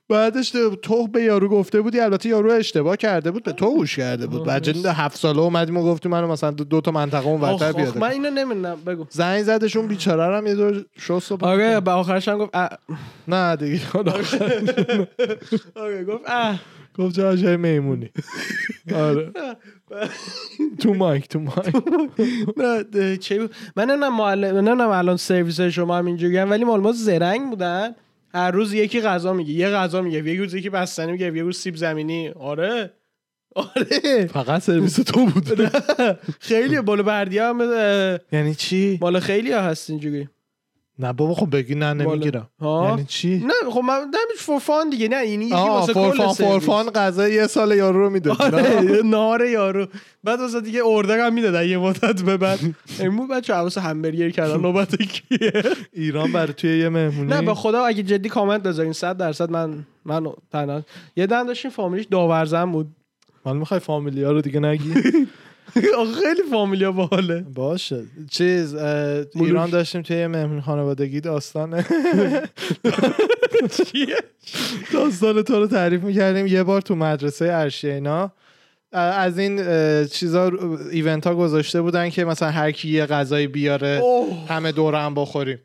بعدش 0.10 0.50
تو 0.82 1.08
به 1.08 1.22
یارو 1.22 1.50
گفته 1.50 1.82
بودی 1.82 2.00
البته 2.00 2.30
یارو 2.30 2.52
اشتباه 2.52 2.98
کرده 2.98 3.32
بود 3.32 3.44
به 3.44 3.52
تو 3.52 3.74
گوش 3.74 3.96
کرده 3.96 4.28
بود. 4.28 4.44
بعد 4.46 4.68
هفت 4.86 5.18
ساله 5.18 5.40
اومدیم 5.40 5.78
و 5.78 5.84
گفتی 5.84 6.10
منو 6.10 6.28
مثلا 6.28 6.52
دو, 6.52 6.64
دو 6.64 6.82
تا 6.82 6.92
منطقه 6.92 7.28
اون 7.28 7.42
ورتر 7.42 7.72
بیاد 7.72 7.98
من 7.98 8.12
اینو 8.12 8.30
نمی‌دونم 8.30 8.78
بگو. 8.86 9.06
زنگ 9.10 9.44
زدشون 9.44 9.88
بیچاره 9.88 10.38
هم 10.38 10.48
یه 10.48 10.56
دور 10.56 10.86
شست 11.00 11.32
و 11.32 11.38
آره. 11.42 11.80
به 11.80 11.92
آخرش 11.92 12.28
هم 12.28 12.38
گفت. 12.38 12.52
نه 13.28 13.56
دیگه. 13.56 13.82
آره 15.76 16.04
گفت 16.04 16.24
اه. 16.28 16.60
گفت 16.98 17.16
جا 17.16 17.36
جای 17.36 17.58
میمونی. 17.58 18.10
آره. 18.96 19.32
تو 20.80 20.94
مایک 20.94 21.28
تو 21.28 21.40
مایک. 21.40 21.76
نه 22.58 22.84
بود؟ 23.38 23.56
من 23.76 23.86
نمی‌دونم 23.86 24.18
معلم 24.18 24.58
نمی‌دونم 24.58 24.90
الان 24.90 25.18
سرویس 25.18 25.62
شما 25.62 25.98
هم 25.98 26.06
اینجوری 26.06 26.38
ولی 26.38 26.64
مال 26.64 26.80
ما 26.80 26.92
زرنگ 26.92 27.50
بودن. 27.50 27.96
هر 28.34 28.52
روز 28.52 28.74
یکی 28.74 29.02
غذا 29.02 29.34
میگه 29.34 29.52
یه 29.54 29.70
غذا 29.70 30.02
میگه 30.02 30.34
یه 30.34 30.40
روز 30.40 30.54
یکی 30.54 30.70
بستنی 30.70 31.12
میگه 31.12 31.36
یه 31.36 31.44
روز 31.44 31.58
سیب 31.58 31.76
زمینی. 31.76 32.30
آره. 32.30 32.94
آره. 33.56 34.28
فقط 34.28 34.62
سرویس 34.62 34.96
تو 34.96 35.26
بود. 35.26 35.72
خیلی 36.40 36.82
بالا 36.82 37.04
بردی 37.04 37.38
هم 37.38 37.60
یعنی 38.32 38.56
چی؟ 38.56 38.98
مال 39.02 39.20
خیلی 39.20 39.52
ها 39.52 39.62
هست 39.62 39.90
اینجوری. 39.90 40.30
نه 41.00 41.14
بابا 41.14 41.34
خب 41.34 41.56
بگی 41.56 41.76
نه 41.76 41.94
نمی‌گیرم؟ 41.94 42.50
یعنی 42.62 43.06
چی؟ 43.06 43.38
نه 43.38 43.72
خب 43.72 43.80
من 43.80 44.00
نمیش 44.00 44.40
فورفان 44.40 44.90
دیگه 44.90 45.08
نه 45.08 45.16
این 45.18 45.42
یکی 45.42 45.54
واسه 45.54 45.94
کل 45.94 46.00
فورفان. 46.12 46.34
فورفان 46.34 46.90
غذا 46.90 47.28
یه 47.30 47.48
سال 47.48 47.78
یارو 47.78 48.00
رو 48.00 48.10
میده 48.10 48.32
آره 48.32 49.02
نهار 49.06 49.46
یارو. 49.46 49.88
بعد 50.24 50.40
واسه 50.40 50.62
دیگه 50.62 50.82
اردر 50.86 51.20
هم 51.20 51.34
می‌دادن 51.34 51.66
یه 51.70 51.78
مدت 51.78 52.22
به 52.22 52.38
بعد. 52.38 52.60
امروز 53.00 53.30
بچه 53.30 53.54
حواس 53.54 53.78
همبرگر 53.78 54.30
کردن 54.30 54.62
نوبت 54.66 54.96
کیه؟ 55.02 55.52
ایران 55.94 56.32
برای 56.32 56.54
توی 56.54 56.80
یه 56.80 56.90
مهمونی؟ 56.90 57.30
نه 57.34 57.42
به 57.42 57.54
خدا 57.54 57.86
اگه 57.86 58.04
جدی 58.04 58.30
کامنت 58.30 58.64
بذارین 58.64 58.94
100 58.94 59.18
درصد 59.18 59.52
من 59.52 59.86
من 60.06 60.28
تنها 60.52 60.82
یه 61.16 61.28
دن 61.28 61.44
داشتیم 61.46 61.72
فامیلیش 61.72 62.06
داورزن 62.12 62.72
بود. 62.72 62.88
حالا 63.44 63.60
می‌خوای 63.60 63.80
فامیلیا 63.80 64.32
رو 64.32 64.42
دیگه 64.42 64.60
نگی؟ 64.60 64.94
آخه 66.00 66.12
خیلی 66.14 66.50
فامیلیا 66.52 66.92
باحاله. 66.92 67.40
باشه. 67.54 68.04
چیز 68.32 68.76
ایران 69.36 69.70
داشتیم 69.70 70.02
توی 70.02 70.18
یه 70.18 70.28
مهمون 70.28 70.62
خانوادگی 70.62 71.22
داستان 71.22 71.82
چیه؟ 73.92 74.16
داستان 74.94 75.42
تو 75.42 75.60
رو 75.60 75.68
تعریف 75.68 76.04
می‌کردیم. 76.04 76.48
یه 76.48 76.64
بار 76.64 76.82
تو 76.82 76.96
مدرسه 76.96 77.46
ارشیا 77.52 77.94
اینا 77.94 78.32
از 78.92 79.38
این 79.40 79.58
چیزا 80.06 80.52
ایونت 80.92 81.28
ها 81.28 81.36
گذاشته 81.36 81.82
بودن 81.82 82.10
که 82.10 82.26
مثلا 82.26 82.50
هر 82.52 82.72
کی 82.72 82.90
یه 82.90 83.06
غذایی 83.06 83.48
بیاره. 83.48 84.02
همه 84.48 84.72
دور 84.72 84.96
هم 84.96 85.14
بخوریم. 85.16 85.60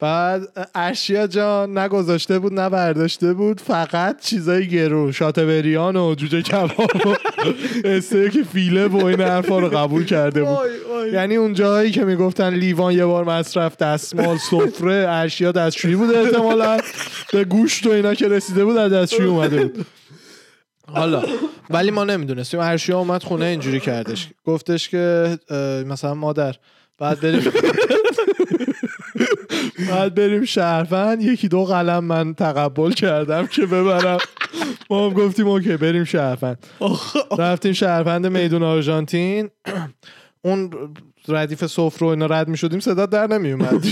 بعد 0.00 0.68
ارشیا 0.74 1.26
جان 1.26 1.78
نگذاشته 1.78 2.38
بود 2.38 2.52
نه 2.52 2.68
برداشته 2.68 3.32
بود 3.32 3.60
فقط 3.60 4.20
چیزای 4.20 4.68
گرون 4.68 5.12
شات 5.12 5.38
بریان 5.38 5.96
و 5.96 6.14
جوجه 6.14 6.42
کباب 6.42 7.06
و 7.06 7.16
استیک 7.84 8.42
فیله 8.42 8.86
و 8.86 9.04
این 9.04 9.20
حرفا 9.20 9.58
رو 9.58 9.68
قبول 9.68 10.04
کرده 10.04 10.44
بود. 10.44 10.58
یعنی 11.12 11.36
اون 11.36 11.54
جایی 11.54 11.90
که 11.90 12.04
می‌گفتن 12.04 12.54
لیوان 12.54 12.92
یه 12.92 13.06
بار 13.06 13.24
مصرف 13.24 13.76
دستمال 13.76 14.36
سفره 14.36 15.06
ارشیا 15.08 15.52
دستشویی 15.52 15.96
بود 15.96 16.14
احتمالا. 16.14 16.78
به 17.32 17.44
گوشت 17.44 17.86
و 17.86 17.90
اینا 17.90 18.14
که 18.14 18.28
رسیده 18.28 18.64
بود 18.64 18.76
از 18.76 18.92
دستشویی 18.92 19.28
اومده 19.28 19.64
بود. 19.64 19.86
حالا 20.86 21.24
ولی 21.70 21.90
ما 21.90 22.04
نمی‌دونستیم. 22.04 22.60
ارشیا 22.60 22.98
اومد 22.98 23.22
خونه 23.22 23.44
اینجوری 23.44 23.80
کردش. 23.80 24.28
گفتش 24.44 24.88
که 24.88 25.38
مثلا 25.86 26.14
مادر 26.14 26.54
بعد 26.98 27.20
بریم. 27.20 27.52
بعد 29.88 30.14
بریم 30.14 30.44
شهروند 30.44 31.22
یکی 31.22 31.48
دو 31.48 31.64
قلم 31.64 32.04
من 32.04 32.34
تقبل 32.34 32.90
کردم 32.90 33.46
که 33.46 33.66
ببرم. 33.66 34.18
ما 34.90 35.06
هم 35.06 35.12
گفتیم 35.14 35.48
اوکی 35.48 35.76
بریم 35.76 36.04
شهروند. 36.04 36.66
رفتیم 37.38 37.72
شهروند 37.72 38.26
میدون 38.26 38.62
آرژانتین. 38.62 39.50
اون 40.42 40.70
ردیف 41.28 41.66
سفره 41.66 42.08
و 42.08 42.10
اینا 42.10 42.26
رد 42.26 42.48
می 42.48 42.56
شدیم 42.56 42.80
صدا 42.80 43.06
در 43.06 43.26
نمی 43.26 43.52
اومد 43.52 43.86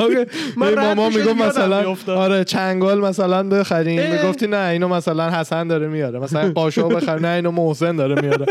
من 0.56 0.74
ماما 0.74 1.10
یادم 1.10 1.42
مثلا. 1.42 1.96
آره 2.08 2.44
چنگال 2.44 3.00
مثلا 3.00 3.42
بخریم. 3.42 4.10
می‌گفتی 4.12 4.46
نه 4.46 4.56
اینو 4.56 4.88
مثلا 4.88 5.30
حسن 5.30 5.68
داره 5.68 5.88
میاره. 5.88 6.18
مثلا 6.18 6.52
قاشق 6.52 6.88
بخر 6.88 7.18
نه 7.18 7.28
اینو 7.28 7.50
محسن 7.50 7.96
داره 7.96 8.22
میاره. 8.22 8.46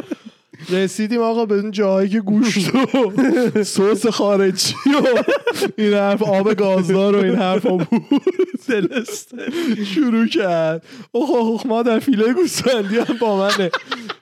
رسیدیم 0.69 1.21
آقا 1.21 1.45
به 1.45 1.55
اون 1.55 1.71
جاهایی 1.71 2.09
که 2.09 2.19
گوشت 2.19 2.75
و 2.75 3.63
سس 3.63 4.07
خارجی 4.07 4.73
و 4.85 5.23
این 5.77 5.93
حرف 5.93 6.23
آب 6.23 6.53
گازدار 6.53 7.15
و 7.15 7.23
این 7.23 7.35
حرف 7.35 7.65
بود. 7.65 7.87
شروع 9.95 10.27
کرد. 10.27 10.83
اوه 11.11 11.29
اوه 11.29 11.67
مادر 11.67 11.99
فیله 11.99 12.33
گوسفندی 12.33 12.97
هم 12.97 13.17
با 13.21 13.37
منه 13.37 13.71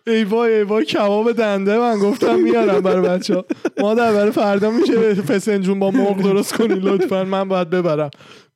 ای 0.08 0.24
وای 0.24 0.54
ای 0.54 0.64
وای 0.64 0.86
کباب 0.86 1.32
دنده 1.32 1.78
من. 1.78 2.00
گفتم 2.00 2.40
میارم 2.40 2.82
برای 2.82 3.10
بچه 3.10 3.36
ها 3.36 3.46
مادر 3.80 4.14
برای 4.14 4.32
فردا 4.32 4.72
میشه 4.72 5.14
فسنجون 5.14 5.80
با 5.80 5.92
مرغ 5.92 6.22
درست 6.22 6.54
کنی 6.54 6.76
لطفا. 6.76 7.24
من 7.24 7.48
باید 7.48 7.70
ببرم. 7.70 8.10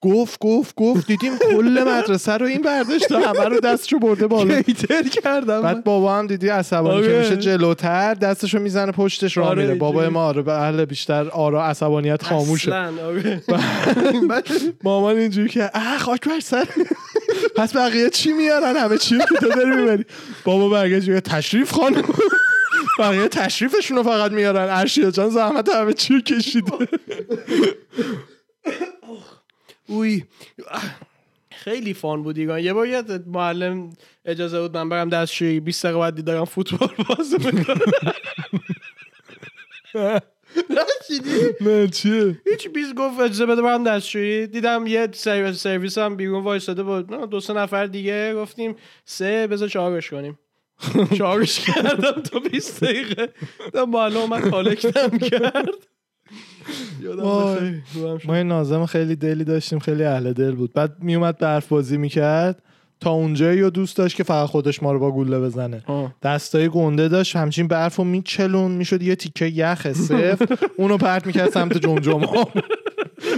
گفت 0.06 0.40
گفت 0.40 0.76
گفت 0.76 1.08
دیدیم 1.08 1.38
کل 1.38 1.84
مدرسه 1.88 2.32
رو 2.32 2.46
این 2.46 2.62
برداشت 2.62 3.12
همه 3.12 3.46
رو 3.46 3.60
دستشو 3.60 4.00
برده 4.00 4.28
بالا. 4.28 4.62
کیتر 4.62 5.04
کردم. 5.04 5.62
بعد 5.62 5.84
بابا 5.84 6.16
هم 6.16 6.28
دیدی 6.28 6.48
عصبانی 6.50 7.02
که 7.02 7.08
آره. 7.08 7.20
میشه 7.20 7.38
جلوتر 7.38 8.14
دستشو 8.14 8.60
می‌زنه 8.60 8.92
پشتش 8.92 9.38
راه 9.38 9.48
آره، 9.48 9.62
میره. 9.62 9.84
اینجوری. 9.84 10.08
ما 10.08 10.26
آره 10.26 10.42
به 10.42 10.52
اهل 10.52 10.86
بیشتر 10.86 11.30
آرا 11.30 11.66
عصبانیت 11.66 12.24
خاموشه. 12.24 12.76
آره. 12.76 13.42
مامان 14.84 15.18
اینجوری 15.18 15.50
که 15.50 15.70
اه 15.74 15.98
خاک 15.98 16.28
بر 16.28 16.40
سر. 16.40 16.66
پس 17.56 17.76
بقیه 17.76 18.10
چی 18.10 18.34
میارن؟ 18.34 18.76
همه 18.76 18.98
چی 18.98 19.18
که 19.18 19.26
تو 19.26 19.50
داری 19.50 19.76
می‌بری. 19.76 20.06
بابا 20.44 20.70
برگشت 20.70 21.12
تشریف 21.20 21.72
خانم. 21.72 22.04
بقیه 23.00 23.28
تشریفشون 23.28 23.98
رو 23.98 24.04
فقط 24.04 24.32
میارن. 24.32 24.68
ارشیا 24.70 25.12
جان 25.12 25.30
زحمت 25.30 25.70
همه 25.70 25.94
چی 25.94 26.22
کشیده. 26.22 26.72
اوی. 29.88 30.24
خیلی 31.52 31.94
فان 31.94 32.24
بود 32.24 32.38
ایگان 32.38 32.60
یه 32.60 32.74
بار 32.74 32.88
معلم 33.28 33.90
اجازه 34.26 34.62
بود 34.62 34.78
من 34.78 34.90
برم 34.90 35.10
دستشویی. 35.10 35.60
20 35.60 35.86
دقیقه 35.86 36.00
بعد 36.00 36.16
دیدم 36.16 36.46
فوتبال 36.46 36.90
بازی 37.10 37.36
می‌کنه 37.38 37.76
نه 41.62 41.88
چیه؟ 41.88 42.42
هیچ 42.46 42.68
بیز 42.68 42.94
گفت 42.94 43.20
اجازه 43.20 43.46
بده 43.46 43.62
برم 43.62 43.84
دستشویی. 43.84 44.48
دیدم 44.48 44.88
یه 44.88 45.08
سرویس 45.14 45.64
سرویس 45.64 45.98
هم 45.98 46.16
بیرون 46.16 46.44
وایساده 46.44 46.84
بود. 46.84 47.14
نه، 47.14 47.26
دو 47.28 47.40
سه 47.40 47.54
نفر 47.54 47.86
دیگه 47.86 48.36
گفتیم 48.36 48.76
سه 49.06 49.48
بذار 49.48 49.70
چهارش 49.70 50.10
کنیم. 50.10 50.40
چهارش 51.18 51.60
کردم 51.60 52.22
تو 52.22 52.40
20 52.40 52.84
دقیقه. 52.84 53.34
معلم 53.88 54.18
اومد 54.18 54.50
کالکتم 54.50 55.18
کرد. 55.18 55.95
یادم. 57.02 57.82
ما 58.26 58.36
این 58.36 58.48
نازم 58.48 58.86
خیلی 58.86 59.16
دلی 59.16 59.44
داشتیم 59.44 59.80
خیلی 59.80 60.04
اهل 60.04 60.34
دل 60.34 60.52
بود. 60.52 60.74
بعد 60.74 60.96
میومد 61.00 61.38
برف 61.38 61.68
بازی 61.68 61.98
می‌کرد. 61.98 62.62
تا 63.00 63.12
اونجایی 63.12 63.62
رو 63.62 63.70
دوست 63.70 63.98
داشت 63.98 64.16
که 64.16 64.24
فقط 64.24 64.50
خودش 64.50 64.84
ما 64.84 64.92
رو 64.92 65.00
با 65.00 65.12
گوله 65.12 65.40
بزنه. 65.40 65.84
آه. 65.88 66.16
دستای 66.24 66.70
گنده 66.70 67.08
داشت 67.08 67.36
همچین 67.36 67.68
برف 67.68 67.96
رو 67.96 68.04
میچلون 68.04 68.72
می‌شد 68.72 69.02
یه 69.02 69.16
تیکه 69.16 69.46
یخ 69.46 69.94
صفر 69.94 70.58
اونو 70.78 70.98
پرت 70.98 71.28
می‌کرد 71.28 71.50
سمت 71.50 71.78
جمجم 71.78 72.20
ها 72.20 72.50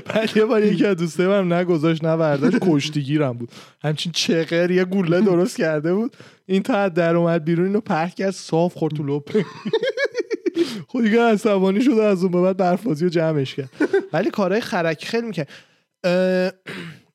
بعد 0.05 0.38
یه 0.38 0.45
بار 0.45 0.63
یکی 0.63 0.86
از 0.86 0.97
دوستای 0.97 1.28
من 1.28 1.53
نگذاشت 1.53 2.03
نه 2.03 2.17
برداشت 2.17 2.57
کشتیگیرم 2.61 3.34
بود. 3.34 3.51
همچین 3.82 4.11
چقر 4.11 4.71
یه 4.71 4.86
گوله 4.86 5.21
درست 5.21 5.57
کرده 5.57 5.93
بود. 5.93 6.17
این 6.45 6.63
تا 6.63 6.89
در 6.89 7.15
اومد 7.15 7.43
بیرون 7.43 7.65
اینو 7.65 7.82
پرت 7.82 8.15
کرد 8.15 8.32
صاف 8.32 8.73
خورد 8.73 8.93
تو 8.93 9.03
لپه 9.03 9.45
خود 10.88 11.04
دیگه 11.04 11.22
عصبانی 11.22 11.82
شد 11.82 11.92
و 11.92 12.02
از 12.02 12.24
اون 12.24 12.32
به 12.32 12.42
بعد 12.42 12.58
برفازی 12.58 13.06
رو 13.06 13.10
جمعش 13.10 13.56
کرد. 13.56 13.70
ولی 14.14 14.30
کارهای 14.30 14.62
خرکی 14.62 15.06
خیلی 15.06 15.28
می‌کرد. 15.28 15.50
اه، 16.04 16.52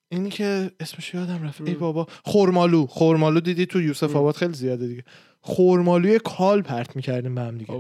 اینی 0.09 0.31
که 0.31 0.71
اسمش 0.81 1.15
یادم 1.15 1.45
رفت. 1.45 1.61
ای 1.61 1.75
بابا. 1.75 2.07
خورمالو. 2.25 2.87
خورمالو 2.87 3.41
دیدی 3.41 3.67
تو 3.67 3.81
یوسف 3.81 4.17
آباد 4.17 4.35
خیلی 4.35 4.53
زیاده 4.55 4.87
دیگه. 4.87 5.05
خورمالوی 5.41 6.19
کال 6.19 6.63
پرت 6.63 6.97
می‌کردیم 6.97 7.35
به 7.35 7.41
هم 7.41 7.59
دیگه. 7.59 7.75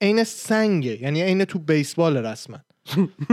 عین 0.00 0.24
سنگه. 0.24 1.02
یعنی 1.02 1.22
عین 1.22 1.44
تو 1.44 1.58
بیسبال 1.58 2.16
رسما. 2.16 2.58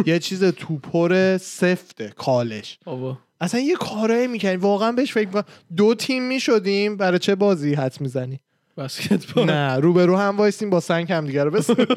یه 0.06 0.20
چیز 0.28 0.44
توپر 0.44 1.38
سفته 1.38 2.14
کالش. 2.18 2.80
بابا. 2.86 3.18
اصلا 3.42 3.60
یه 3.62 3.76
کارایی 3.76 4.28
می‌کنیم 4.28 4.60
واقعا 4.60 4.92
بهش 4.92 5.14
فکر 5.14 5.28
می‌کنم. 5.28 5.44
دو 5.76 5.96
تیم 5.96 6.24
می‌شدیم. 6.28 6.98
برای 6.98 7.20
چه 7.20 7.36
بازی 7.36 7.74
حد 7.74 8.02
می‌زنی؟ 8.02 8.40
بسکتبال. 8.78 9.46
نه 9.46 9.76
رو 9.76 9.94
به 9.94 10.06
رو 10.06 10.18
هم 10.18 10.38
وایسیم 10.38 10.70
با 10.70 10.80
سنگ 10.80 11.12
هم 11.12 11.26
دیگه 11.28 11.44
رو 11.44 11.52
بسنیم 11.52 11.88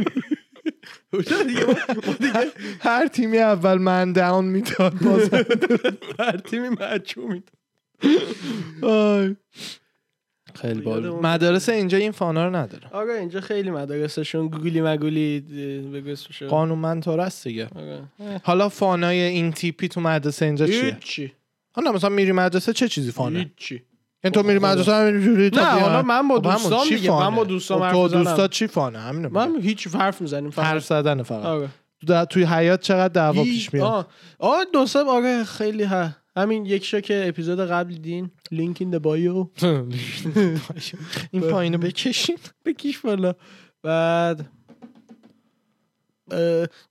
دیگه 1.12 1.43
دیگه. 1.45 1.66
هر 2.81 3.07
تیمی 3.07 3.39
اول 3.39 3.78
من 3.78 4.12
داون 4.12 4.45
می‌داد 4.45 4.95
باز 4.99 5.31
هر 6.18 6.37
تیمی 6.37 6.68
مچو 6.68 7.28
میده 7.28 7.53
آی. 8.83 9.37
خیلی 10.55 10.81
بال 10.81 11.09
مدارس 11.11 11.68
اینجا 11.68 11.99
این 11.99 12.12
فانا 12.12 12.47
رو 12.49 12.57
نداره 12.57 12.89
آره 12.93 13.12
اینجا 13.14 13.41
خیلی 13.41 13.70
مدارسشون 13.70 14.49
گوگلی 14.49 14.81
مگولی 14.81 15.41
بگو 15.95 16.11
اسمشو 16.11 16.49
قانون 16.49 17.01
طور 17.01 17.20
است 17.20 17.45
دیگه. 17.45 17.68
آره. 17.76 18.03
اه. 18.20 18.41
حالا 18.45 18.68
فانای 18.68 19.20
این 19.20 19.53
تیپی 19.53 19.89
تو 19.89 20.01
مدرسه 20.01 20.47
اینجا 20.47 20.66
چیه؟ 20.66 20.83
هیچی. 20.85 21.33
حالا 21.72 21.93
مثلا 21.93 22.11
میری 22.11 22.33
مدرسه 22.33 22.72
چه 22.72 22.89
چیزی 22.89 23.11
فانه؟ 23.12 23.39
هیچی. 23.39 23.83
یعنی 24.25 24.35
تو 24.35 24.43
میری 24.43 24.59
مدرسه 24.59 24.93
همینجوری 24.93 25.51
تا 25.51 25.61
نه 25.61 25.75
بیان. 25.77 25.91
حالا 25.91 26.03
من 26.03 26.29
با 26.29 26.41
خب 26.57 26.85
دیگه 26.89 27.09
فانه؟ 27.09 27.29
من 27.29 27.37
با 27.37 27.59
خب 27.59 27.83
حرف 27.83 27.93
تو. 27.93 28.09
دوستات 28.09 28.51
چی 28.51 28.66
فانه؟ 28.66 28.99
همینو 28.99 29.29
من 29.33 29.49
میگم. 29.51 29.62
هیچ 29.62 29.87
حرف 29.87 30.21
می‌زنیم 30.21 30.53
حرف 30.57 30.85
زدن 30.85 31.23
فقط. 31.23 31.45
آره. 31.45 31.68
تو 32.07 32.25
توی 32.25 32.45
حیات 32.45 32.81
چقدر 32.81 33.09
دعوا 33.09 33.43
پیش 33.43 33.75
میاد؟ 33.75 33.87
آه. 33.87 34.07
آه 34.39 34.64
دو 34.73 34.87
سه 34.87 35.05
آره 35.05 35.45
خیلی 35.45 35.83
ها. 35.85 36.09
همین 36.37 36.66
یک 36.66 36.85
شو 36.85 37.01
که 37.01 37.25
اپیزود 37.29 37.61
قبل 37.61 37.95
دین 37.95 38.31
لینک 38.51 38.77
این 38.81 38.99
بایو 38.99 39.47
این 41.31 41.43
پایینو 41.51 41.79
بکشین. 41.79 42.39
بکش 42.64 42.99
بالا. 42.99 43.35
بعد. 43.83 44.51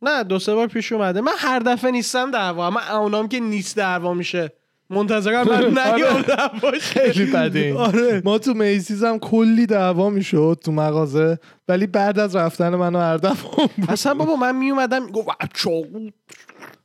نه 0.02 0.24
دو 0.24 0.40
سه 0.40 0.56
بار 0.56 0.68
پیش 0.68 0.92
اومده. 0.92 1.22
من 1.22 1.32
هر 1.38 1.60
دفعه 1.60 1.92
نیستم 1.92 2.32
دعوا. 2.32 2.70
من 2.70 2.88
اونام 2.92 3.28
که 3.28 3.40
نیست 3.40 3.76
دعوا 3.78 4.14
میشه. 4.14 4.52
منتظرم 4.90 5.48
من 5.48 5.66
نیام 5.66 6.22
دعوا 6.22 6.72
شه. 6.72 6.80
خیلی 6.80 7.32
بده. 7.32 7.78
آره. 7.78 8.22
ما 8.26 8.38
تو 8.38 8.54
میسیز 8.54 9.04
هم 9.04 9.20
کلی 9.20 9.66
دعوا 9.66 10.10
می‌شد 10.10 10.60
تو 10.64 10.72
مغازه 10.72 11.40
ولی 11.68 11.88
بعد 11.88 12.20
از 12.20 12.36
رفتن 12.36 12.76
منو 12.76 13.00
هر 13.00 13.18
دفعه 13.18 13.52
بود. 13.52 13.72
اصلا 13.90 14.14
بابا 14.14 14.36
من 14.36 14.56
می 14.56 14.72
اومدم 14.72 15.08
گفت 15.08 15.28
چاقو. 15.54 16.10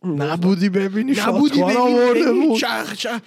نبودی 0.04 0.68
ببینی 0.68 1.16
نبودی 1.26 1.54
شاتگان 1.54 1.74
ببین 1.74 1.96
آورده 1.96 2.20
ببین 2.20 2.48
بود. 2.48 2.58
چخ 2.58 2.94
چخ 2.94 3.20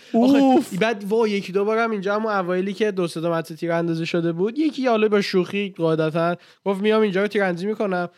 بعد 0.80 1.04
وا 1.10 1.28
یکی 1.28 1.52
دو 1.52 1.66
بارم 1.66 1.92
اینجا 1.92 2.16
همون 2.16 2.32
اوایلی 2.32 2.74
که 2.74 2.92
دو 2.92 3.08
سه 3.08 3.20
متر 3.20 3.56
تیراندازی 3.56 4.06
شده 4.06 4.32
بود 4.32 4.58
یکی 4.60 4.88
حالا 4.88 5.08
با 5.08 5.22
شوخی 5.22 5.74
قاعدتا 5.78 6.36
گفت 6.66 6.82
میام 6.82 7.02
اینجا 7.02 7.22
رو 7.22 7.28
تیراندازی 7.28 7.68
می‌کنم. 7.68 8.10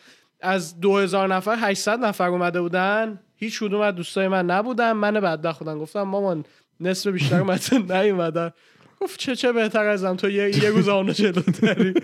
از 0.42 0.80
2000 0.80 1.36
نفر 1.36 1.56
800 1.60 2.00
نفر 2.00 2.28
اومده 2.30 2.62
بودن. 2.62 3.20
هیچ 3.40 3.60
کدوم 3.60 3.82
از 3.82 3.96
دوستای 3.96 4.28
من 4.28 4.46
نبودن. 4.46 4.92
من 4.92 5.20
بعد 5.20 5.52
خودم 5.52 5.80
گفتم 5.80 6.02
مامان 6.02 6.46
نصف 6.80 7.08
بیشتر 7.12 7.42
متن 7.42 7.82
نیومدن. 8.02 8.52
گفت 9.02 9.20
چه 9.20 9.36
چه 9.36 9.52
بهتر 9.52 9.86
ازم؟ 9.86 10.16
تو 10.16 10.30
یه, 10.30 10.64
یه 10.64 10.70
روز 10.70 10.90
آنو 10.90 11.12
جلوتری 11.12 11.94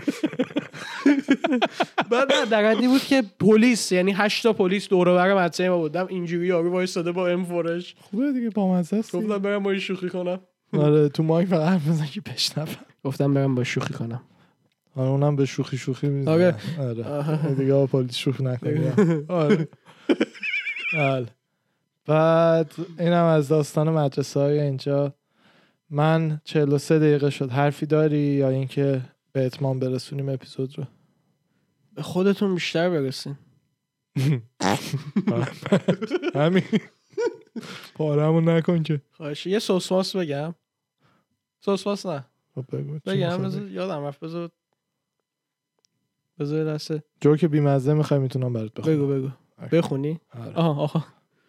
بعد 2.11 2.49
در 2.49 2.75
بود 2.75 3.01
که 3.01 3.23
پلیس 3.39 3.91
یعنی 3.91 4.13
هشت 4.17 4.43
تا 4.43 4.53
پلیس 4.53 4.89
دور 4.89 5.07
و 5.07 5.15
بر 5.15 5.33
مدرسه 5.33 5.69
ما 5.69 5.77
بودم 5.77 6.07
اینجوری 6.09 6.47
یارو 6.47 6.71
وایساده 6.71 7.11
با 7.11 7.27
ام 7.27 7.45
فورش. 7.45 7.95
خوبه 7.99 8.31
دیگه 8.31 8.49
با 8.49 8.73
مزه 8.73 8.97
است 8.97 9.15
گفتم 9.15 9.37
برم 9.37 9.63
با 9.63 9.75
شوخی 9.77 10.09
کنم. 10.09 10.39
آره 10.73 11.09
تو 11.09 11.23
مایک 11.23 11.47
فقط 11.49 11.67
حرف 11.69 11.87
بزن 11.87 12.05
که 12.05 12.21
بشنوم. 12.21 12.67
گفتم 13.03 13.33
برم 13.33 13.55
با 13.55 13.63
شوخی 13.63 13.93
کنم. 13.93 14.21
آره 14.95 15.09
اونم 15.09 15.35
به 15.35 15.45
شوخی 15.45 15.77
شوخی 15.77 16.07
می‌زنه. 16.07 16.33
آره. 16.33 16.55
آره. 16.79 17.55
دیگه 17.55 17.73
با 17.73 17.87
پلیس 17.87 18.15
شوخی 18.15 18.43
نکنی. 18.43 18.87
آره. 18.89 19.25
آره. 19.27 19.67
بعد 22.05 22.75
اینم 22.99 23.25
از 23.25 23.47
داستان 23.47 23.89
مدرسه 23.89 24.39
های 24.39 24.59
اینجا. 24.59 25.13
من 25.89 26.41
43 26.43 26.99
دقیقه 26.99 27.29
شد. 27.29 27.49
حرفی 27.49 27.85
داری 27.85 28.17
یا 28.17 28.49
اینکه 28.49 29.01
به 29.31 29.45
اتمام 29.45 29.79
برسونیم 29.79 30.29
اپیزود 30.29 30.79
رو؟ 30.79 30.85
به 31.93 32.01
خودتون 32.01 32.53
بیشتر 32.53 32.89
برسین. 32.89 33.35
همین. 36.35 36.63
پارمون 37.95 38.49
نکن 38.49 38.83
که. 38.83 39.01
خواهش. 39.11 39.45
یه 39.47 39.59
سوسماس 39.59 40.15
بگم. 40.15 40.55
سوسماس 41.59 42.05
نه. 42.05 42.25
خب 42.55 42.65
بگو. 42.71 42.99
چی 42.99 43.09
بگم؟ 43.11 43.69
یادم 43.71 44.05
رفت. 44.05 44.19
بذار 44.19 44.49
بذار 46.39 46.73
دسته 46.73 47.03
جوک 47.21 47.45
بیمزه 47.45 47.93
می‌خوای 47.93 48.19
می‌تونم 48.19 48.53
برات 48.53 48.73
بخونم. 48.73 48.95
بگو 48.95 49.07
بگو. 49.07 49.29
بخونی؟ 49.71 50.19
آره. 50.33 50.53
آها 50.53 50.81
آها 50.81 51.05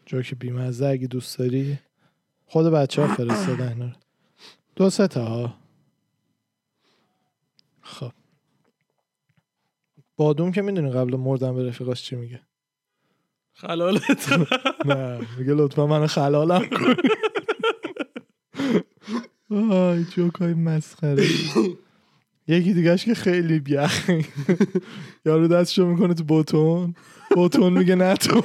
جوک 0.06 0.34
بیمزه 0.34 0.86
اگه 0.86 1.06
دوست 1.06 1.38
داری. 1.38 1.78
خود 2.46 2.66
بچه 2.66 3.02
ها 3.02 3.14
فرستادن. 3.14 3.68
اینا. 3.68 3.92
دو 4.76 4.90
سه 4.90 5.08
تا 5.08 5.24
ها 5.24 5.54
خب. 7.80 8.12
بادوم 10.16 10.52
که 10.52 10.62
می‌دونی 10.62 10.90
قبل 10.90 11.16
مردن 11.16 11.54
به 11.54 11.68
رفیقاش 11.68 12.02
چی 12.02 12.16
میگه؟ 12.16 12.40
خلالت. 13.52 14.32
نه 14.86 15.26
میگه 15.38 15.54
لطفا 15.54 15.86
من 15.86 16.06
خلالم 16.06 16.68
کن. 16.68 16.94
آی 19.72 20.04
جوک 20.04 20.34
های 20.34 20.54
مسخره. 20.54 21.24
یکی 22.48 22.72
دیگهش 22.74 23.04
که 23.04 23.14
خیلی 23.14 23.60
بیخ 23.60 24.10
یارو 25.24 25.48
دستشو 25.48 25.86
می‌کنه 25.86 26.14
تو 26.14 26.24
بوتون 26.24 26.94
بوتون 27.34 27.72
میگه 27.78 27.94
نه 27.94 28.14
تو. 28.14 28.42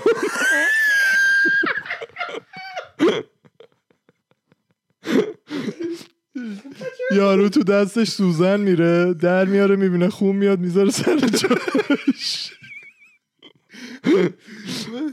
یارو 7.16 7.50
تو 7.50 7.64
دستش 7.64 8.10
سوزن 8.10 8.60
میره 8.60 9.14
در 9.14 9.46
میاره 9.46 9.76
می‌بینه 9.76 10.10
خون 10.10 10.36
میاد 10.36 10.60
می‌ذاره 10.60 10.90
سر 10.90 11.18
جاش. 11.18 12.54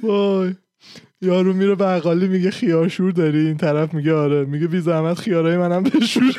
وای. 0.02 0.54
یارو 1.20 1.52
میره 1.52 1.74
بقالی 1.74 2.28
میگه 2.28 2.50
خیارشور 2.50 3.12
داری؟ 3.12 3.46
این 3.46 3.56
طرف 3.56 3.94
میگه 3.94 4.14
آره. 4.14 4.44
میگه 4.44 4.66
بی 4.66 4.80
زحمت 4.80 5.18
خیارای 5.18 5.56
منم 5.56 5.82
بشور 5.82 6.34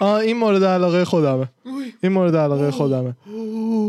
آه 0.00 0.14
این 0.14 0.36
مورد 0.36 0.64
علاقه 0.64 1.04
خودمه. 1.04 1.48
این 2.02 2.12
مورد 2.12 2.36
علاقه 2.36 2.70
خودمه. 2.70 3.16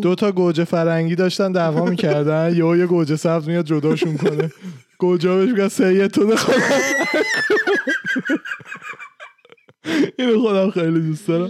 دو 0.01 0.15
تا 0.15 0.31
گوجه 0.31 0.63
فرنگی 0.63 1.15
داشتن 1.15 1.51
دعوا 1.51 1.85
می‌کردن. 1.85 2.55
یه 2.55 2.77
یه 2.77 2.85
گوجه 2.85 3.15
سبز 3.15 3.47
میاد 3.47 3.65
جداشون 3.65 4.17
کنه. 4.17 4.51
گوجه 4.97 5.35
بهش 5.35 5.49
میگه 5.49 5.69
سید 5.69 6.07
تو 6.07 6.35
خودم 6.35 6.61
اینو 10.19 10.39
خودم 10.41 10.71
خیلی 10.71 10.99
دوست 10.99 11.27
دارم. 11.27 11.49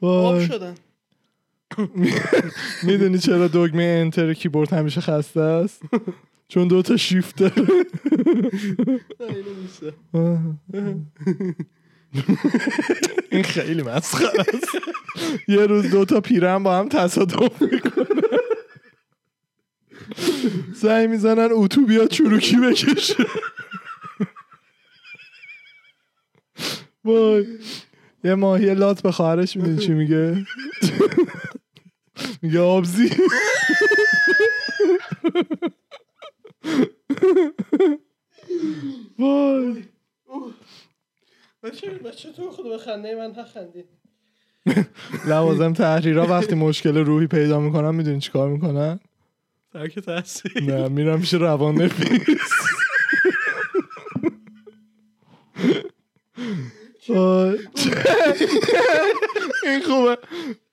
آب. 0.00 0.40
شدن. 0.40 0.74
می‌دونی 2.82 3.18
چرا 3.18 3.48
دگمه 3.48 3.82
انتر 3.82 4.34
کیبورد 4.34 4.72
همیشه 4.72 5.00
خسته 5.00 5.40
است؟ 5.40 5.82
چون 6.48 6.68
دو 6.68 6.82
تا 6.82 6.96
شیفت 6.96 7.36
داره. 7.36 7.84
این 13.30 13.42
خیلی 13.42 13.82
مسخره 13.82 14.40
است. 14.40 14.68
یه 15.48 15.66
روز 15.66 15.90
دو 15.90 16.04
تا 16.04 16.20
پیرن 16.20 16.62
با 16.62 16.78
هم 16.78 16.88
تصادف 16.88 17.62
می‌کنه 17.62 18.06
زنگ 20.74 21.10
می‌زنن 21.10 21.48
اتو 21.52 21.86
بیا 21.86 22.06
چروکی 22.06 22.56
بکشه. 22.56 23.24
وای. 27.04 27.46
یه 28.24 28.34
ماهی 28.34 28.74
لات 28.74 29.02
به 29.02 29.12
خواهرش 29.12 29.56
می‌دونی 29.56 29.78
چی 29.78 29.92
میگه؟ 29.92 30.46
میگه 32.42 32.60
آبزی. 32.60 33.10
وای. 39.18 39.84
بچه 41.62 41.90
بچه 41.90 42.32
تو 42.32 42.50
خود 42.50 42.68
به 42.68 42.78
خنده 42.78 43.16
من 43.16 43.40
نخندی. 43.40 43.84
لوازم 45.26 45.72
تحریرا 45.72 46.26
وقتی 46.26 46.54
مشکل 46.54 46.96
روحی 46.96 47.26
پیدا 47.26 47.60
می‌کنن 47.60 47.94
می‌دونی 47.94 48.20
چیکار 48.20 48.48
می‌کنن؟ 48.48 49.00
ترک 49.72 49.98
تاثیر 49.98 50.62
نه 50.62 50.88
میرم 50.88 51.20
پیش 51.20 51.34
روان 51.34 51.82
نفیس. 51.82 52.52
این 59.64 59.82
خوبه. 59.86 60.18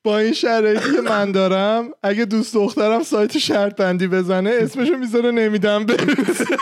با 0.04 0.20
این 0.20 0.34
شرایطی 0.34 0.96
که 0.96 1.02
من 1.02 1.32
دارم 1.32 1.92
اگه 2.04 2.26
دوست 2.26 2.54
دخترم 2.54 3.04
سایت 3.04 3.38
شرط 3.38 3.76
بندی 3.76 4.08
بزنه 4.08 4.50
اسمشو 4.54 4.98
می‌ذاره 4.98 5.32
نمیدم 5.32 5.86
برسه 5.86 6.58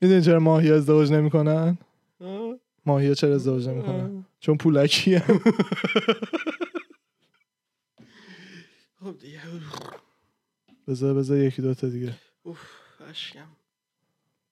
می‌دونی 0.00 0.22
چرا 0.22 0.38
ماهی 0.38 0.72
ازدواج 0.72 1.12
نمی‌کنن؟ 1.12 1.78
ماهی 2.86 3.14
چرا 3.14 3.34
ازدواج 3.34 3.68
نمی‌کنن؟ 3.68 4.26
چون 4.40 4.56
پولکی 4.56 5.14
هم. 5.14 5.40
خب 9.00 9.14
بذار 10.88 11.14
بذار 11.14 11.38
یکی 11.38 11.62
دوتا 11.62 11.88
دیگه. 11.88 12.14
اوف 12.42 12.58
اشکم. 13.10 13.46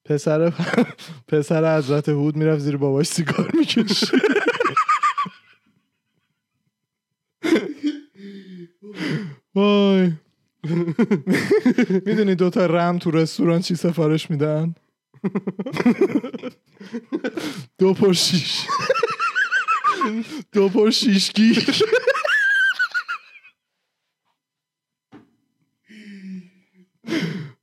پسر 0.04 0.52
پسر 1.28 1.78
حضرت 1.78 2.08
هود 2.08 2.36
می‌رفت 2.36 2.60
زیر 2.60 2.76
باباش 2.76 3.06
سیگار 3.06 3.50
می‌کشه 3.54 4.06
وای. 9.54 10.12
می‌دونی 12.06 12.34
دوتا 12.34 12.66
رم 12.66 12.98
تو 12.98 13.10
رستوران 13.10 13.60
چی 13.60 13.74
سفارش 13.74 14.30
میدن؟ 14.30 14.74
دو 17.78 17.94
پر 17.94 18.12
شیش. 18.12 18.66
دو 20.52 20.68
پر 20.68 20.90
شیشگی 20.90 21.54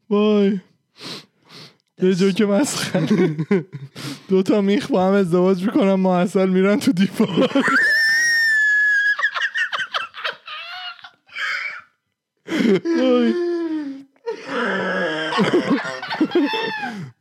وای. 0.10 0.60
یه 2.02 2.16
جو 2.16 2.32
که 2.32 2.45
مسخره. 2.45 3.36
دو 4.30 4.43
تا 4.43 4.62
میخ 4.62 4.91
با 4.91 5.08
هم 5.08 5.14
ازدواج 5.14 5.64
می‌کنن 5.64 5.93
ما 5.93 6.18
اصل 6.18 6.50
میرن 6.50 6.80
تو 6.80 6.91
دیوار. 6.91 7.50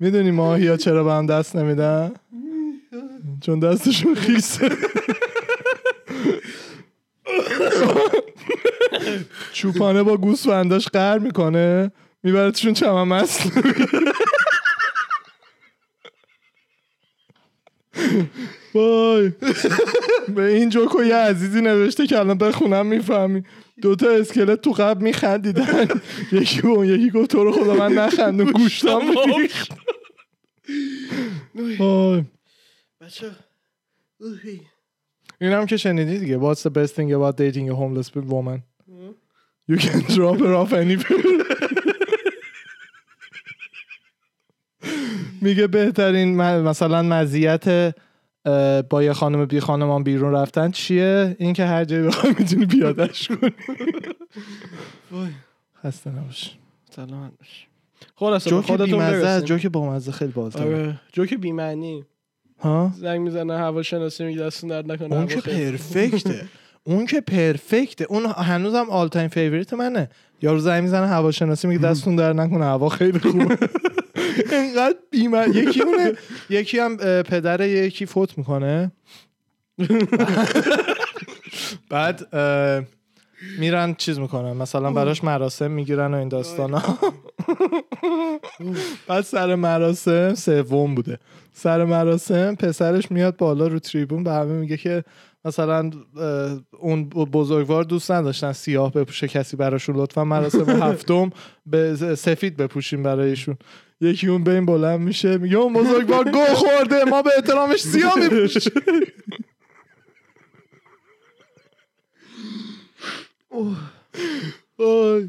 می‌دونی 0.01 0.31
ماهی 0.31 0.69
ها 0.69 0.77
چرا 0.77 1.05
به 1.05 1.13
هم 1.13 1.27
دست 1.27 1.57
نمیدن؟ 1.57 2.13
چون 3.41 3.61
دستشون 3.61 4.15
خیسه. 4.15 4.71
چوپانه 9.53 10.03
با 10.03 10.17
گوسفنداش 10.17 10.89
قهر 10.89 11.19
می‌کنه 11.19 11.93
میبرتشون 12.23 12.73
چمن 12.73 13.03
مست. 13.03 13.53
وای. 18.75 19.33
به 20.35 20.43
این 20.43 20.69
جوکو 20.69 21.03
یه 21.03 21.15
عزیزی 21.15 21.61
نوشته 21.61 22.07
که 22.07 22.19
الان 22.19 22.39
بخونم 22.39 22.87
می‌فهمی. 22.87 23.43
دوتا 23.83 24.11
اسکلت 24.11 24.61
تو 24.61 24.71
قبل 24.71 25.03
میخندیدن. 25.03 25.89
یکی 26.33 26.63
به 26.63 26.69
اون 26.69 26.87
یکی 26.87 27.11
گفت 27.11 27.31
تو 27.31 27.45
رو 27.45 27.53
خدا 27.53 27.75
من 27.75 27.93
نخندم 27.93 28.53
گوشتم 28.53 29.01
ریخت. 29.39 29.73
وای. 31.79 32.25
بچه 33.01 33.31
این 35.41 35.53
هم 35.53 35.67
که 35.67 35.77
شنیدی 35.77 36.19
دیگه. 36.19 36.39
What's 36.39 36.63
the 36.63 36.71
best 36.71 36.95
thing 36.95 37.13
about 37.13 37.37
dating 37.37 37.71
a 37.71 37.75
homeless 37.75 38.15
woman? 38.15 38.63
You 39.69 39.77
can 39.77 40.01
drop 40.17 40.39
her 40.41 40.55
off 40.55 40.73
anywhere. 40.73 41.23
میگه 45.41 45.67
بهترین 45.67 46.37
مثلا 46.37 47.03
مزیت 47.03 47.95
با 48.91 49.03
یه 49.03 49.13
خانم 49.13 49.45
بی 49.45 49.61
خانمان 49.61 50.03
بیرون 50.03 50.33
رفتن 50.33 50.71
چیه؟ 50.71 51.37
این 51.39 51.53
که 51.53 51.65
هر 51.65 51.85
جایی 51.85 52.03
بخوای 52.03 52.35
می‌تونی 52.39 52.67
پیادش 52.67 53.29
کنی. 53.29 53.51
وای. 55.11 55.29
خسته 55.85 56.11
نباش. 56.11 56.57
جوک 58.47 58.65
خودتون 58.65 58.87
بیمزه 58.87 59.05
است، 59.05 59.25
برسیم. 59.25 59.47
جوک 59.47 59.67
با 59.67 59.91
مزه 59.91 60.13
خیلی 60.13 60.33
بازده 60.33 60.65
آره. 60.65 61.01
جوک 61.13 61.35
بی‌معنی. 61.35 62.05
ها؟ 62.61 62.93
زنگ 62.97 63.21
می‌زنه 63.21 63.59
هواشناسی 63.59 64.25
میگه 64.25 64.41
دستون 64.41 64.71
درد 64.71 64.93
نکنه 64.93 65.15
اون 65.15 65.27
که 65.27 65.41
perfect 65.41 66.25
ه. 66.25 66.49
اون 66.89 67.07
که 67.07 67.21
perfect 67.21 67.96
ه 67.96 68.07
اون 68.09 68.27
هنوزم 68.27 68.91
all 68.91 69.09
time 69.09 69.29
favorite 69.29 69.73
منه. 69.73 70.09
یارو 70.43 70.59
زنگ 70.59 70.83
می‌زنه 70.83 71.07
هواشناسی 71.07 71.69
میگه 71.69 71.81
دستتون 71.81 72.17
درد 72.17 72.33
نکنه 72.33 72.65
هوا 72.65 72.89
خیلی 72.89 73.19
خوبه. 73.19 73.43
اینقدر 74.53 74.97
بیمزه 75.11 75.49
یکی 75.49 75.83
اونه 75.83 76.13
یکی 76.51 76.79
هم 76.79 76.97
پدر 77.23 77.69
یکی 77.69 78.07
فوت 78.07 78.39
می‌کنه. 78.39 78.93
بعد 81.91 82.35
میرن 83.59 83.95
چیز 83.95 84.19
می‌کنن. 84.19 84.53
مثلا 84.53 84.93
براش 84.93 85.25
مراسم 85.25 85.71
می‌گیرن 85.71 86.15
و 86.15 86.17
این 86.17 86.29
داستان 86.29 86.75
ها 86.75 86.99
بعد 89.09 89.25
سر 89.25 89.55
مراسم 89.55 90.35
سوم 90.35 90.95
بوده. 90.95 91.19
سر 91.53 91.85
مراسم 91.85 92.55
پسرش 92.55 93.11
میاد 93.11 93.37
بالا 93.37 93.67
رو 93.67 93.79
تریبون 93.79 94.25
به 94.25 94.33
همه 94.33 94.53
میگه 94.53 94.77
که 94.77 95.05
مثلا 95.45 95.91
اون 96.81 97.05
بزرگوار 97.09 97.85
دوست 97.85 98.11
نداشتن 98.11 98.53
سیاه 98.53 98.93
بپوشه 98.93 99.29
کسی 99.29 99.57
براشون 99.57 99.97
لطفا 99.97 100.25
مراسم 100.25 100.83
هفتم 100.83 101.31
به 101.67 101.97
سفید 102.17 102.57
بپوشیم 102.57 103.03
برایشون 103.03 103.57
یکی 104.01 104.29
اون 104.29 104.45
بین 104.45 104.67
بلند 104.67 105.01
میشه 105.01 105.39
میگه 105.39 105.57
اون 105.57 105.73
بزرگوار 105.73 106.31
گو 106.31 106.45
خورده 106.45 107.05
ما 107.05 107.23
به 107.23 107.31
احترامش 107.37 107.81
سیاه 107.81 108.15
میپوشیم 108.19 108.73
آی. 114.79 115.29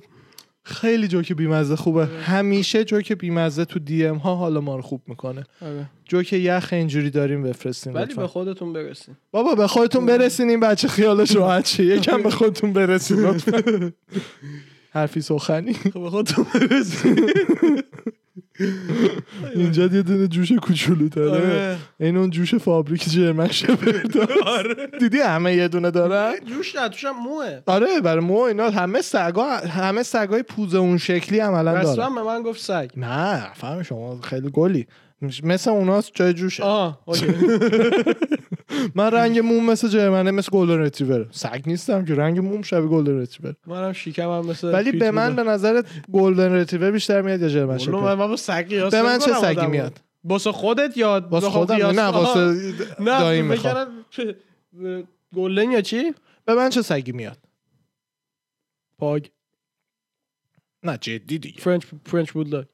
خیلی 0.70 1.08
جوک 1.08 1.34
بیمزه 1.34 1.76
خوبه. 1.76 2.06
همیشه 2.06 2.84
جوک 2.84 3.14
بیمزه 3.14 3.66
تو 3.66 3.80
دی 3.80 4.06
ام 4.06 4.18
ها 4.18 4.36
حالا 4.36 4.62
ما 4.62 4.76
رو 4.76 4.82
خوب 4.82 5.02
می‌کنه. 5.08 5.44
آره. 5.62 5.86
جوک 6.06 6.34
یخ 6.34 6.70
اینجوری 6.72 7.10
داریم 7.10 7.44
بفرستین 7.44 7.94
ولی. 7.94 8.14
به 8.14 8.28
خودتون 8.28 8.74
برسین. 8.74 9.16
بابا 9.32 9.56
به 9.56 9.68
خودتون 9.68 10.06
برسین 10.06 10.50
این 10.50 10.60
بچه 10.60 10.88
خیالش 10.88 11.36
راحت 11.36 11.66
شه. 11.68 11.84
یکم 11.96 12.24
به 12.24 12.30
خودتون 12.30 12.74
برسین 12.74 13.20
لطفا. 13.20 13.92
حرفی 14.94 15.22
سخنی. 15.22 15.74
خب 15.74 16.00
به 16.02 16.10
خودتون 16.10 16.46
برسین. 16.54 17.32
اینجا 19.55 19.84
یه 19.84 20.01
دونه 20.01 20.28
جوش 20.28 20.51
کوچولو 20.51 21.10
داره. 21.10 21.32
آره. 21.32 21.78
این 21.99 22.18
اون 22.18 22.30
جوش 22.30 22.55
فابریک 22.55 23.10
جرمن 23.10 23.51
شپرد 23.51 24.18
آره. 24.45 24.76
دیدی 24.99 25.20
همه 25.20 25.55
یه 25.55 25.68
دونه 25.68 25.91
دارن؟ 25.91 26.34
جوش 26.45 26.76
نه 26.76 26.89
توشم 26.89 27.12
موه. 27.24 27.62
آره 27.66 28.01
برای 28.01 28.24
مو 28.26 28.38
اینا. 28.39 28.70
همه 28.70 29.01
سگا 29.01 29.57
همه 29.57 30.03
سگای 30.03 30.43
پوز 30.43 30.76
اون 30.76 30.97
شکلی 30.97 31.39
عملا 31.39 31.74
رسما 31.74 31.95
دارن. 31.95 32.16
به 32.16 32.24
من 32.24 32.41
گفت 32.41 32.62
سگ. 32.62 32.89
نه 32.97 33.53
فهم 33.53 33.84
شما. 33.84 34.22
خیلی 34.22 34.49
گلی. 34.53 34.88
مثل 35.43 35.70
اوناست 35.70 36.12
جای 36.16 36.34
جوشه. 36.34 36.64
آها 36.64 36.99
OK. 37.06 37.28
من 38.96 39.12
رنگ 39.12 39.40
موم 39.40 39.66
مثل 39.66 39.88
German 39.88 40.25
ه 40.25 40.32
مثل 40.32 40.50
golden 40.52 40.80
retriever 40.80 41.28
سگ 41.32 41.64
نیستم 41.66 42.06
که 42.06 42.16
رنگ 42.16 42.40
موم 42.40 42.62
شبیه 42.62 42.88
golden 42.90 43.20
retriever 43.22 43.56
منم 43.68 43.94
شیکم 43.94 44.30
هم 44.30 44.46
مثل 44.46 44.74
ولی 44.74 44.92
به 44.92 45.12
من 45.12 45.36
به 45.36 45.44
نظرت 45.44 45.86
golden 46.12 46.54
retriever 46.54 46.92
بیشتر 46.92 47.22
میاد 47.22 47.42
یا 47.42 47.50
German 47.50 47.72
من 47.72 47.78
shepherd 47.78 48.18
من 48.18 48.28
با 48.28 48.36
سگ 48.36 48.68
قیاس 48.68 48.94
به 48.94 49.02
من 49.02 49.20
چه 49.20 49.34
سگی. 49.34 49.66
میاد؟ 49.66 50.00
واسه 50.24 50.52
خودت 50.52 50.98
یا 50.98 51.28
واسه 51.30 51.50
خودم؟ 51.50 51.76
نه. 51.76 52.02
واسه 52.02 52.74
دایی 53.06 53.42
می‌خوام. 53.42 53.88
golden 55.36 55.72
یا 55.72 55.82
چی؟ 55.82 56.14
به 56.46 56.56
من 56.56 56.70
چه 56.70 56.82
سگی 56.82 57.12
میاد؟ 57.12 57.38
pug. 58.98 59.26
نه 60.84 60.98
جدی 60.98 61.40
دیگه. 61.40 61.62
French 61.62 61.84
French 62.06 62.32
bulldog 62.32 62.66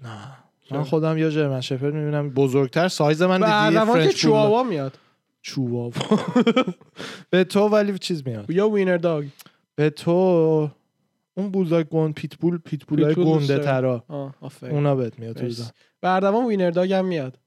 نه؟ 0.00 0.41
من 0.70 0.82
خودم 0.82 1.18
یا 1.18 1.30
German 1.30 1.60
shepherd 1.60 1.94
می‌بینم. 1.94 2.30
بزرگتر 2.30 2.88
سایز 2.88 3.22
من 3.22 3.38
که 3.38 3.80
French. 3.80 4.14
chihuahua 4.14 4.62
میاد. 4.62 4.98
chihuahua 5.42 5.90
به 7.30 7.44
تو 7.44 7.60
ولی 7.60 7.98
چیز 7.98 8.22
میاد. 8.26 8.50
یا 8.50 8.68
wiener 8.68 8.96
dog. 8.96 9.26
به 9.74 9.90
تو 9.90 10.12
اون 11.34 11.50
bulldog 11.50 11.86
گنده 11.86 12.14
pitbull 12.14 12.58
pitbull 12.58 13.07
ای 13.07 13.14
گنده. 13.14 13.58
ترا. 13.58 14.04
اونا 14.62 14.94
بهت 14.94 15.18
میاد 15.18 15.36
تو 15.36 15.64
اردوان 16.02 16.46
wiener 16.46 16.70
dog 16.70 16.92
هم 16.92 17.04
میاد. 17.04 17.38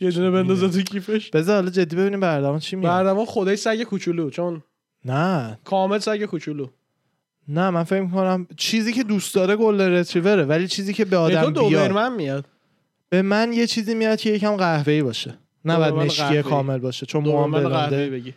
یه 0.00 0.10
دونه 0.10 0.30
بندازه 0.30 0.68
تو 0.68 0.82
کیفش. 0.82 1.30
بذار 1.30 1.54
حالا 1.54 1.70
جدی 1.70 1.96
ببینیم 1.96 2.20
به 2.20 2.33
اردوان 2.33 2.58
چی 2.58 2.76
میاد. 2.76 2.92
اردوان 2.92 3.24
خدای 3.24 3.56
سگ 3.56 3.82
کوچولو 3.82 4.30
چون 4.30 4.62
نه. 5.04 5.58
کامل 5.64 5.98
سگ 5.98 6.24
کوچولو. 6.24 6.66
نه 7.48 7.70
من 7.70 7.84
فکر 7.84 8.00
می‌کنم 8.00 8.46
چیزی 8.56 8.92
که 8.92 9.02
دوست 9.02 9.34
داره 9.34 9.56
گلدن 9.56 9.92
رتریوره 9.92 10.44
ولی 10.44 10.68
چیزی 10.68 10.92
که 10.92 11.04
به 11.04 11.16
آدم 11.16 11.40
بیاد. 11.40 11.54
دوبرمن 11.54 12.14
میاد. 12.14 12.44
به 13.10 13.22
من 13.22 13.52
یه 13.52 13.66
چیزی 13.66 13.94
میاد 13.94 14.20
که 14.20 14.30
یکم 14.30 14.56
قهوه‌ای 14.56 15.02
باشه. 15.02 15.38
نه 15.64 15.78
بعد 15.78 15.92
مشکی. 15.92 16.42
کامل 16.42 16.78
باشه 16.78 17.06
چون 17.06 17.24
موام 17.24 17.50
برنده 17.50 18.10
بگی. 18.10 18.34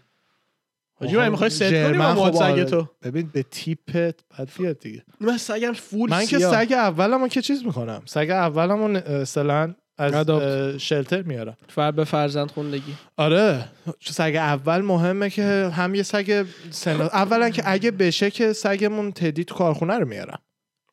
حاجی 0.93 1.17
من 1.17 1.29
می‌خوای 1.29 1.49
ست 1.49 1.63
کنی 1.63 1.97
با 1.97 2.15
خب 2.15 2.31
سگ 2.31 2.41
آره. 2.41 2.63
تو؟ 2.63 2.87
ببین 3.03 3.29
به 3.33 3.43
تیپت 3.43 4.15
بعد 4.29 4.49
بیاد 4.57 4.79
دیگه. 4.79 5.03
من 5.19 5.37
سگم 5.37 5.73
فول 5.73 6.09
من 6.09 6.25
که. 6.25 6.39
سگ 6.39 6.71
اولمو 6.71 7.27
که 7.27 7.41
چیز 7.41 7.65
می‌کنم؟ 7.65 8.01
سگ 8.05 8.29
اولمو 8.29 8.97
اصلا 8.97 9.75
از 9.97 10.29
شلتر 10.77 11.21
میارم. 11.21 11.57
فر 11.67 11.91
به 11.91 12.03
فرزند 12.03 12.51
خوندگی. 12.51 12.93
آره. 13.17 13.65
سگ 14.05 14.35
اول 14.35 14.81
مهمه 14.81 15.29
که 15.29 15.71
هم 15.73 15.95
یه 15.95 16.03
سگ 16.03 16.45
سن... 16.69 17.01
اولا 17.01 17.49
که 17.49 17.63
اگه 17.65 17.91
بشه 17.91 18.31
که 18.31 18.53
سگمون 18.53 19.11
تدی 19.11 19.43
تو 19.43 19.55
کارخونه 19.55 19.97
رو 19.97 20.07
میارم. 20.07 20.39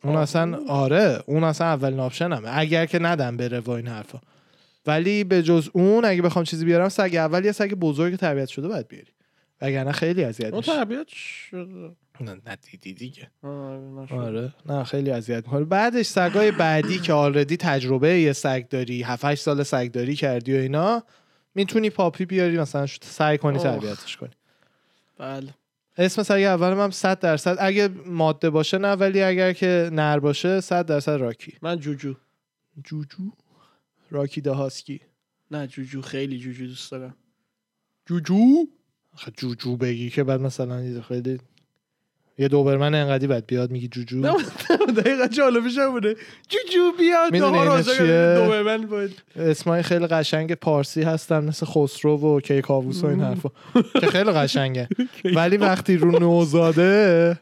اون. 0.05 0.17
اصلا 0.17 0.59
آره 0.69 1.23
اون 1.27 1.45
اصلا 1.45 1.67
اولین 1.67 2.01
آپشنمه 2.01 2.49
اگر 2.59 2.87
که 2.87 2.99
ندم 2.99 3.37
بره 3.37 3.61
و 3.61 3.71
این 3.71 3.87
حرفا. 3.87 4.19
ولی 4.87 5.25
به 5.25 5.43
جز 5.43 5.69
اون 5.73 6.05
اگه 6.05 6.23
بخوام 6.23 6.45
چیزی 6.45 6.65
بیارم 6.65 6.89
سگ 6.89 7.15
اول 7.15 7.45
یه 7.45 7.53
سگ 7.53 7.75
بزرگ 7.75 8.17
تربیت 8.17 8.49
شده 8.49 8.69
باید 8.69 8.89
بیاری. 8.89 9.13
وگرنه 9.61 9.93
خیلی 9.93 10.25
اذیت 10.25 10.55
میشه. 10.55 10.73
تربیت 10.73 11.09
شده. 11.09 11.91
نه 12.21 12.41
ندیدی 12.47 12.95
دیگه. 12.95 13.31
آره،. 13.43 14.15
آره. 14.15 14.53
نه 14.67 14.85
خیلی 14.85 15.11
اذیت 15.11 15.45
می‌کنه. 15.47 15.65
بعدش 15.65 16.07
سگای 16.07 16.51
بعدی 16.51 16.99
که 16.99 17.13
آلردی 17.13 17.57
تجربه 17.57 18.21
یه 18.21 18.33
سگ 18.33 18.69
داری 18.69 19.03
7 19.03 19.25
8 19.25 19.43
سال 19.43 19.63
سگ 19.63 19.91
داری 19.93 20.15
کردی 20.17 20.57
و 20.57 20.61
اینا 20.61 21.03
می‌تونی 21.55 21.91
پاپی 21.91 22.25
بیاری 22.25 22.59
مثلا 22.59 22.87
سعی 23.03 23.39
کنی. 23.39 23.59
تربیتش 23.59 24.17
کنی. 24.17 24.31
بله. 25.19 25.55
اسم 25.99 26.23
سگ 26.23 26.33
اولم 26.33 26.81
هم 26.81 26.91
100 26.91 27.21
درصد. 27.21 27.57
اگه 27.61 27.89
ماده 28.07 28.51
باشه 28.51 28.79
نه 28.79 28.93
ولی 28.93 29.23
اگر 29.23 29.53
که 29.53 29.91
نر 29.93 30.19
باشه 30.19 30.61
100 30.61 30.87
درصد 30.87 31.13
راکی. 31.13 31.55
من 31.63 31.79
جوجو. 31.79 32.15
جوجو؟ 32.85 33.31
راکی 34.11 34.41
دهاسکی. 34.41 35.01
نه 35.51 35.67
جوجو. 35.67 36.03
خیلی 36.03 36.39
جوجو 36.39 36.67
دوست 36.67 36.91
دارم. 36.91 37.17
جوجو؟ 38.07 38.67
آخه 39.13 39.33
جوجو 39.37 39.77
بگی 39.77 40.11
که 40.11 40.25
بعد 40.25 40.41
مثلا 40.41 41.01
خیلی 41.01 41.39
یه 42.39 42.49
دوبرمن 42.49 42.95
انقدی 42.95 43.27
بعد 43.27 43.47
بیاد 43.47 43.71
میگی 43.71 43.89
جوجو. 43.89 44.23
دقیقا 44.97 45.27
جالبش 45.27 45.79
هم 45.79 45.91
بوده. 45.91 46.17
جوجو 46.49 46.93
بیاد؟ 46.99 47.33
دوبرمن 48.45 48.87
باید. 48.87 49.23
اسمای 49.37 49.83
خیلی 49.83 50.07
قشنگ 50.07 50.55
پارسی 50.55 51.03
هستن 51.03 51.45
مثل 51.45 51.67
خسرو 51.67 52.17
و 52.17 52.41
کیکاووس 52.41 53.05
و 53.05 53.07
این 53.07 53.21
حرفا. 53.21 53.49
که 54.01 54.07
خیلی 54.07 54.31
قشنگه. 54.31 54.89
ولی 55.37 55.57
وقتی 55.57 55.97
رو 55.97 56.19
نوزاده 56.19 57.39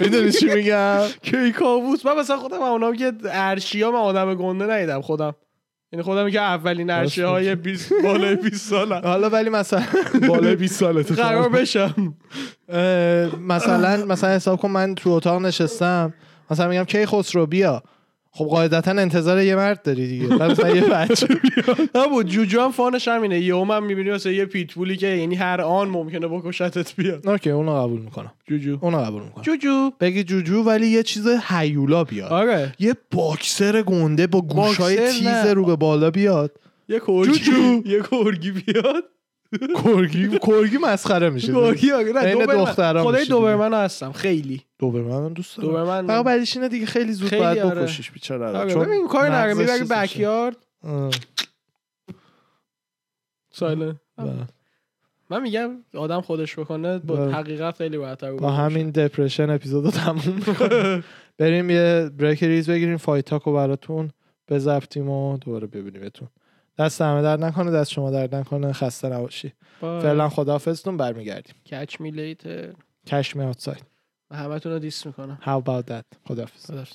می‌دونی 0.00 0.32
چی 0.32 0.46
میگم؟ 0.54 1.00
کیکاووس 1.22 2.06
من 2.06 2.16
مثلا 2.16 2.36
خودم 2.36 2.62
اونام 2.62 2.96
که 2.96 3.12
ارشیا 3.24 3.90
من 3.90 3.98
آدم 3.98 4.34
گنده 4.34 4.66
ندیدم 4.66 5.00
خودم. 5.00 5.34
یعنی 5.92 6.02
خودم 6.02 6.30
که 6.30 6.40
اولین 6.40 6.90
ارشیه 6.90 7.26
های 7.26 7.54
20 7.54 7.92
بالای 8.02 8.36
20 8.50 8.70
سالم. 8.70 9.00
حالا 9.04 9.28
ولی 9.30 9.50
مثلا 9.50 9.82
بالای 10.28 10.56
20 10.56 10.80
سالته 10.80 11.14
قرار 11.14 11.48
بشم. 11.48 12.14
مثلا 13.40 14.04
مثلا 14.06 14.30
حساب 14.30 14.60
کن 14.60 14.70
من 14.70 14.94
تو 14.94 15.10
اتاق 15.10 15.42
نشستم. 15.42 16.14
مثلا 16.50 16.68
میگم 16.68 16.84
کی 16.84 17.06
خسرو 17.06 17.46
بیا. 17.46 17.82
خب 18.32 18.44
قاعدتا 18.44 18.90
انتظار 18.90 19.42
یه 19.42 19.56
مرد 19.56 19.82
داری 19.82 20.08
دیگه. 20.08 20.26
بعد 20.26 20.50
مثلا 20.50 20.70
یه 20.76 20.82
بچه 20.82 21.26
بیاد 21.42 21.90
نبود 21.94 22.26
جوجو 22.26 22.60
هم 22.60 22.70
فانش 22.70 23.08
همینه. 23.08 23.40
یهو 23.40 23.64
من 23.64 23.84
می‌بینی 23.84 24.10
واسه 24.10 24.34
یه 24.34 24.44
پیتبولی 24.44 24.96
که 24.96 25.06
یعنی 25.06 25.34
هر 25.34 25.60
آن 25.60 25.88
ممکنه 25.88 26.28
بکشتت 26.28 26.96
بیاد. 26.96 27.28
اوکی 27.28 27.50
اونو 27.50 27.74
قبول 27.74 28.00
می‌کنم. 28.00 28.32
جوجو. 28.48 28.78
اونو 28.80 28.98
قبول 28.98 29.22
می‌کنم. 29.22 29.44
جوجو. 29.44 29.90
بگی 30.00 30.24
جوجو 30.24 30.62
ولی 30.62 30.86
یه 30.86 31.02
چیز 31.02 31.26
هیولا 31.48 32.04
بیاد. 32.04 32.32
آره. 32.32 32.74
یه 32.78 32.94
باکسر 33.10 33.82
گنده 33.82 34.26
با 34.26 34.40
گوشای 34.40 34.96
تیز. 34.96 35.46
رو 35.46 35.64
به 35.64 35.76
بالا 35.76 36.10
بیاد. 36.10 36.52
یه 36.88 37.00
جوجو. 37.06 37.82
یه 37.92 38.02
کرگی 38.10 38.50
بیاد. 38.50 39.04
کرگی 39.84 40.38
کرگی 40.38 40.78
مسخره 40.78 41.30
میشه 41.30 41.52
کرگی 41.52 42.12
نه. 42.14 42.46
دخترا 42.46 43.04
خدای 43.04 43.24
دوبرمن 43.24 43.74
هستم 43.84 44.12
خیلی 44.12 44.62
دوبرمن 44.78 45.20
من 45.20 45.32
دوست 45.32 45.56
دارم 45.56 45.68
دوبرمن 45.68 46.06
فقط 46.06 46.24
بعدش 46.24 46.56
اینه 46.56 46.68
دیگه 46.68 46.86
خیلی 46.86 47.12
زود 47.12 47.30
باید 47.30 47.58
آره. 47.58 47.82
بکشیش 47.82 48.10
بیچاره 48.10 48.72
چون 48.72 48.84
ببین 48.84 49.08
کاری 49.08 49.30
نره 49.30 49.54
می‌بری. 49.54 49.84
بکیارد 49.84 50.56
silent 53.50 53.96
بله. 54.16 54.32
من 55.30 55.42
میگم 55.42 55.70
آدم 55.94 56.20
خودش 56.20 56.58
بکنه 56.58 56.98
با. 56.98 57.16
حقیقت 57.28 57.76
خیلی 57.76 57.98
بهتر 57.98 58.32
با 58.32 58.50
همین 58.50 58.90
depression 58.90 59.50
episode 59.50 59.84
رو 59.84 59.90
تموم 59.90 60.34
می‌کنیم. 60.46 61.04
بریم 61.38 61.70
یه 61.70 62.10
break 62.18 62.42
ریز 62.44 62.70
بگیریم 62.70 62.96
fight 62.96 63.24
talk 63.24 63.46
و 63.46 63.52
براتون 63.52 64.10
بزفتیم 64.48 65.08
و 65.08 65.38
دوباره 65.38 65.66
ببینیمتون 65.66 66.28
دست 66.80 67.00
همه 67.02 67.22
درد 67.22 67.44
نکنه 67.44 67.70
دست 67.70 67.90
شما 67.90 68.10
درد 68.10 68.34
نکنه 68.34 68.72
خسته 68.72 69.08
نباشی. 69.08 69.52
فعلا 69.80 70.28
خداحافظتون 70.28 70.96
برمیگردیم. 70.96 71.54
catch 71.66 72.00
me 72.00 72.10
later 72.10 72.72
cash 73.06 73.36
me 73.36 73.44
outside 73.44 73.84
و 74.30 74.36
همتون 74.36 74.72
رو 74.72 74.78
diss 74.78 75.06
می‌کنم. 75.06 75.38
How 75.42 75.62
about 75.64 75.84
that? 75.90 76.04
خداحافظ. 76.28 76.66
خداحافظ. 76.66 76.94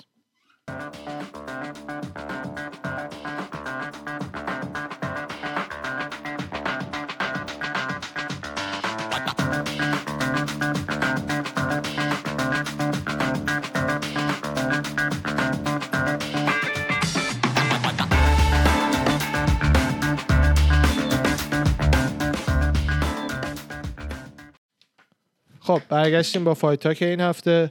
خب 25.66 25.80
برگشتیم 25.88 26.44
با 26.44 26.54
fight 26.54 26.80
talk 26.80 27.02
این 27.02 27.20
هفته 27.20 27.70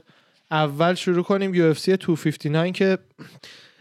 اول 0.50 0.94
شروع 0.94 1.22
کنیم 1.22 1.54
UFC 1.54 1.96
259 1.96 2.72
که 2.72 2.98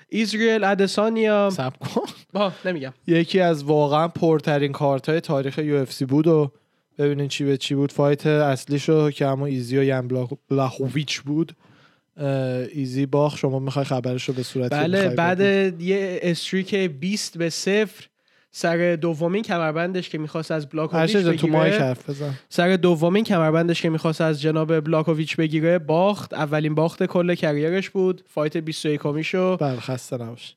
ایزریل 0.09 0.63
ادسانیا 0.63 1.49
صبر 1.49 1.73
کن. 1.77 2.01
با 2.33 2.51
نمیگم. 2.65 2.93
یکی 3.07 3.39
از 3.39 3.63
واقعا 3.63 4.07
پرترین 4.07 4.71
کارت 4.71 5.09
های 5.09 5.21
تاریخ 5.21 5.57
UFC 5.57 6.05
بود 6.05 6.27
و 6.27 6.51
ببینین 6.97 7.27
چی 7.27 7.43
به 7.45 7.57
چی 7.57 7.75
بود. 7.75 7.91
fight 7.91 8.27
اصلیشو 8.27 9.11
که 9.11 9.27
همون 9.27 9.49
ایزی 9.49 9.77
و 9.77 9.83
ین 9.83 10.07
بلاخ- 10.07 10.37
بلاخوویچ 10.49 11.21
بود. 11.21 11.55
ایزی 12.73 13.05
باخ 13.05 13.37
شما 13.37 13.59
می‌خوای 13.59 13.85
خبرش 13.85 14.23
رو 14.23 14.33
به 14.33 14.43
صورت 14.43 14.73
بله 14.73 15.09
بعد 15.09 15.41
یه 15.81 16.19
streak 16.23 16.75
20 16.75 17.37
به 17.37 17.49
صفر 17.49 18.05
سر 18.57 18.97
دومین 19.01 19.43
کمربندش 19.43 20.09
که 20.09 20.17
می‌خواست 20.17 20.51
از 20.51 20.69
بلاکوویچ 20.69 21.17
تو 21.17 21.47
بگیره 21.47 21.79
حرف 21.79 22.09
بزن. 22.09 22.33
سر 22.49 22.75
دومین 22.75 23.23
کمربندش 23.23 23.81
که 23.81 23.89
می‌خواست 23.89 24.21
از 24.21 24.41
جناب 24.41 24.79
بلاکوویچ 24.79 25.35
بگیره 25.35 25.79
باخت. 25.79 26.33
اولین 26.33 26.75
باخت 26.75 27.05
کل 27.05 27.35
career 27.35 27.76
ش 27.76 27.89
بود. 27.89 28.23
fight 28.27 28.57
21 28.57 29.21
شو 29.21 29.57
بله 29.57 29.79
خسته 29.79 30.17
نباش. 30.17 30.55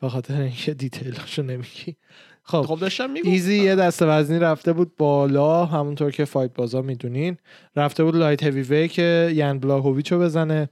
به 0.00 0.08
خاطر 0.08 0.40
اینکه 0.40 0.74
detail 0.74 1.19
اشو 1.19 1.42
نمیگی. 1.42 1.96
خب 2.42 2.62
خب 2.62 2.78
داشتم 2.78 3.10
میگم 3.10 3.30
ایزی 3.30 3.58
یه 3.58 3.74
دسته 3.74 4.06
وزنی 4.06 4.38
رفته 4.38 4.72
بود 4.72 4.96
بالا. 4.96 5.64
همونطور 5.64 6.10
که 6.10 6.24
fight 6.24 6.54
بازا 6.54 6.82
می‌دونین. 6.82 7.36
رفته 7.76 8.04
بود 8.04 8.16
light 8.16 8.42
heavyweight 8.42 8.88
که 8.88 9.30
یان 9.34 9.58
بلاکوویچ 9.58 10.12
رو 10.12 10.18
بزنه. 10.18 10.68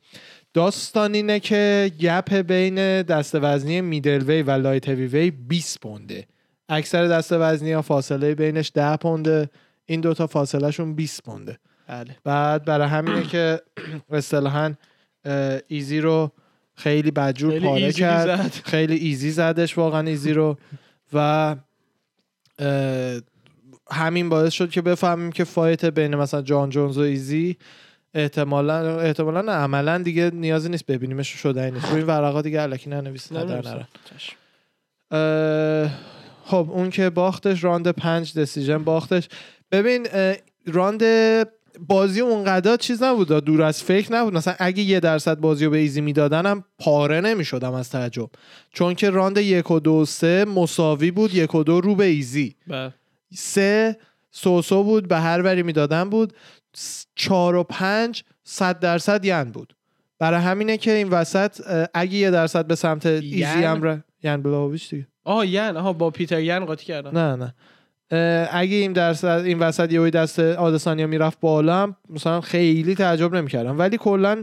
داستان 0.54 1.14
اینه 1.14 1.40
که 1.40 1.90
gap 2.00 2.34
بین 2.34 3.02
دسته 3.02 3.38
وزنی 3.38 3.80
middleweight 3.80 4.42
و 4.42 4.50
light 4.50 4.88
heavyweight 4.88 5.30
20 5.30 5.80
پونده. 5.80 6.26
اکثر 6.72 7.06
دسته 7.06 7.36
وزنی 7.36 7.72
ها 7.72 7.82
فاصله 7.82 8.34
بینش 8.34 8.72
10 8.74 8.96
پونده. 8.96 9.50
این 9.86 10.00
دوتا 10.00 10.26
فاصله 10.26 10.70
شون 10.70 10.94
20 10.94 11.22
پونده. 11.22 11.58
بله. 11.88 12.16
بعد 12.24 12.64
برای 12.64 12.88
همینه 12.88 13.22
که 13.22 13.60
اصطلاحا 14.10 14.74
ایزی 15.68 16.00
رو 16.00 16.32
خیلی 16.74 17.10
بدجور 17.10 17.50
خیلی 17.50 17.66
پاره 17.66 17.82
ایزی 17.82 18.00
کرد. 18.00 18.42
زد. 18.42 18.52
خیلی 18.72 18.96
ایزی 18.96 19.30
زدش 19.30 19.78
واقعا 19.78 20.00
ایزی 20.00 20.32
رو. 20.32 20.58
و 21.12 21.56
همین 23.90 24.28
باعث 24.28 24.52
شد 24.52 24.70
که 24.70 24.82
بفهمیم 24.82 25.32
که 25.32 25.44
fight 25.44 25.84
بین 25.84 26.14
مثلا 26.14 26.42
جان 26.42 26.70
جونز 26.70 26.98
و 26.98 27.00
ایزی 27.00 27.56
احتمالا 28.14 29.00
احتمالا 29.00 29.42
نه 29.42 29.52
عملا 29.52 29.98
دیگه 29.98 30.30
نیازی 30.34 30.68
نیست 30.68 30.86
ببینیمش 30.86 31.28
شده 31.28 31.70
نیست. 31.70 31.84
روی 31.84 31.96
این 31.96 32.06
ورقا 32.06 32.42
دیگه 32.42 32.62
الکی 32.62 32.90
ننویسید. 32.90 33.38
نره 33.38 33.86
خب 36.52 36.68
اون 36.70 36.90
که 36.90 37.10
باختش 37.10 37.64
راند 37.64 37.88
پنج 37.88 38.38
decision 38.38 38.84
باختش. 38.84 39.28
ببین 39.70 40.06
راند 40.66 41.02
بازی 41.80 42.20
اونقدر 42.20 42.76
چیز 42.76 43.02
نبود 43.02 43.44
دور 43.44 43.62
از 43.62 43.82
فکر 43.82 44.12
نبود. 44.12 44.34
مثلا 44.34 44.54
اگه 44.58 44.82
یه 44.82 45.00
درصد 45.00 45.38
بازی 45.40 45.64
رو 45.64 45.70
به 45.70 45.78
ایزی 45.78 46.00
می‌دادن 46.00 46.46
هم 46.46 46.64
پاره 46.78 47.20
نمی‌شدم 47.20 47.72
از 47.72 47.90
تعجب. 47.90 48.30
چون 48.72 48.94
که 48.94 49.10
راند 49.10 49.38
یک 49.38 49.70
و 49.70 49.80
دو 49.80 50.04
سه 50.04 50.44
مساوی 50.44 51.10
بود 51.10 51.34
یک 51.34 51.54
و 51.54 51.64
دو 51.64 51.80
رو 51.80 51.94
به 51.94 52.04
ایزی. 52.04 52.56
بله. 52.66 52.94
سه 53.34 53.96
so 54.30 54.57
so 54.57 54.84
بود 54.84 55.08
به 55.08 55.18
هر 55.18 55.42
وری 55.42 55.62
می‌دادن 55.62 56.10
بود. 56.10 56.32
چهار 57.14 57.54
و 57.54 57.64
پنج 57.64 58.22
صد 58.44 58.78
درصد 58.78 59.24
ین 59.24 59.44
بود. 59.44 59.76
برای 60.18 60.40
همینه 60.40 60.76
که 60.76 60.92
این 60.92 61.08
وسط 61.08 61.60
اگه 61.94 62.14
یه 62.14 62.30
درصد 62.30 62.66
به 62.66 62.74
سمت 62.74 63.06
ایزی؟ 63.06 63.42
هم. 63.42 64.04
ین 64.22 64.42
بلاویچ 64.42 64.90
دیگه. 64.90 65.06
آها 65.24 65.44
ین 65.44 65.76
آها 65.76 65.92
با 65.92 66.10
پیتر 66.10 66.40
ین 66.40 66.64
قاطی 66.64 66.86
کردم. 66.86 67.18
نه 67.18 67.36
نه. 67.36 67.54
اگه 68.52 68.76
این 68.76 68.92
درصد 68.92 69.42
این 69.46 69.58
وسط 69.58 69.92
یه 69.92 70.10
دست 70.10 70.38
آدسانیا 70.38 71.06
می‌رفت 71.06 71.40
بالا 71.40 71.76
هم 71.76 71.96
مثلا 72.08 72.40
خیلی 72.40 72.94
تعجب 72.94 73.34
نمی‌کردم. 73.34 73.78
ولی 73.78 73.96
کلا 73.96 74.42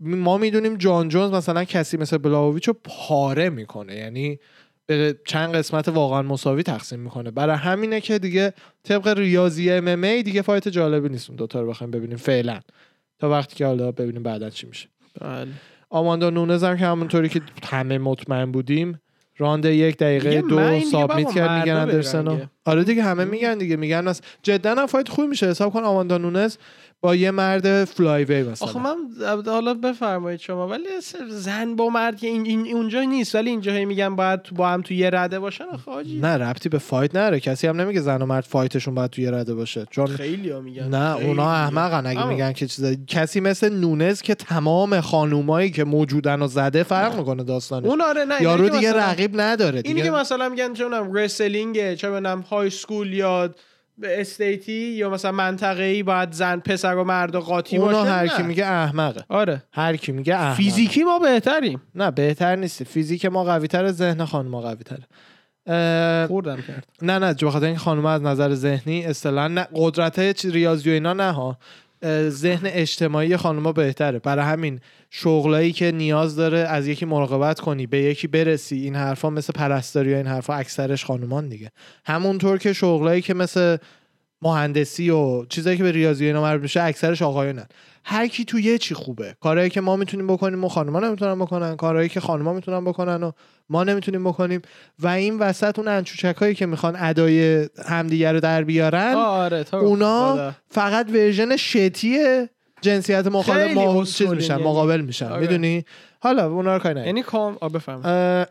ما 0.00 0.38
می‌دونیم 0.38 0.76
جان 0.76 1.08
جونز 1.08 1.32
مثلا 1.32 1.64
کسی 1.64 1.96
مثل 1.96 2.18
بلاویچ 2.18 2.68
رو 2.68 2.74
پاره 2.84 3.50
می‌کنه. 3.50 3.96
یعنی 3.96 4.38
به 4.86 5.18
چند 5.26 5.54
قسمت 5.54 5.88
واقعا 5.88 6.22
مساوی 6.22 6.62
تقسیم 6.62 7.00
می‌کنه. 7.00 7.30
برای 7.30 7.56
همینه 7.56 8.00
که 8.00 8.18
دیگه 8.18 8.52
طبق 8.82 9.08
ریاضی 9.08 9.70
ام 9.70 10.22
دیگه 10.22 10.42
فایت 10.42 10.68
جالبی 10.68 11.08
نیست 11.08 11.30
اون 11.30 11.36
دوتا 11.36 11.60
رو 11.60 11.68
بخوایم 11.68 11.90
ببینیم 11.90 12.16
فعلا. 12.16 12.60
تا 13.18 13.30
وقتی 13.30 13.56
که 13.56 13.66
حالا 13.66 13.92
ببینیم 13.92 14.22
بعدا 14.22 14.50
چی 14.50 14.66
میشه. 14.66 14.88
بله. 15.20 15.48
آماندا 15.90 16.30
نونز 16.30 16.64
هم 16.64 16.76
که 16.76 16.84
همونطوری 16.84 17.28
که 17.28 17.42
همه 17.64 17.98
مطمئن 17.98 18.52
بودیم 18.52 19.00
راند 19.40 19.64
یک 19.64 19.96
دقیقه 19.96 20.40
دو 20.40 20.80
submit 20.80 21.34
کرد 21.34 21.50
میگن 21.50 21.86
برنگه. 21.86 22.50
آره 22.64 22.84
دیگه 22.84 23.02
همه 23.02 23.24
میگن 23.24 23.58
دیگه 23.58 23.76
میگن 23.76 24.08
از 24.08 24.20
جدا 24.42 24.74
هم 24.74 24.86
fight 24.86 25.08
خوبی 25.08 25.28
میشه 25.28 25.46
حساب 25.46 25.72
کن 25.72 25.84
آماندا 25.84 26.18
نونز 26.18 26.56
با 27.02 27.14
یه 27.14 27.30
مرد 27.30 27.84
flyweight 27.84 28.42
مثلا. 28.42 28.68
آخه 28.68 28.78
من 28.78 28.96
حالا 29.46 29.74
بفرمایید 29.74 30.40
شما 30.40 30.68
ولی 30.68 30.84
زن 31.28 31.76
با 31.76 31.88
مرد 31.88 32.16
که 32.16 32.26
این, 32.26 32.46
این 32.46 32.74
اونجا 32.74 33.02
نیست 33.02 33.34
ولی 33.34 33.50
اینجا 33.50 33.72
هی 33.72 33.84
میگن 33.84 34.16
باید 34.16 34.42
تو- 34.42 34.54
با 34.54 34.68
هم 34.68 34.82
تو 34.82 34.94
یه 34.94 35.10
رده 35.12 35.38
باشن 35.38 35.64
آخه 35.64 35.90
نه 36.20 36.28
ربطی 36.36 36.68
به 36.68 36.78
fight 36.78 37.14
نداره 37.14 37.40
کسی 37.40 37.66
هم 37.66 37.80
نمیگه 37.80 38.00
زن 38.00 38.22
و 38.22 38.26
مرد 38.26 38.44
fight 38.44 38.72
شون 38.72 38.94
باید 38.94 39.10
توی 39.10 39.26
رده 39.30 39.54
باشه. 39.54 39.86
چون 39.90 40.06
خیلی 40.06 40.50
ها 40.50 40.60
میگن. 40.60 40.88
نه 40.88 41.14
خیلی. 41.14 41.26
اونا 41.26 41.50
احمقن 41.52 42.06
اگه 42.06 42.26
میگن 42.28 42.52
که 42.52 42.66
چیزا. 42.66 42.94
کسی 43.06 43.40
مثل 43.40 43.72
نونز 43.74 44.22
که 44.22 44.34
تمام 44.34 45.00
خانومایی 45.00 45.70
که 45.70 45.84
موجودن 45.84 46.42
و 46.42 46.46
زده 46.46 46.82
فرق 46.82 47.16
می‌کنه 47.16 47.42
داستانش. 47.42 47.86
اون 47.86 48.00
آره 48.00 48.24
نه 48.24 48.42
یارو 48.42 48.68
دیگه 48.68 48.88
مثلا- 48.90 49.10
رقیب 49.10 49.40
نداره 49.40 49.82
اینی 49.84 49.98
که 50.00 50.04
دیگه. 50.04 50.10
مثلا 50.20 50.48
میگن 50.48 50.72
چه 50.74 50.84
wrestling 51.14 51.94
چه 51.94 52.10
high 52.50 52.70
school 52.70 53.12
یا 53.12 53.48
به 53.48 53.54
state 54.08 54.61
ی 54.61 54.72
یا 54.72 55.10
مثلا 55.10 55.32
منطقه 55.32 55.82
ای 55.82 56.02
باید 56.02 56.32
زن 56.32 56.60
پسر 56.60 56.96
و 56.96 57.04
مرد 57.04 57.34
و 57.34 57.40
قاطی 57.40 57.78
باشه 57.78 58.10
هر. 58.10 58.26
کی 58.26 58.42
میگه 58.42 58.66
احمقه. 58.66 59.24
آره. 59.28 59.62
هر 59.72 59.96
کی 59.96 60.12
میگه 60.12 60.34
احمق 60.34 60.56
فیزیکی 60.56 61.04
ما 61.04 61.18
بهتریم. 61.18 61.82
نه 61.94 62.10
بهتر 62.10 62.56
نیست 62.56 62.84
فیزیک 62.84 63.26
ما 63.26 63.44
قوی 63.44 63.68
تره 63.68 63.92
ذهن 63.92 64.24
خانم 64.24 64.60
قوی 64.60 64.84
تره 64.84 65.04
خوردم 66.26 66.56
کرد. 66.56 66.88
نه 67.02 67.18
نه 67.18 67.34
به 67.34 67.50
خاطر 67.50 67.66
اینکه 67.66 67.80
خانم 67.80 68.06
از 68.06 68.22
نظر 68.22 68.54
ذهنی 68.54 69.04
اصطلاحا 69.04 69.48
نه 69.48 69.66
قدرت 69.74 70.44
ریاضی 70.44 70.90
و 70.90 70.92
اینا 70.92 71.12
نه 71.12 71.32
ها 71.32 71.58
ذهن 72.28 72.62
اجتماعی 72.64 73.36
خانوما 73.36 73.72
بهتره. 73.72 74.18
برای 74.18 74.44
همین 74.44 74.80
شغلایی 75.10 75.72
که 75.72 75.92
نیاز 75.92 76.36
داره 76.36 76.58
از 76.58 76.86
یکی 76.86 77.04
مراقبت 77.04 77.60
کنی 77.60 77.86
به 77.86 77.98
یکی 77.98 78.26
برسی 78.26 78.76
این 78.76 78.96
حرفا 78.96 79.30
مثل 79.30 79.52
پرستاری 79.52 80.14
و 80.14 80.16
این 80.16 80.26
حرفا 80.26 80.54
اکثرش 80.54 81.04
خانومان 81.04 81.48
دیگه. 81.48 81.70
همونطور 82.04 82.58
که 82.58 82.72
شغلایی 82.72 83.22
که 83.22 83.34
مثل 83.34 83.76
مهندسی 84.42 85.10
و 85.10 85.44
چیزایی 85.44 85.76
که 85.76 85.82
به 85.82 85.92
ریاضی 85.92 86.26
اینا 86.26 86.42
مربوط 86.42 86.62
میشه 86.62 86.82
اکثرش 86.82 87.22
آقایونن. 87.22 87.66
هر 88.04 88.26
کی 88.26 88.44
تو 88.44 88.58
یه 88.58 88.78
چی 88.78 88.94
خوبه. 88.94 89.36
کارهایی 89.40 89.70
که 89.70 89.80
ما 89.80 89.96
می‌تونیم 89.96 90.26
بکنیم 90.26 90.64
و 90.64 90.68
خانوما 90.68 91.00
نمی‌تونن 91.00 91.38
بکنن. 91.38 91.76
کارهایی 91.76 92.08
که 92.08 92.20
خانوما 92.20 92.52
می‌تونن 92.52 92.84
بکنن 92.84 93.22
و 93.22 93.32
ما 93.68 93.84
نمی‌تونیم 93.84 94.24
بکنیم. 94.24 94.62
و 94.98 95.08
این 95.08 95.38
وسط 95.38 95.78
اون 95.78 95.88
انچوچکایی 95.88 96.54
که 96.54 96.66
می‌خوان 96.66 96.96
ادای 96.98 97.68
همدیگه 97.86 98.32
رو 98.32 98.40
در 98.40 98.64
بیارن 98.64 99.14
آره 99.14 99.64
اونا. 99.72 100.52
فقط 100.70 101.10
version 101.10 101.56
shitty 101.56 102.18
جنسیت 102.80 103.26
مخالف 103.26 103.74
ما 103.74 104.04
چیز 104.04 104.28
میشن 104.28 104.52
یعنی. 104.52 104.62
مقابل 104.62 105.00
میشن. 105.00 105.26
آره. 105.26 105.40
می‌دونی؟ 105.40 105.84
حالا 106.20 106.50
اونا 106.52 106.76
رو 106.76 106.82
کاری. 106.82 107.00
یعنی 107.00 107.22
come 107.22 107.58
on 107.60 107.68
بفهم 107.68 108.00
اه، 108.04 108.46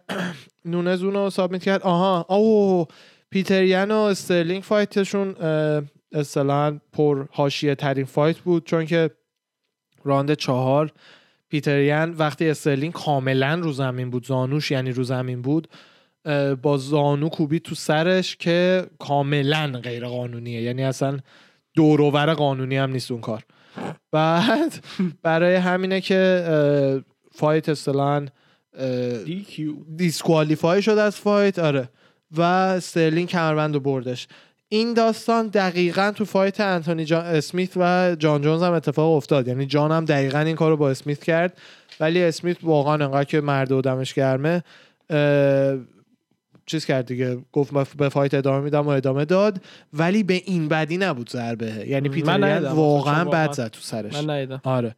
نونز 0.65 1.03
اونو 1.03 1.29
submit 1.29 1.63
کرد 1.63 1.81
آها. 1.81 2.25
اوه 2.29 2.87
پیتر 3.29 3.63
ین 3.63 3.91
و 3.91 3.95
استرلینگ 3.95 4.63
fight 4.63 5.03
شون 5.03 5.35
اصطلاحا 6.11 6.79
پر 6.93 7.25
حاشیه 7.31 7.75
ترین 7.75 8.05
fight 8.05 8.37
بود 8.37 8.65
چون 8.65 8.85
که 8.85 9.09
راند 10.03 10.33
چهار 10.33 10.91
پیتر 11.49 11.79
ین 11.79 12.09
وقتی 12.09 12.49
استرلینگ 12.49 12.93
کاملا 12.93 13.53
رو 13.53 13.71
زمین 13.71 14.09
بود 14.09 14.25
زانوش 14.25 14.71
یعنی 14.71 14.91
رو 14.91 15.03
زمین 15.03 15.41
بود 15.41 15.67
با 16.61 16.77
زانو 16.77 17.29
کوبید 17.29 17.61
تو 17.61 17.75
سرش 17.75 18.35
که 18.35 18.87
کاملا 18.99 19.79
غیر 19.83 20.07
قانونیه 20.07 20.61
یعنی 20.61 20.83
اصلا 20.83 21.17
دوروور 21.75 22.33
قانونی 22.33 22.77
هم 22.77 22.91
نیست 22.91 23.11
اون 23.11 23.21
کار. 23.21 23.45
بعد 24.11 24.85
برای 25.23 25.55
همینه 25.55 26.01
که 26.01 27.03
fight 27.31 27.69
اصطلاحا 27.69 28.25
disqualify 29.95 30.81
شد 30.81 30.91
از 30.91 31.15
fight 31.15 31.59
آره. 31.59 31.89
و 32.31 32.41
استرلینگ 32.41 33.27
کمربند 33.27 33.73
رو 33.73 33.79
بردش. 33.79 34.27
این 34.69 34.93
داستان 34.93 35.47
دقیقا 35.47 36.11
تو 36.15 36.25
fight 36.25 36.61
انتونی 36.61 37.05
جان 37.05 37.25
اسمیت 37.25 37.71
و 37.75 38.15
جان 38.19 38.41
جونز 38.41 38.63
هم 38.63 38.73
اتفاق 38.73 39.15
افتاد. 39.15 39.47
یعنی 39.47 39.65
جان 39.65 39.91
هم 39.91 40.05
دقیقا 40.05 40.39
این 40.39 40.55
کار 40.55 40.69
رو 40.69 40.77
با 40.77 40.89
اسمیت 40.89 41.23
کرد. 41.23 41.57
ولی 41.99 42.23
اسمیت 42.23 42.57
واقعا 42.63 42.93
انقدر 42.93 43.23
که 43.23 43.41
مرد 43.41 43.71
و 43.71 43.81
دمش 43.81 44.13
گرمه 44.13 44.63
چیز 46.65 46.85
کرد 46.85 47.05
دیگه. 47.05 47.37
گفت 47.51 47.97
به 47.97 48.09
fight 48.09 48.33
ادامه 48.33 48.63
میدم 48.63 48.85
و 48.85 48.89
ادامه 48.89 49.25
داد. 49.25 49.61
ولی 49.93 50.23
به 50.23 50.33
این 50.33 50.67
بدی 50.67 50.97
نبود 50.97 51.29
ضربه. 51.29 51.85
یعنی 51.87 52.09
پیتر. 52.09 52.61
واقعا 52.73 53.25
بد 53.25 53.51
زد 53.51 53.67
تو 53.67 53.79
سرش. 53.81 54.23
من 54.23 54.59
آره. 54.63 54.95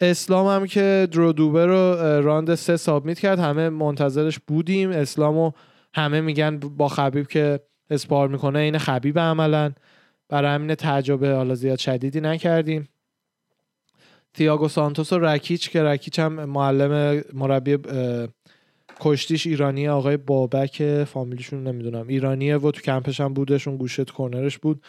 اسلام 0.00 0.46
هم 0.46 0.66
که 0.66 1.08
درو 1.12 1.32
دوبه 1.32 1.66
رو 1.66 1.94
راند 2.22 2.54
سه 2.54 2.76
سابمیت 2.76 3.18
کرد. 3.18 3.38
همه 3.38 3.68
منتظرش 3.68 4.38
بودیم. 4.46 4.90
اسلامو 4.90 5.52
همه 5.96 6.20
میگن 6.20 6.58
با 6.58 6.88
خبیب 6.88 7.26
که 7.26 7.60
اسپار 7.90 8.28
می‌کنه 8.28 8.58
این 8.58 8.78
خبیب 8.78 9.18
عملا. 9.18 9.72
برای 10.28 10.54
همین 10.54 10.74
تعجب 10.74 11.24
حالا 11.24 11.54
زیاد 11.54 11.78
شدیدی 11.78 12.20
نکردیم. 12.20 12.88
تیاگو 14.34 14.68
سانتوس 14.68 15.12
و 15.12 15.18
رکیچ 15.18 15.70
که 15.70 15.82
رکیچ 15.82 16.18
هم 16.18 16.44
معلم 16.44 17.24
مربی 17.32 17.78
کشتیش 19.00 19.46
ایرانی 19.46 19.88
آقای 19.88 20.16
بابک 20.16 21.04
فامیلیشون 21.04 21.66
نمی‌دونم. 21.66 22.08
ایرانیه 22.08 22.56
و 22.56 22.70
تو 22.70 22.80
کمپش 22.80 23.20
هم 23.20 23.34
بودشون 23.34 23.76
گوشه 23.76 24.04
تو 24.04 24.14
کرنرش 24.18 24.58
بود. 24.58 24.82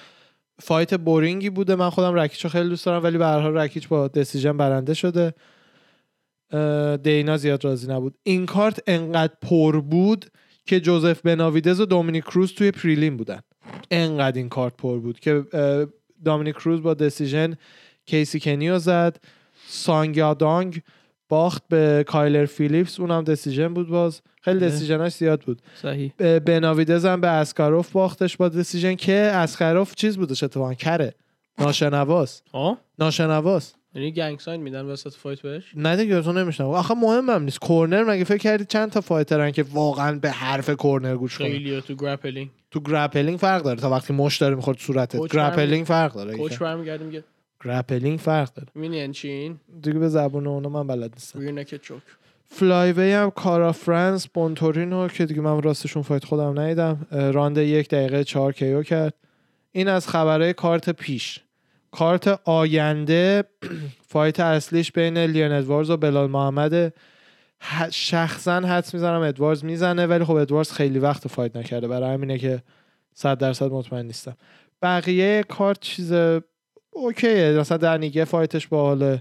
fight 0.60 0.93
boring 0.93 1.41
ی 1.41 1.50
بوده. 1.49 1.76
من 1.76 1.89
خودم 1.89 2.14
رکیچ 2.14 2.43
رو 2.43 2.49
خیلی 2.49 2.70
دوست 2.70 2.86
دارم 2.86 3.03
ولی 3.03 3.18
به 3.18 3.26
هر 3.26 3.39
حال 3.39 3.58
رکیچ 3.58 3.88
با 3.88 4.08
decision 4.08 4.58
برنده 4.58 4.93
شده. 4.93 5.34
دینا 7.03 7.38
زیاد 7.38 7.66
راضی 7.66 7.88
نبود. 7.88 8.18
این 8.24 8.45
کارت 8.45 8.84
انقدر 8.88 9.34
پر 9.41 9.82
بود 9.82 10.26
که 10.68 10.80
جوزف 10.80 11.22
بناویدز 11.22 11.80
و 11.80 11.86
دومینیک 11.86 12.24
کروز 12.24 12.53
توی 12.53 12.72
prelim 12.72 13.18
بودن. 13.18 13.39
انقدر 13.91 14.38
این 14.38 14.49
کارت 14.49 14.78
پر 14.78 14.99
بود 14.99 15.20
که 15.20 15.45
دومینیک 16.26 16.55
کروز 16.55 16.82
با 16.82 16.93
decision 16.93 17.58
کیسی 18.05 18.39
کنیو 18.39 18.80
زد 18.80 19.18
سانگیادانگ 19.68 20.82
باخت 21.30 21.63
به 21.70 22.05
کایلر 22.07 22.45
فیلیپس 22.45 22.99
اونم 22.99 23.24
decision 23.24 23.74
بود 23.74 23.89
باز. 23.89 24.22
خیلی. 24.41 24.59
decision 24.60 25.03
اش 25.03 25.14
زیاد 25.13 25.41
بود. 25.41 25.61
صحیح. 25.82 26.13
بناویدز 26.39 27.05
هم 27.05 27.22
به 27.22 27.28
اسکاروف 27.28 27.91
باختش 27.91 28.38
با 28.38 28.49
decision 28.50 28.95
که 28.95 29.13
اسکاروف 29.13 29.95
چیز 29.95 30.18
بودش 30.18 30.43
اتفاقا 30.43 30.74
کره. 30.74 31.13
ناشنواس 31.59 32.41
ناشنواس 32.99 33.74
یعنی 33.98 34.12
گنگ 34.12 34.39
sign 34.39 34.62
میدن 34.62 34.86
وسط 34.86 35.14
fight 35.14 35.41
بهش؟ 35.41 35.64
نه 35.76 35.95
دیگه 35.95 36.22
تو 36.22 36.34
نمیشنم 36.34 36.68
آخه 36.68 36.93
مهم 36.93 37.30
هم 37.30 37.43
نیست. 37.43 37.60
corner 37.60 38.04
مگه 38.04 38.24
فکر 38.24 38.38
کردی 38.38 38.66
چند 38.66 38.91
تا 38.91 39.02
fighter 39.02 39.45
ن 39.45 39.52
که 39.52 39.66
واقعا 39.74 40.20
به 40.20 40.32
حرف 40.32 40.70
corner 40.70 41.16
گوش 41.16 41.38
کنن؟ 41.38 41.48
خیلی 41.48 41.82
تو 41.82 41.95
grappling؟ 41.95 42.50
تو 42.72 42.80
grappling 42.80 43.39
فرق 43.39 43.64
داره. 43.64 43.82
تا 43.82 43.89
وقتی 43.89 44.14
مشت 44.14 44.38
داره 44.38 44.56
می‌خورد 44.56 44.78
صورتت. 44.78 45.34
grappling 45.34 45.86
فرق 45.86 46.14
داره. 46.14 46.38
coach 46.38 46.58
برمیگرده 46.58 47.06
میگه 47.06 47.24
grappling 47.66 48.20
فرق 48.20 48.54
داره. 48.54 48.68
می‌بینی 48.76 48.98
یعنی 48.98 49.14
چی 49.14 49.28
این؟ 49.30 49.60
دیگه 49.82 50.00
به 50.00 50.10
زبون 50.10 50.48
اونو 50.48 50.70
من 50.70 50.88
بلد 50.88 51.14
نیستم. 51.14 51.39
روی 51.39 51.52
neck 51.52 51.76
choke 51.82 52.02
flyweight 52.50 53.12
هم 53.12 53.30
کارا 53.30 53.72
فرانس 53.72 54.28
بونتورینو 54.28 55.08
که 55.08 55.26
دیگه 55.26 55.41
من 55.41 55.62
راستشون 55.62 56.04
fight 56.04 56.26
خودم 56.26 56.60
ندیدم 56.60 57.08
اه، 57.12 57.32
راند 57.32 57.58
یک 57.58 57.89
دقیقه 57.89 58.24
چهار 58.24 58.54
KO 58.54 58.84
کرد. 58.84 59.14
این 59.72 59.88
از 59.88 60.08
خبرهای 60.08 60.54
کارت 60.54 60.89
پیش. 60.89 61.39
کارت 61.92 62.28
آینده 62.44 63.44
fight 64.12 64.39
اصلیش 64.40 64.92
بین 64.92 65.18
لیون 65.18 65.52
ادوارز 65.52 65.90
و 65.90 65.98
بلال 65.98 66.30
محمد. 66.30 66.94
شخصا 67.92 68.60
حدس 68.60 68.94
می‌زنم 68.94 69.22
ادوارز 69.22 69.66
می‌زنه 69.66 70.06
ولی 70.06 70.24
خب 70.24 70.36
ادوارز 70.36 70.72
خیلی 70.72 71.00
وقت 71.00 71.28
fight 71.28 71.56
نکرده. 71.56 71.88
برای 71.88 72.14
همینه 72.14 72.38
که 72.38 72.64
صد 73.14 73.38
درصد 73.38 73.72
مطمئن 73.72 74.06
نیستم. 74.06 74.38
بقیه 74.82 75.44
کارت 75.50 75.80
چیز 75.80 76.14
okay 76.89 77.35
ه. 77.35 77.58
مثلا 77.60 77.78
دن 77.78 77.98
ایگه 77.98 78.26
fight 78.26 78.56
ش 78.56 78.68
با 78.68 78.82
حال 78.82 79.18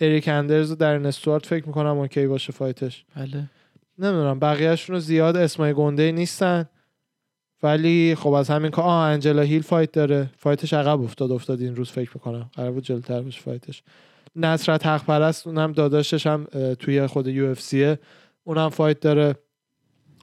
اریک 0.00 0.28
اندرز 0.28 0.72
و 0.72 0.74
درن 0.74 1.06
استوارت 1.06 1.46
فکر 1.46 1.66
می‌کنم 1.66 1.98
okay 1.98 2.26
باشه 2.26 2.52
fight 2.52 2.84
ش. 2.84 3.04
بله. 3.16 3.50
نمی‌دونم 3.98 4.38
بقیهشون 4.38 4.94
رو 4.94 5.00
زیاد 5.00 5.36
اسمای 5.36 5.72
گنده 5.72 6.12
نیستن. 6.12 6.68
ولی 7.64 8.14
خب 8.14 8.32
از 8.32 8.50
همین 8.50 8.70
که 8.70 8.82
آه 8.82 9.04
انجلا 9.04 9.42
هیل 9.42 9.62
fight 9.62 9.92
داره. 9.92 10.30
fight 10.38 10.62
ش 10.62 10.72
عقب 10.72 11.00
افتاد 11.00 11.32
افتاد 11.32 11.60
این 11.60 11.76
روز 11.76 11.90
فکر 11.90 12.10
می‌کنم. 12.14 12.50
قرار 12.52 12.72
بود 12.72 12.84
جلوتر 12.84 13.22
باشه 13.22 13.40
fight 13.40 13.66
ش. 13.66 13.82
نصرت 14.36 14.86
حق 14.86 15.04
پرست 15.04 15.46
اونم 15.46 15.72
داداشش 15.72 16.26
هم 16.26 16.46
توی 16.78 17.06
خود 17.06 17.28
UFC 17.28 17.60
ه 17.60 17.98
اونم 18.44 18.68
fight 18.68 19.00
داره 19.00 19.34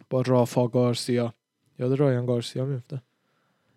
با 0.09 0.21
رافا 0.21 0.67
گارسیا. 0.67 1.33
یاد 1.79 1.93
رایان 1.93 2.25
گارسیا 2.25 2.65
میفته 2.65 3.01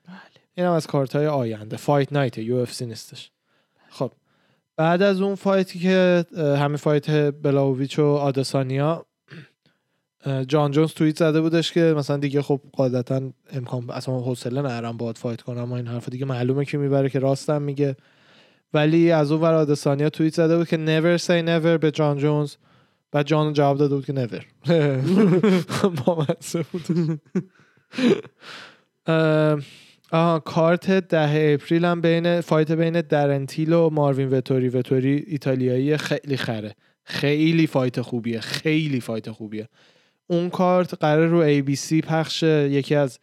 بله. 0.08 0.16
این 0.54 0.66
هم 0.66 0.72
از 0.72 0.86
کارت 0.86 1.16
های 1.16 1.26
آینده. 1.26 1.76
fight 1.76 2.12
night 2.12 2.38
UFC 2.38 2.86
نیستش. 2.86 3.30
خب 3.88 4.12
بعد 4.76 5.02
از 5.02 5.20
اون 5.20 5.34
fight 5.34 5.71
ی 5.71 5.78
که 5.78 6.24
همین 6.36 6.76
fight 6.76 7.11
بلاویچ 7.42 7.98
و 7.98 8.04
آدسانیا 8.04 9.06
جان 10.49 10.70
جونز 10.70 10.93
توییت 10.93 11.16
زده 11.18 11.41
بودش 11.41 11.72
که 11.72 11.81
مثلا 11.81 12.16
دیگه 12.16 12.43
خب 12.43 12.61
قاعدتا 12.72 13.20
امکان 13.53 13.91
اصلا 13.91 14.14
حوصله 14.14 14.61
ندارم 14.61 14.97
باهات 14.97 15.18
fight 15.18 15.42
کنم 15.43 15.72
و 15.72 15.75
این 15.75 15.87
حرف 15.87 16.09
دیگه 16.09 16.25
معلومه 16.25 16.64
که 16.64 16.79
می‌بره 16.79 17.09
که 17.09 17.18
راستم 17.18 17.62
میگه. 17.62 17.97
ولی 18.75 19.11
از 19.11 19.33
اون 19.33 19.41
ور 19.41 19.55
آدسانیا 19.55 20.11
توییت 20.11 20.35
زده 20.35 20.57
بود 20.57 20.68
که 20.68 20.77
never 20.77 21.20
say 21.20 21.47
never 21.47 21.79
به 21.81 21.91
جان 21.91 22.18
جونز. 22.18 22.55
بعد 23.12 23.27
جان 23.27 23.53
جواب 23.53 23.79
داده 23.79 23.95
بود 23.95 24.07
که 24.07 24.12
never. 24.12 24.45
بامزه 26.05 26.64
بود. 26.72 27.20
آها 30.12 30.39
کارت 30.39 30.91
ده 30.91 31.55
April 31.55 31.84
هم 31.85 32.01
بین 32.01 32.41
fight 32.40 32.72
بین 32.72 33.01
دارن 33.01 33.36
تیل 33.36 33.72
و 33.72 33.91
ماروین 33.91 34.29
وتوری. 34.31 34.68
وتوری 34.68 35.25
ایتالیایی 35.27 35.97
خیلی 35.97 36.37
خره. 36.37 36.75
خیلی 37.05 37.66
fight 37.66 38.01
خوبیه. 38.01 38.41
خیلی 38.41 39.01
fight 39.01 39.30
خوبیه. 39.31 39.68
اون 40.27 40.51
کارت 40.51 40.95
قرار 40.95 41.27
رو 41.27 41.62
ABC 41.62 41.93
پخش 41.93 42.43
یکی 42.43 42.95
از 42.95 43.18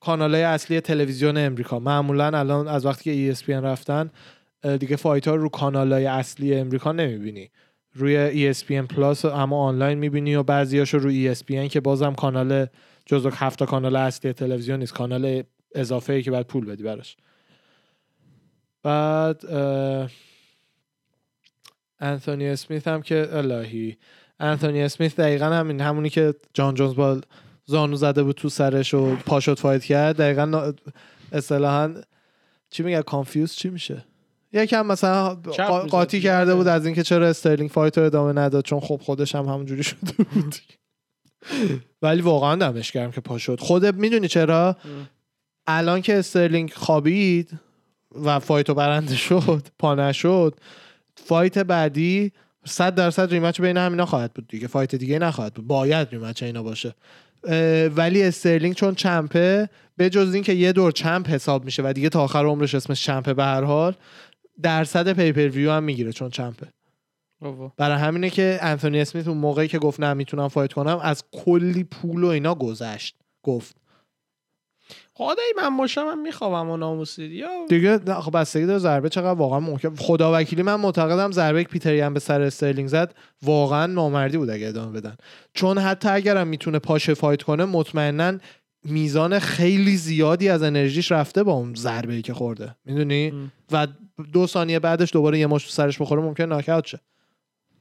کانال 0.00 0.34
اصلی 0.34 0.80
تلویزیون 0.80 1.36
امریکا. 1.36 1.78
معمولا 1.78 2.38
الان 2.38 2.68
از 2.68 2.86
وقتی 2.86 3.04
که 3.04 3.34
ESPN 3.34 3.48
رفتن 3.50 4.10
دیگه 4.80 4.96
fight 4.96 5.28
ها 5.28 5.34
رو 5.34 5.48
کانال 5.48 5.92
اصلی 5.92 6.54
امریکا 6.54 6.92
نمی‌بینی. 6.92 7.50
روی 7.94 8.54
ESPN 8.54 8.94
Plus 8.94 9.24
اما 9.24 9.62
آنلاین 9.62 9.98
می‌بینی 9.98 10.34
و 10.34 10.42
بعضیاشو 10.42 10.98
رو 10.98 11.34
ESPN 11.34 11.68
که 11.70 11.80
بازم 11.80 12.14
کانال 12.14 12.66
جزو 13.06 13.30
هفت 13.30 13.64
کانال 13.64 13.96
اصلی 13.96 14.32
تلویزیون 14.32 14.78
نیست. 14.78 14.94
کانال 14.94 15.42
اضافه 15.74 16.12
ای 16.12 16.22
که 16.22 16.30
باید 16.30 16.46
پول 16.46 16.64
بدی 16.64 16.82
براش. 16.82 17.16
بعد 18.82 19.44
انتونی 22.00 22.48
اسمیت 22.48 22.88
هم 22.88 23.02
که 23.02 23.28
الهی. 23.32 23.96
انتونی 24.40 24.82
اسمیت 24.82 25.16
دقیقا 25.16 25.46
همین 25.46 25.80
همونی 25.80 26.10
که 26.10 26.34
جان 26.54 26.74
جونز 26.74 26.94
با 26.94 27.20
زانو 27.64 27.96
زده 27.96 28.22
بود 28.22 28.36
تو 28.36 28.48
سرش 28.48 28.94
و 28.94 29.16
پاشد 29.16 29.58
fight 29.58 29.84
کرد 29.84 30.16
دقیقا 30.16 30.72
اصطلاحا 31.32 31.94
چی 32.70 32.82
میگه؟ 32.82 33.02
confuse 33.02 33.54
چی 33.54 33.70
میشه؟ 33.70 34.04
یکم 34.52 34.86
مثلا. 34.86 35.34
قاطی 35.90 36.20
کرده 36.20 36.54
بود 36.54 36.68
از 36.68 36.86
اینکه 36.86 37.02
چرا 37.02 37.28
استرلینگ 37.28 37.70
fight 37.70 37.98
رو 37.98 38.04
ادامه 38.04 38.32
نداد 38.32 38.64
چون 38.64 38.80
خب 38.80 39.00
خودش 39.04 39.34
هم 39.34 39.44
همونجوری 39.44 39.82
شده 39.82 40.12
بود. 40.12 40.54
ولی 42.02 42.20
واقعا 42.20 42.56
دمش 42.56 42.92
گرم 42.92 43.10
که 43.10 43.20
پا 43.20 43.38
شد 43.38 43.60
خودت 43.60 43.94
می‌دونی 43.94 44.28
چرا؟ 44.28 44.76
الان 45.66 46.02
که 46.02 46.18
استرلینگ 46.18 46.72
خوابید 46.72 47.50
و 48.24 48.38
fight 48.38 48.68
و 48.68 48.74
برنده 48.74 49.16
شد 49.16 49.62
پا 49.78 49.94
نشد 49.94 50.54
fight 51.16 51.58
بعدی 51.58 52.32
صد 52.68 52.94
درصد 52.94 53.30
rematch 53.30 53.60
بین 53.60 53.76
همینا 53.76 54.06
خواهد 54.06 54.32
بود 54.34 54.48
دیگه. 54.48 54.66
fight 54.66 54.94
دیگه 54.94 55.18
نخواهد 55.18 55.54
بود. 55.54 55.66
باید 55.66 56.08
rematch 56.08 56.42
اینا 56.42 56.62
باشه. 56.62 56.94
ولی 57.96 58.22
استرلینگ 58.22 58.74
چون 58.74 58.94
champ 58.94 59.56
ه 59.56 59.68
به 59.96 60.10
جز 60.10 60.34
اینکه 60.34 60.52
یه 60.52 60.72
دور 60.72 60.92
champ 60.92 61.28
حساب 61.28 61.64
میشه 61.64 61.82
و 61.84 61.92
دیگه 61.92 62.08
تا 62.08 62.22
آخر 62.22 62.44
عمرش 62.44 62.74
اسمش 62.74 63.04
champ 63.04 63.29
ه 63.29 63.34
به 63.34 63.44
هر 63.44 63.64
حال 63.64 63.94
درصد 64.62 65.12
pay-per-view 65.12 65.70
هم 65.70 65.82
می‌گیره 65.82 66.12
چون 66.12 66.30
champ 66.30 66.56
ه. 66.56 66.66
برای 67.76 67.96
همینه 67.98 68.30
که 68.30 68.58
انتونی 68.62 69.00
اسمیت 69.00 69.28
اون 69.28 69.38
موقعی 69.38 69.68
که 69.68 69.78
گفت 69.78 70.00
نه 70.00 70.14
می‌تونم 70.14 70.48
fight 70.48 70.72
کنم 70.72 70.98
از 71.02 71.24
کلی 71.32 71.84
پول 71.84 72.24
و 72.24 72.26
اینا 72.26 72.54
گذشت. 72.54 73.16
گفت. 73.42 73.76
خدای 75.18 75.54
من 75.56 75.76
باشم 75.76 76.04
من 76.04 76.18
میخوابم 76.18 76.70
و 76.70 76.76
ناموسی 76.76 77.24
یا 77.24 77.48
دیگه 77.68 77.98
خب 77.98 78.38
بستگی 78.38 78.66
داره 78.66 78.78
ضربه 78.78 79.08
چقدر 79.08 79.38
واقعا 79.38 79.60
محکم 79.60 79.94
خدا 79.94 80.32
وکیلی 80.34 80.62
من 80.62 80.74
معتقدم 80.74 81.32
ضربه 81.32 81.64
که 81.64 81.70
پیتر 81.70 82.00
یان 82.00 82.14
به 82.14 82.20
سر 82.20 82.40
استرلینگ 82.40 82.88
زد 82.88 83.14
واقعا 83.42 83.86
نامردی 83.86 84.38
بود 84.38 84.50
اگه 84.50 84.68
ادامه 84.68 85.00
بدن. 85.00 85.16
چون 85.54 85.78
حتی 85.78 86.08
اگرم 86.08 86.48
می‌تونه 86.48 86.78
پاشه 86.78 87.14
fight 87.14 87.42
کنه 87.42 87.64
مطمئنا 87.64 88.38
میزان 88.84 89.38
خیلی 89.38 89.96
زیادی 89.96 90.48
از 90.48 90.62
انرژیش 90.62 91.12
رفته 91.12 91.42
با 91.42 91.52
اون 91.52 91.74
ضربه 91.74 92.14
ای 92.14 92.22
که 92.22 92.34
خورده. 92.34 92.76
می‌دونی؟ 92.84 93.28
ام. 93.28 93.52
و 93.72 93.86
دو 94.32 94.46
ثانیه 94.46 94.78
بعدش 94.78 95.12
دوباره 95.12 95.38
یه 95.38 95.46
مشت 95.46 95.64
تو 95.64 95.70
سرش 95.70 96.00
بخوره 96.00 96.22
ممکن 96.22 96.44
ناکاوت 96.44 96.86
شه. 96.86 97.00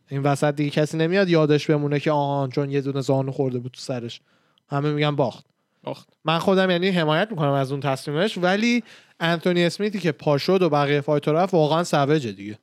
این 0.10 0.24
وسط 0.24 0.56
دیگه 0.56 0.70
کسی 0.70 0.98
نمیاد 0.98 1.30
یادش 1.30 1.70
بمونه 1.70 2.00
که 2.00 2.12
آهان 2.12 2.50
چون 2.50 2.72
یه 2.72 2.82
دونه 2.82 3.02
زانو 3.02 3.32
خورده 3.32 3.60
بود 3.60 3.72
تو 3.72 3.82
سرش. 3.82 4.22
همه 4.70 4.92
میگن 4.92 5.16
باخت. 5.16 5.46
باخت. 5.88 6.10
من 6.26 6.40
خودم 6.40 6.70
یعنی 6.70 6.90
حمایت 6.90 7.28
می‌کنم 7.32 7.52
از 7.52 7.72
اون 7.72 7.82
تصمیمش 7.82 8.38
ولی 8.38 8.84
انتونی 9.20 9.66
اسمیتی 9.66 10.00
که 10.00 10.12
پا 10.12 10.38
شد 10.38 10.62
و 10.62 10.70
بقیه 10.70 11.02
فایتر 11.02 11.32
رفت 11.32 11.54
واقعا 11.54 11.84
سوجه 11.84 12.32
دیگه. 12.32 12.60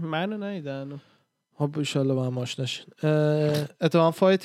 منو 0.00 0.44
ندیدن 0.44 1.00
خب 1.54 1.78
ایشالله 1.78 2.14
با 2.14 2.26
هم 2.26 2.38
آشناشین 2.38 2.86
فایت. 4.14 4.44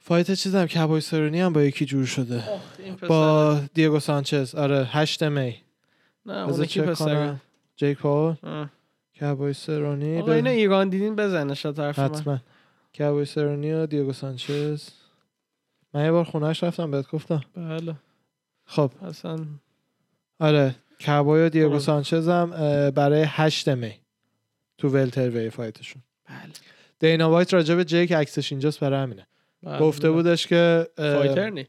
فایت 0.00 0.32
چیزم 0.32 0.66
کبای 0.66 1.00
سرونی 1.00 1.40
هم 1.40 1.52
با 1.52 1.62
یکی 1.62 1.84
جور 1.84 2.06
شده. 2.06 2.42
این 2.78 2.96
پسر. 2.96 3.06
با 3.06 3.60
دیگو 3.74 4.00
سانچز. 4.00 4.54
آره 4.54 4.84
8 4.84 5.22
می. 5.22 5.56
نه 6.26 6.48
اون 6.48 6.64
کی 6.64 6.80
پسر. 6.80 7.04
کنم. 7.04 7.40
جیک 7.76 7.98
پاول. 7.98 8.34
کبای 9.20 9.52
سرونی 9.52 10.18
آقا 10.18 10.32
اینو 10.32 10.50
ایران 10.50 10.88
دیدین؟ 10.88 11.16
بزنه 11.16 11.54
شد 11.54 11.78
حرف 11.78 11.98
من. 11.98 12.04
حتما. 12.04 12.38
کابوی 12.98 13.24
سرونی 13.24 13.72
و 13.72 13.86
دیگو 13.86 14.12
سانچز. 14.12 14.88
من 15.94 16.04
یه 16.04 16.10
بار 16.10 16.24
خونهش 16.24 16.62
رفتم 16.62 16.90
بهت 16.90 17.10
گفتم. 17.10 17.40
بله. 17.56 17.94
خب. 18.66 18.90
اصلا 19.02 19.38
آره 20.40 20.74
کابوی 21.06 21.42
و 21.42 21.48
دیگو 21.48 21.68
آره. 21.68 21.78
سانچز 21.78 22.28
هم 22.28 22.50
برای 22.90 23.24
8 23.26 23.68
May 23.68 23.94
تو 24.78 24.88
welterweight 24.88 25.30
fight 25.30 25.50
شون 25.50 26.02
بله. 26.28 26.52
دینا 26.98 27.30
وایت 27.30 27.54
راجع 27.54 27.74
به 27.74 27.84
جیک 27.84 28.12
عکسش 28.12 28.52
اینجاست 28.52 28.80
برای 28.80 29.02
همینه. 29.02 29.26
بله. 29.62 29.78
گفته 29.78 30.10
بودش 30.10 30.46
که 30.46 30.88
fighter 30.96 31.50
نی. 31.50 31.66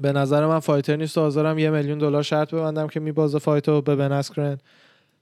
به 0.00 0.12
نظر 0.12 0.46
من 0.46 0.58
fighter 0.58 0.96
نیست 0.96 1.18
و 1.18 1.20
حاضرم 1.20 1.58
یه 1.58 1.70
میلیون 1.70 1.98
دلار 1.98 2.22
شرط 2.22 2.54
ببندم 2.54 2.88
که 2.88 3.00
میبازه 3.00 3.38
fight 3.38 3.75
و 3.75 3.82
به 3.82 3.96
بن 3.96 4.12
اسکرن. 4.12 4.58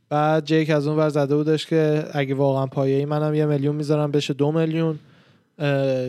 بعد 0.08 0.44
جیک 0.44 0.70
از 0.70 0.86
اون 0.86 0.96
ور 0.96 1.08
زده 1.08 1.36
بودش 1.36 1.66
که 1.66 2.04
اگه 2.12 2.34
واقعا 2.34 2.66
پایه 2.66 2.96
ای 2.96 3.04
منم 3.04 3.34
یه 3.34 3.46
میلیون 3.46 3.76
می‌ذارم 3.76 4.10
بشه 4.10 4.34
دو 4.34 4.52
میلیون. 4.52 4.98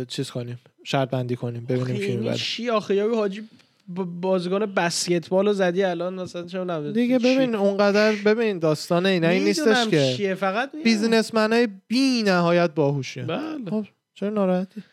چیز 0.08 0.30
کنیم 0.30 0.60
شرط 0.84 1.10
بندی 1.10 1.36
کنیم 1.36 1.66
ببینیم 1.66 1.95
کی 1.95 2.04
این 2.04 2.20
می‌بره. 2.20 2.36
چی 2.36 2.70
آخه؟ 2.70 2.95
یا 2.95 3.16
حاجی 3.16 3.41
ب- 3.41 4.04
بازیکن 4.22 4.66
بسکتبال 4.66 5.47
رو 5.47 5.54
زدی 5.54 5.84
الان 5.84 6.14
مثلا 6.14 6.45
چه 6.45 6.91
دیگه 6.91 7.20
ببین 7.20 7.56
اونقدر 7.56 8.12
ببین 8.26 8.60
داستان 8.60 9.06
اینا 9.06 9.28
این 9.28 9.43
نیستش 9.43 9.88
که. 9.88 10.14
چیه 10.18 10.36
فقط 10.36 10.70
میگم. 10.74 10.84
businessman 10.84 11.53
های 11.54 11.68
بی 11.88 12.24
نهایت 12.24 12.72
باهوشی 12.72 13.22
بله. 13.22 13.41
خب 13.70 13.86
چرا 14.14 14.30
ناراحتی؟ 14.30 14.84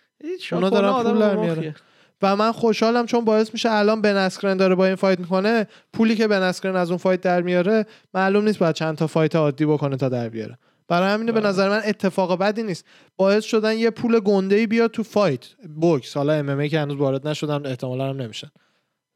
اونا 0.53 0.71
دارن 0.71 1.03
پول 1.03 1.19
در. 1.19 1.37
میارن. 1.37 1.75
و 2.23 2.37
من 2.37 2.53
خوشحالم 2.53 3.07
چون 3.07 3.25
باعث 3.25 3.51
میشه 3.53 3.71
الان 3.73 4.03
بن 4.03 4.17
اسکرن 4.17 4.57
داره 4.57 4.75
با 4.75 4.87
این 4.87 4.95
fight 4.95 5.21
می‌کنه 5.21 5.67
پولی 5.93 6.17
که 6.17 6.29
بن 6.29 6.43
اسکرن 6.43 6.77
از 6.77 6.91
اون 6.91 6.99
fight 6.99 7.21
در 7.21 7.43
میاره 7.43 7.87
معلوم 8.15 8.45
نیست 8.45 8.59
باید 8.59 8.75
چند 8.75 8.97
تا 8.97 9.07
fight 9.07 9.37
عادی 9.37 9.67
بکنه 9.67 9.97
تا 9.97 10.09
در 10.09 10.29
بیاره. 10.29 10.59
برای 10.89 11.15
همینه 11.15 11.33
به 11.33 11.41
بله. 11.41 11.49
نظر 11.49 11.69
من 11.69 11.81
اتفاق 11.85 12.39
بدی 12.39 12.63
نیست. 12.63 12.85
باعث 13.17 13.45
شدن 13.45 13.77
یه 13.77 13.91
پول 13.91 14.21
گنده 14.21 14.57
ای 14.57 14.67
بیاد 14.67 14.91
تو 14.91 15.03
فایت. 15.03 15.47
بوکس. 15.77 16.17
حالا 16.17 16.33
ام 16.33 16.69
که 16.69 16.81
هنوز 16.81 16.97
وارد 16.97 17.29
نشدن 17.29 17.67
احتمالا 17.67 18.09
هم 18.09 18.23
نمیشن. 18.23 18.51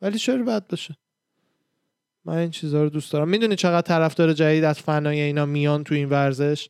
ولی 0.02 0.18
چرا 0.18 0.42
بد 0.44 0.66
بشه 0.68 0.96
من 2.24 2.36
این 2.36 2.50
چیزها 2.50 2.82
رو 2.82 2.88
دوست 2.88 3.12
دارم. 3.12 3.28
می‌دونی 3.28 3.56
چقدر 3.56 3.80
طرفدار 3.80 4.32
جدید 4.32 4.64
از 4.64 4.78
فنای 4.78 5.20
اینا 5.20 5.46
میان 5.46 5.84
تو 5.84 5.94
این 5.94 6.08
ورزش؟ 6.08 6.68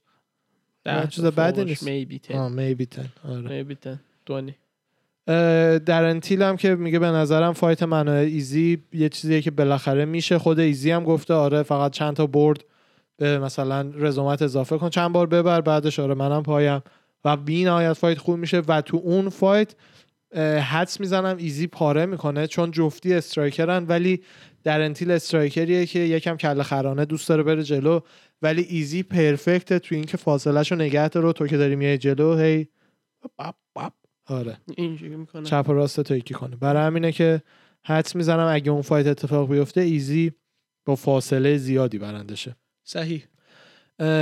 چیز 1.08 1.24
بدی 1.24 1.64
نیست. 1.64 1.84
maybe 1.84 2.28
10. 2.28 2.38
آه 2.38 2.50
maybe 2.52 2.86
10 2.86 3.08
آره. 3.28 3.64
maybe 3.64 3.76
10. 3.80 4.00
دونی. 4.26 4.54
در 5.78 6.04
انتیل 6.04 6.42
هم 6.42 6.56
که 6.56 6.74
میگه 6.74 6.98
به 6.98 7.06
نظرم 7.06 7.52
فایت 7.52 7.82
من 7.82 8.08
و 8.08 8.10
ایزی 8.10 8.82
یه 8.92 9.08
چیزیه 9.08 9.42
که 9.42 9.50
بالاخره 9.50 10.04
میشه. 10.04 10.38
خود 10.38 10.60
ایزی 10.60 10.90
هم 10.90 11.04
گفته 11.04 11.34
آره 11.34 11.62
فقط 11.62 11.92
چند 11.92 12.16
تا 12.16 12.26
برد 12.26 12.64
به 13.22 13.38
مثلا 13.38 13.92
رزومت 13.94 14.42
اضافه 14.42 14.78
کن. 14.78 14.90
چند 14.90 15.12
بار 15.12 15.26
ببر 15.26 15.60
بعدش 15.60 15.98
آره 15.98 16.14
منم 16.14 16.42
پایم. 16.42 16.82
و 17.24 17.36
بی 17.36 17.64
نهایت 17.64 17.92
fight 17.92 18.18
خوب 18.18 18.36
میشه. 18.36 18.62
و 18.68 18.80
تو 18.80 18.96
اون 18.96 19.28
fight 19.28 19.74
حدس 20.70 21.00
می‌زنم 21.00 21.36
ایزی 21.36 21.66
پاره 21.66 22.06
می‌کنه 22.06 22.46
چون 22.46 22.70
جفتی 22.70 23.14
striker 23.14 23.75
ن 23.75 23.84
ولی 23.88 24.22
دارن 24.64 24.80
تیل 24.80 25.10
striker 25.10 25.69
یه 25.69 25.86
که 25.86 25.98
یکم 25.98 26.36
کله 26.36 26.62
خرانه 26.62 27.04
دوست 27.04 27.28
داره 27.28 27.42
بره 27.42 27.62
جلو. 27.62 28.00
ولی 28.42 28.62
ایزی 28.62 29.02
perfect 29.02 29.69
ه 29.69 29.78
تو 29.78 29.94
اینکه 29.94 30.16
فاصلهشو 30.16 30.74
نگه 30.74 31.08
داره. 31.08 31.32
تو 31.32 31.46
که 31.46 31.56
داری 31.56 31.76
میای 31.76 31.98
جلو 31.98 32.36
هی 32.36 32.68
باب 33.38 33.54
باب. 33.74 33.92
آره. 34.26 34.56
اینجوری 34.76 35.16
می‌کنه. 35.16 35.44
چپ 35.44 35.64
و 35.68 35.72
راست 35.72 36.00
تو 36.00 36.16
یکی 36.16 36.34
کنه. 36.34 36.56
برای 36.56 36.86
همینه 36.86 37.12
که 37.12 37.42
حدس 37.84 38.16
می‌زنم 38.16 38.46
اگه 38.50 38.70
اون 38.70 38.82
fight 38.82 39.06
اتفاق 39.06 39.50
بیفته 39.50 39.80
ایزی 39.80 40.32
با 40.86 40.96
فاصله 40.96 41.56
زیادی 41.56 41.98
برنده 41.98 42.34
شه 42.34 42.56
صحیح. 42.84 43.24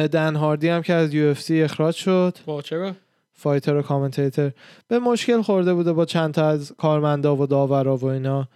دن 0.07 0.37
هاردی 0.37 0.69
هم 0.69 0.83
که 0.83 0.93
از 0.93 1.15
UFC 1.15 1.63
اخراج 1.63 1.95
شد. 1.95 2.39
با 2.47 2.63
چرا؟ 2.63 2.93
fighter 3.33 3.77
و 3.77 3.83
commentator. 3.83 4.51
به 4.89 4.99
مشکل 4.99 5.43
خورده 5.43 5.75
بوده 5.75 5.93
با 5.93 6.05
چند 6.05 6.35
تا 6.35 6.49
از 6.49 6.73
کارمندا 6.79 7.37
و 7.37 7.47
داورا 7.47 7.97
و 7.97 8.05
اینا. 8.05 8.49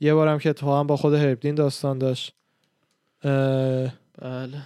یه 0.00 0.14
بارم 0.14 0.38
که 0.38 0.50
اتفاقا 0.50 0.84
با 0.84 0.96
خود 0.96 1.14
هرب 1.14 1.34
دین 1.34 1.54
داستان 1.54 1.98
داشت. 1.98 2.34
بله. 3.22 4.62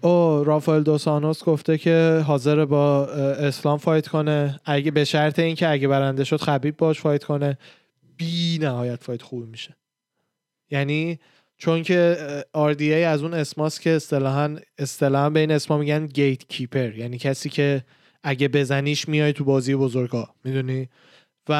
او 0.00 0.44
رافائل 0.44 0.82
دوس 0.82 1.05
آنیوس 1.05 1.44
گفته 1.44 1.78
که 1.78 2.22
حاضر 2.26 2.64
با 2.64 3.06
اسلام 3.06 3.78
fight 3.78 4.08
کنه. 4.08 4.60
اگه 4.64 4.90
به 4.90 5.04
شرط 5.04 5.38
اینکه 5.38 5.68
اگه 5.68 5.88
برنده 5.88 6.24
شد 6.24 6.40
خبیب 6.40 6.76
باش 6.76 7.00
fight 7.00 7.24
کنه. 7.24 7.58
بی 8.16 8.58
نهایت 8.62 9.02
fight 9.02 9.22
خوب 9.22 9.48
میشه. 9.48 9.76
یعنی 10.70 11.18
چون 11.58 11.82
که 11.82 12.16
RDA 12.56 12.82
از 12.82 13.22
اون 13.22 13.34
اسماست 13.34 13.80
که 13.80 13.90
اصطلاحا 13.90 14.56
اصطلاحا 14.78 15.30
به 15.30 15.40
این 15.40 15.50
اسما 15.50 15.78
میگن 15.78 16.06
gatekeeper 16.06 16.94
یعنی 16.96 17.18
کسی 17.18 17.48
که 17.48 17.84
اگه 18.22 18.48
بزنیش 18.48 19.08
میای 19.08 19.32
تو 19.32 19.44
بازی 19.44 19.74
بزرگا. 19.74 20.28
می‌دونی؟ 20.44 20.88
و 21.48 21.52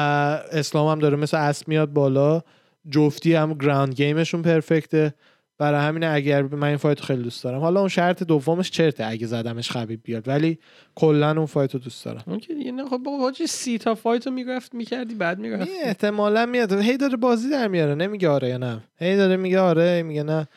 اسلام 0.51 0.87
هم 0.87 0.99
داره 0.99 1.17
مثل 1.17 1.37
اسب 1.37 1.67
میاد 1.67 1.93
بالا. 1.93 2.41
جفتی 2.89 3.33
هم 3.33 3.53
ground 3.53 3.93
game 3.93 4.17
شون 4.17 4.41
perfect 4.41 5.04
ه 5.04 5.13
برای 5.59 5.81
همین 5.81 6.03
اگر 6.03 6.41
من 6.41 6.67
این 6.67 6.77
fight 6.77 6.99
رو 6.99 7.05
خیلی 7.05 7.23
دوست 7.23 7.43
دارم. 7.43 7.59
حالا 7.59 7.79
اون 7.79 7.89
شرط 7.89 8.23
دومش 8.23 8.71
چرته 8.71 9.05
اگه 9.05 9.27
زدمش 9.27 9.71
خبیب 9.71 9.99
بیاد 10.03 10.27
ولی 10.27 10.59
کلا 10.95 11.31
اون 11.31 11.45
fight 11.45 11.73
رو 11.73 11.79
دوست 11.79 12.05
دارم. 12.05 12.23
اون 12.27 12.39
که 12.39 12.53
دیگه 12.53 12.71
نه 12.71 12.85
خب 12.85 12.97
بابا 12.97 13.17
حاجی 13.17 13.47
سی 13.47 13.77
تا 13.77 13.95
fight 13.95 14.27
رو 14.27 14.33
می‌گرفت 14.33 14.73
می‌کردی 14.73 15.15
بعد 15.15 15.39
می‌رفت 15.39 15.69
این 15.69 15.81
احتمالا 15.83 16.45
میاد. 16.45 16.73
هی 16.73 16.97
داره 16.97 17.17
بازی 17.17 17.49
در 17.49 17.67
میاره. 17.67 17.95
نمیگه 17.95 18.29
آره 18.29 18.49
یا 18.49 18.57
نه. 18.57 18.83
هی 18.99 19.17
داره 19.17 19.37
میگه 19.37 19.59
آره 19.59 20.03
میگه 20.03 20.23
نه. 20.23 20.47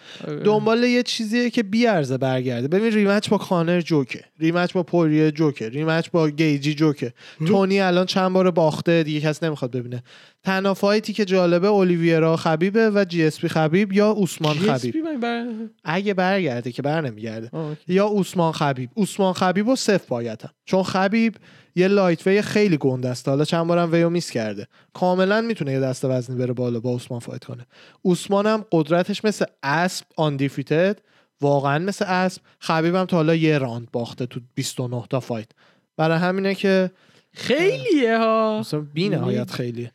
دنبال 0.44 0.84
یه 0.84 1.02
چیزیه 1.02 1.50
که 1.50 1.62
بیارزه 1.62 2.18
برگرده. 2.18 2.68
ببین 2.68 2.92
rematch 2.92 3.28
با 3.28 3.38
کانر 3.38 3.80
جوکه. 3.80 4.24
rematch 4.38 4.72
با 4.72 4.82
پوریه 4.82 5.30
جوکه. 5.30 5.68
rematch 5.68 6.10
با 6.10 6.30
گیجی 6.30 6.74
جوکه. 6.74 7.12
تونی 7.46 7.80
الان 7.80 8.06
چند 8.06 8.32
بار 8.32 8.50
باخته 8.50 9.02
دیگه 9.02 9.20
کس 9.20 9.42
نمی‌خواد 9.42 9.70
ببینه. 9.70 10.02
تنها 10.42 10.74
fight 10.74 11.06
ی 11.06 11.12
که 11.12 11.24
جالبه 11.24 11.68
اولیویرا 11.68 12.36
خبیبه 12.36 12.90
و 12.90 13.04
جی 13.04 13.24
اس 13.24 13.40
پی 13.40 13.48
خبیب 13.48 13.92
یا 13.92 14.10
اوسمان 14.10 14.56
خبیب. 14.56 15.20
بر... 15.20 15.46
اگه 15.84 16.14
برگرده 16.14 16.72
که 16.72 16.82
بر 16.82 17.00
نمیگرده. 17.00 17.76
یا 17.88 18.06
اوسمان 18.06 18.52
خبیب. 18.52 18.90
اوسمان 18.94 19.32
خبیب 19.32 19.68
و 19.68 19.76
super 19.76 20.06
fight 20.08 20.43
م 20.43 20.50
چون 20.64 20.82
خبیب 20.82 21.34
یه 21.76 21.88
lightweight 21.88 22.42
خیلی 22.42 22.76
گنده 22.76 23.08
است. 23.08 23.28
حالا 23.28 23.44
چند 23.44 23.66
بارم 23.66 23.92
weight 23.92 24.10
miss 24.10 24.30
کرده. 24.30 24.66
کاملا 24.92 25.40
می‌تونه 25.40 25.72
یه 25.72 25.80
دست 25.80 26.04
وزنی 26.04 26.36
بره 26.36 26.52
بالا 26.52 26.80
با 26.80 26.90
اوسمان 26.90 27.20
fight 27.20 27.44
کنه. 27.44 27.66
اوسمان 28.02 28.46
هم 28.46 28.64
قدرتش 28.72 29.24
مثل 29.24 29.44
اسب 29.62 30.04
undefeated 30.16 30.98
واقعا 31.40 31.78
مثل 31.78 32.04
اسب. 32.08 32.42
خبیبم 32.58 33.04
تا 33.04 33.16
حالا 33.16 33.34
یه 33.34 33.58
راند 33.58 33.88
باخته 33.92 34.26
تو 34.26 34.40
29 34.54 35.04
تا 35.10 35.20
fight. 35.20 35.48
برای 35.96 36.18
همینه 36.18 36.54
که 36.54 36.90
خیلیه 37.32 38.18
ها. 38.18 38.64
بی 38.94 39.08
نهایت 39.08 39.50
خیلیه. 39.50 39.92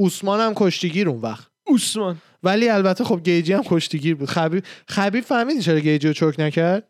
اوسمان 0.00 0.40
هم 0.40 0.52
کشتیگیر 0.56 1.08
اون 1.08 1.20
وقت. 1.20 1.50
اوسمان 1.66 2.16
ولی 2.42 2.68
البته 2.68 3.04
خب 3.04 3.20
گیجی 3.24 3.52
هم 3.52 3.62
کشتیگیر 3.66 4.14
بود. 4.14 4.28
خبیب 4.28 4.64
خبیب 4.88 5.24
فهمیدی 5.24 5.62
چرا 5.62 5.80
گیجی 5.80 6.08
رو 6.08 6.14
choke 6.14 6.40
نکرد؟ 6.40 6.86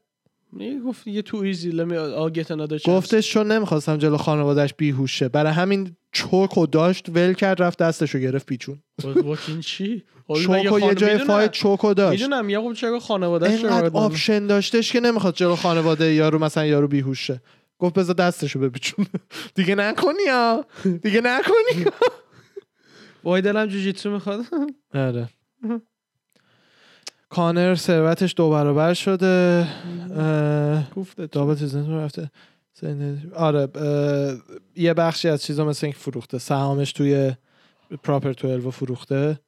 گفت 0.86 1.06
یه 1.06 1.22
تو 1.22 1.36
ایزی 1.36 1.70
لمی 1.70 1.96
گفتش 2.86 3.30
چون 3.32 3.52
نمی‌خواستم 3.52 3.96
جلو 3.96 4.16
خانوادهش 4.16 4.74
بیهوش 4.76 5.18
شه 5.18 5.28
برای 5.28 5.52
همین 5.52 5.96
choke 6.12 6.58
و 6.58 6.66
داشت 6.66 7.08
ول 7.08 7.32
کرد 7.32 7.62
رفت 7.62 7.78
دستشو 7.78 8.18
گرفت 8.18 8.46
پیچون. 8.46 8.82
واکین 9.04 9.60
چی؟ 9.60 10.02
چوک 10.28 10.82
یه 10.82 10.94
جای 10.94 11.18
فایت 11.18 11.50
چوک 11.50 11.84
و 11.84 11.94
داشت. 11.94 12.22
می‌دونم 12.22 12.48
یه 12.48 12.60
خب 12.60 12.72
چرا 12.72 13.00
خانواده 13.00 13.50
اینقدر 13.50 13.90
آپشن 13.92 14.46
داشتش 14.46 14.92
که 14.92 15.00
نمی‌خواد 15.00 15.34
جلو 15.34 15.56
خانواده 15.56 16.14
یارو 16.14 16.38
مثلا 16.38 16.66
یارو 16.66 16.88
بیهوش 16.88 17.26
شه 17.26 17.40
گفت 17.78 17.94
بذار 17.94 18.14
دستشو 18.14 18.60
بپیچون 18.60 19.06
دیگه 19.54 19.74
نکنی 19.74 20.22
یا 20.26 20.64
دیگه 21.02 21.20
نکنی 21.20 21.84
وای 23.24 23.42
دلم 23.42 23.66
جوجیتسو 23.66 24.10
می‌خواد. 24.10 24.40
آره. 24.94 25.28
کانر 27.28 27.74
ثروتش 27.74 28.34
دو 28.36 28.50
برابر 28.50 28.94
شده. 28.94 29.66
دابل 31.32 31.54
سیزن 31.54 31.90
رفته. 31.90 32.30
آره 33.34 33.68
یه 34.76 34.94
بخشی 34.94 35.28
از 35.28 35.42
چیزا 35.42 35.64
مثل 35.64 35.86
اینکه 35.86 35.98
فروخته. 35.98 36.38
سهامش 36.38 36.92
توی 36.92 37.32
پراپر 38.02 38.32
12 38.32 38.70
فروخته. 38.70 39.40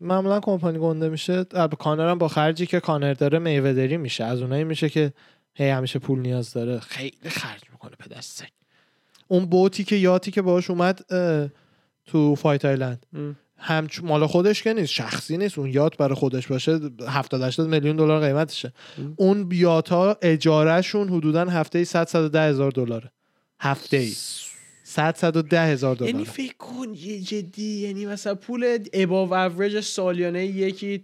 معمولا 0.00 0.40
کمپانی 0.40 0.78
گنده 0.78 1.08
میشه. 1.08 1.32
البته 1.32 1.76
کانر 1.76 2.10
هم 2.10 2.18
با 2.18 2.28
خرجی 2.28 2.66
که 2.66 2.80
کانر 2.80 3.14
داره 3.14 3.38
میوه 3.38 3.96
میشه. 3.96 4.24
از 4.24 4.42
اونایی 4.42 4.64
میشه 4.64 4.88
که 4.88 5.12
هی 5.54 5.68
همیشه 5.68 5.98
پول 5.98 6.18
نیاز 6.18 6.52
داره. 6.52 6.80
خیلی 6.80 7.28
خرج 7.28 7.62
می‌کنه 7.72 7.92
پدر 7.98 8.20
سگ. 8.20 8.44
اون 9.28 9.46
بوتی 9.46 9.84
که 9.84 9.96
یاتی 9.96 10.30
که 10.30 10.42
باش 10.42 10.70
اومد 10.70 11.00
تو 12.06 12.34
فایت 12.34 12.64
آیلند 12.64 13.06
هم 13.56 13.88
مال 14.02 14.26
خودش 14.26 14.62
که 14.62 14.72
نیست 14.72 14.92
شخصی 14.92 15.36
نیست. 15.36 15.58
اون 15.58 15.70
یات 15.70 15.96
برای 15.96 16.14
خودش 16.14 16.46
باشه 16.46 16.80
70 17.08 17.42
80 17.42 17.68
میلیون 17.68 17.96
دلار 17.96 18.20
قیمتشه. 18.20 18.72
ام. 18.98 19.14
اون 19.16 19.48
یات 19.52 19.88
ها 19.88 20.16
اجارهشون 20.22 21.08
حدودا 21.08 21.44
هفته 21.44 21.78
ای 21.78 21.84
100 21.84 22.06
110 22.06 22.40
هزار 22.40 22.70
دلاره. 22.70 23.12
هفته 23.60 23.96
ای 23.96 24.12
100 24.84 25.14
110 25.16 25.60
هزار 25.60 25.96
یعنی 26.00 26.12
دلار 26.12 26.24
فکر 26.24 26.54
کن 26.58 26.94
یه 26.94 27.20
جدی 27.20 27.80
یعنی 27.80 28.06
مثلا 28.06 28.34
پول 28.34 28.78
اباو 28.92 29.34
اوریج 29.34 29.80
سالیانه 29.80 30.46
یکی 30.46 31.02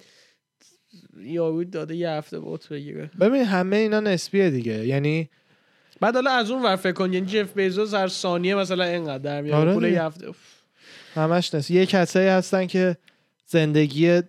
یارو 1.20 1.64
داده 1.64 1.97
یه 1.97 2.10
هفته 2.10 2.39
بوت 2.39 2.68
بگیره. 2.68 3.10
ببین 3.20 3.44
همه 3.44 3.77
اینا 3.77 4.01
نسبیه 4.01 4.51
دیگه. 4.51 4.86
یعنی 4.86 5.28
بعد 6.01 6.14
حالا 6.14 6.31
از 6.31 6.51
اون 6.51 6.62
ور 6.62 6.77
فکر 6.77 6.93
کن 6.93 7.12
یعنی 7.12 7.27
جف 7.27 7.52
بیزوس 7.52 7.94
هر 7.94 8.09
ثانیه 8.09 8.55
مثلا 8.55 8.85
اینقدر 8.85 9.18
در 9.18 9.40
میاره 9.40 9.60
آره 9.60 9.74
پول. 9.74 9.85
یه 9.85 10.02
هفته. 10.02 10.27
همش 11.14 11.54
نسبیه 11.54 11.80
یه 11.80 11.86
کسایی 11.86 12.28
هستن 12.28 12.66
که 12.66 12.96
زندگی 13.46 14.20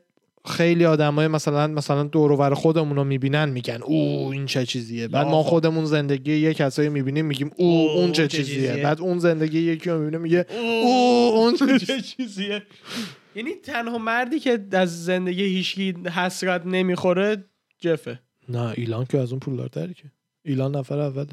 خیلی 0.46 0.86
آدمای 0.86 1.28
مثلا 1.28 1.68
مثلا 1.68 2.04
دور 2.04 2.32
و 2.32 2.38
بر 2.38 2.54
خودمون 2.54 2.96
رو 2.96 3.04
می‌بینن 3.04 3.50
میگن 3.50 3.80
او 3.84 4.30
این 4.32 4.46
چه 4.46 4.66
چیزیه. 4.66 5.08
بعد 5.08 5.28
ما. 5.28 5.44
خودمون 5.44 5.86
زندگی 5.86 6.38
یه 6.38 6.54
کسایی 6.54 6.90
می‌بینیم 6.90 7.26
میگیم 7.26 7.52
او 7.58 7.90
او، 7.90 7.90
اون 7.90 8.12
چه 8.12 8.28
چیزیه. 8.28 8.76
بعد 8.76 9.02
اون 9.02 9.20
زندگی 9.20 9.60
یکی 9.60 9.90
رو 9.90 10.00
می‌بینه 10.00 10.18
میگه 10.18 10.46
او 10.52 11.34
اون 11.36 11.56
چه 11.78 12.02
چیزیه. 12.02 12.64
یعنی 13.36 13.52
تنها 13.64 13.98
مردی 13.98 14.40
که 14.40 14.60
از 14.72 15.06
زندگی 15.06 15.44
هیچکی 15.44 15.96
حسرت 16.16 16.66
نمی‌خوره 16.66 17.46
جفه. 17.80 18.20
نه 18.50 18.74
ایلان 18.78 19.06
که 19.06 19.18
از 19.18 19.32
اون 19.32 19.40
پولدارتری 19.40 19.94
که. 19.94 20.12
ایلان 20.46 20.76
نفر 20.76 21.00
اوله. 21.00 21.28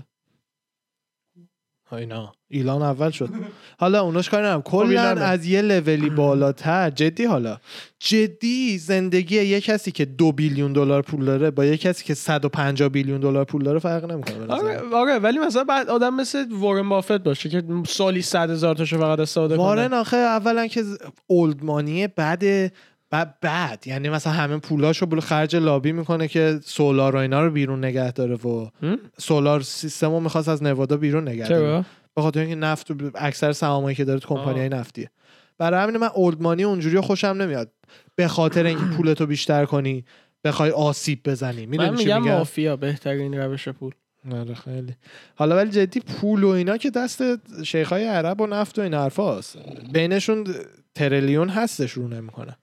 های 1.91 2.07
نه 2.07 2.33
ایلان 2.49 2.83
اول 2.83 3.11
شد. 3.11 3.29
حالا 3.79 4.01
اوناش 4.03 4.29
کاری 4.31 4.43
ندارم. 4.43 4.63
کلا 4.63 4.89
ایلانه. 4.89 5.21
از 5.21 5.47
یه 5.47 5.63
لولی 5.63 6.11
بالاتر 6.11 6.91
جدی 6.91 7.25
حالا. 7.25 7.59
جدی 8.01 8.79
زندگی 8.79 9.43
یه 9.45 9.61
کسی 9.61 9.91
که 9.93 10.05
دو 10.05 10.33
بیلیون 10.33 10.73
دلار 10.73 11.03
پول 11.03 11.25
داره 11.25 11.51
با 11.51 11.65
یه 11.65 11.77
کسی 11.77 12.05
که 12.05 12.15
150 12.15 12.89
بیلیون 12.89 13.21
دلار 13.21 13.45
پول 13.45 13.63
داره 13.65 13.79
فرق 13.79 14.05
نمی‌کنه 14.13 14.47
آره. 14.55 14.81
آره 14.95 15.19
ولی 15.19 15.39
مثلا 15.39 15.65
بعد 15.65 15.89
آدم 15.89 16.15
مثل 16.15 16.47
وارن 16.53 16.89
بافت 16.89 17.13
باشه 17.13 17.49
که 17.49 17.63
سالی 17.87 18.23
صد 18.23 18.51
هزار 18.51 18.75
تاشو 18.75 18.99
فقط 18.99 19.21
استفاده 19.21 19.57
وارن 19.57 19.89
کنه. 19.89 19.97
آخه 19.97 20.17
اولا 20.17 20.67
که 20.67 20.83
ز- 20.83 20.99
اولدمانیه 21.27 22.09
بعد 22.09 22.45
بعد 23.11 23.41
بعد 23.41 23.87
یعنی 23.87 24.09
مثلا 24.09 24.33
همه 24.33 24.57
پولاشو 24.57 25.07
بل 25.07 25.21
خرج 25.21 25.57
لابی 25.57 25.93
می‌کنه 25.93 26.29
که 26.29 26.61
سولار 26.65 27.17
و 27.17 27.19
اینا 27.19 27.45
رو 27.45 27.51
بیرون 27.51 27.85
نگه 27.85 28.13
داره 28.13 28.35
و؟ 28.35 28.69
سولار 29.19 29.61
سیستم 29.61 30.11
رو 30.11 30.21
می‌خواست 30.21 30.49
از 30.49 30.63
نوادا 30.63 30.97
بیرون 30.97 31.29
نگه 31.29 31.49
داره. 31.49 31.85
به 32.15 32.23
خاطر 32.23 32.41
اینکه 32.41 32.55
نفت 32.55 32.91
اکثر 33.15 33.53
سهامایی 33.53 33.97
که 33.97 34.05
داره 34.05 34.21
تو 34.21 34.29
کمپانی 34.29 34.69
نفتیه 34.69 35.11
برای 35.59 35.83
همین 35.83 35.97
من 35.97 36.11
اولدمانی 36.15 36.65
اونجوری 36.65 37.01
خوشم 37.01 37.27
نمیاد. 37.27 37.73
به 38.15 38.29
خاطر 38.29 38.67
اینکه 38.67 38.85
پولتو 38.97 39.27
بیشتر 39.27 39.65
کنی 39.65 40.05
بخوای 40.45 40.71
آسیب 40.71 41.21
بزنی. 41.25 41.67
من 41.67 41.95
میگم 41.95 42.23
میگم؟ 42.23 42.39
مافیا 42.39 42.77
بهترین 42.77 43.35
روش 43.35 43.69
پول. 43.69 43.93
آره 44.33 44.55
خیلی. 44.55 44.95
حالا 45.35 45.57
ولی 45.57 45.71
جدی 45.71 46.01
پول 46.01 46.45
و 46.45 46.49
اینا 46.49 46.77
که 46.77 46.91
دست 46.91 47.23
شیخهای 47.63 48.05
عرب 48.05 48.41
و 48.41 48.47
نفت 48.47 48.79
و 48.79 48.83
این 48.83 48.95
حرفاست. 48.95 49.59
بینشون 49.93 50.47
تریلیون 50.99 51.49
هستش 51.49 51.93
رو 51.93 52.09
نمی‌کنن 52.09 52.57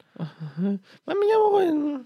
من 1.08 1.16
میگم 1.22 1.42
آقا 1.46 1.60
این- 1.60 2.06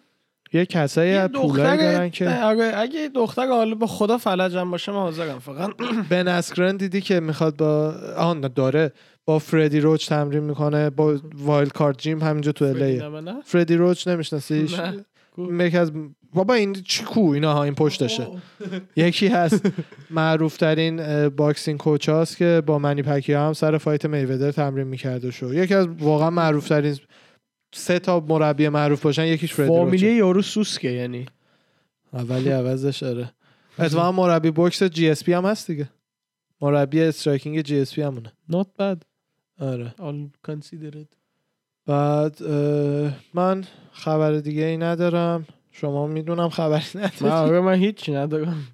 یه 0.53 0.65
کسایی 0.65 1.27
پولایی 1.27 1.77
دارن 1.77 2.10
که 2.10 2.30
آره 2.30 2.72
اگه 2.76 3.10
دختر 3.15 3.47
حالا 3.47 3.76
با 3.76 3.88
خدا 3.88 4.18
فلجم 4.18 4.72
باشه 4.72 4.91
من 4.91 4.97
حاضرم 4.97 5.39
فقط. 5.39 5.69
بن 6.10 6.27
اسکرن 6.27 6.77
دیدی 6.77 7.01
که 7.01 7.19
می‌خواد 7.19 7.56
با 7.57 7.93
آن 8.18 8.41
داره. 8.41 8.91
با 9.26 9.39
فردی 9.39 9.80
روچ 9.80 10.10
تمرین 10.10 10.43
می‌کنه 10.43 10.89
با 10.89 11.18
وایلد 11.35 11.73
کارت 11.73 11.97
جیم 11.97 12.22
همینجا 12.22 12.51
تو 12.51 12.65
نه. 12.65 13.41
فردی 13.45 13.76
روچ 13.76 14.07
نمیشناسیش. 14.07 14.76
یکی 15.38 15.77
از 15.77 15.91
بابا 16.34 16.53
این 16.53 16.73
چی 16.73 17.03
کو؟ 17.03 17.19
اینا 17.30 17.53
ها 17.53 17.64
این 17.64 17.76
پشتشه. 17.76 18.27
یکی 18.95 19.27
هست 19.27 19.61
معروف 20.10 20.57
ترین 20.57 21.30
boxing 21.30 21.80
coach 21.80 22.10
هاست 22.10 22.38
که 22.38 22.64
با 22.65 22.80
منی 22.80 23.01
پکیاو 23.03 23.34
هم 23.34 23.53
سر 23.53 23.77
fight 23.78 24.06
می‌ودر 24.06 24.52
تمرین 24.51 24.88
می‌کرده 24.88 25.31
شو. 25.31 25.53
یکی 25.53 25.73
از 25.73 25.88
واقعا 25.88 26.30
معروف 26.30 26.68
ترین 26.68 26.97
سه 27.73 27.99
تا 27.99 28.19
مربی 28.19 28.69
معروف 28.69 29.01
باشن 29.01 29.26
یکیش 29.26 29.53
فردی 29.53 29.69
فامیلی 29.69 30.11
یارو 30.11 30.41
سوسکه 30.41 30.89
یعنی. 30.89 31.26
اولی 32.14 32.51
عوضش 32.60 33.03
آره. 33.03 33.31
اتفاقا 33.80 34.11
مربی 34.11 34.51
بوکس 34.51 34.84
جی 34.84 35.10
اس 35.10 35.23
پی 35.23 35.34
هم 35.34 35.45
هست 35.45 35.68
دیگه. 35.68 35.89
مربی 36.61 37.01
striking 37.02 37.61
جی 37.61 37.80
اس 37.80 37.93
پی 37.93 38.01
همونه. 38.01 38.34
Not 38.51 38.65
bad. 38.80 38.97
آره. 39.60 39.93
بعد 41.85 42.43
من 43.34 43.64
خبر 43.91 44.34
دیگه 44.34 44.64
ای 44.64 44.77
ندارم. 44.77 45.45
شما 45.81 46.07
می‌دونم 46.07 46.49
خبری 46.49 46.84
من 47.22 47.30
آره 47.30 47.60
من 47.60 47.76
هیچی 47.76 48.14
ندارم. 48.14 48.68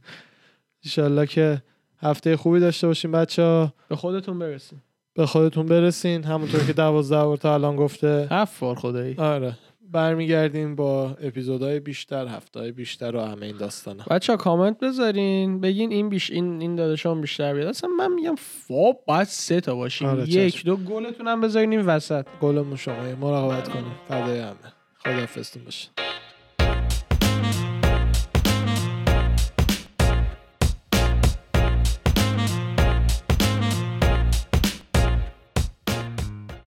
انشالله 0.86 1.26
که 1.28 1.62
هفته 2.02 2.38
خوبی 2.38 2.60
داشته 2.60 2.88
باشین 2.88 3.12
بچه 3.12 3.44
ها 3.44 3.74
به 3.90 3.96
خودتون 3.96 4.40
برسیم 4.40 4.84
به 5.14 5.26
خودتون 5.26 5.66
برسین. 5.66 6.24
همونطور 6.24 6.64
که 6.68 6.74
دوازده 6.74 7.24
بار 7.24 7.38
تا 7.38 7.54
الان 7.54 7.76
گفته. 7.76 8.28
هفت 8.32 8.60
بار 8.60 8.76
خدایی. 8.76 9.16
آره. 9.18 9.58
برمیگردیم 9.92 10.76
با 10.76 11.10
اپیزودهای 11.22 11.80
بیشتر 11.80 12.28
هفته 12.28 12.72
بیشتر 12.72 13.16
و 13.16 13.22
همه 13.22 13.46
این 13.46 13.58
داستانا. 13.58 14.04
بچه 14.10 14.34
ها 14.34 14.38
کامنت 14.38 14.80
بذارین. 14.80 15.62
بگین 15.62 15.92
این 15.92 16.10
بیش 16.10 16.32
این 16.32 16.62
این 16.62 16.76
داداشام 16.76 17.22
بیشتر 17.22 17.54
بیاد. 17.54 17.68
اصلا 17.68 17.90
من 17.90 18.14
میگم 18.14 18.36
فاب 18.36 19.04
باید 19.08 19.28
سه 19.28 19.62
تا 19.62 19.76
باشیم. 19.76 20.08
آره، 20.08 20.30
یک 20.30 20.66
دو 20.66 20.76
گلتون 20.76 21.28
هم 21.28 21.42
بذارین 21.42 21.72
این 21.72 21.86
وسط. 21.86 22.26
گلمون 22.42 22.76
شما 22.76 22.96
مراقبت 23.22 23.70
کنیم 23.70 23.92
فدای 24.08 24.40
همه. 24.40 24.56
خداحافظتون 24.98 25.64
باشه. 25.64 25.90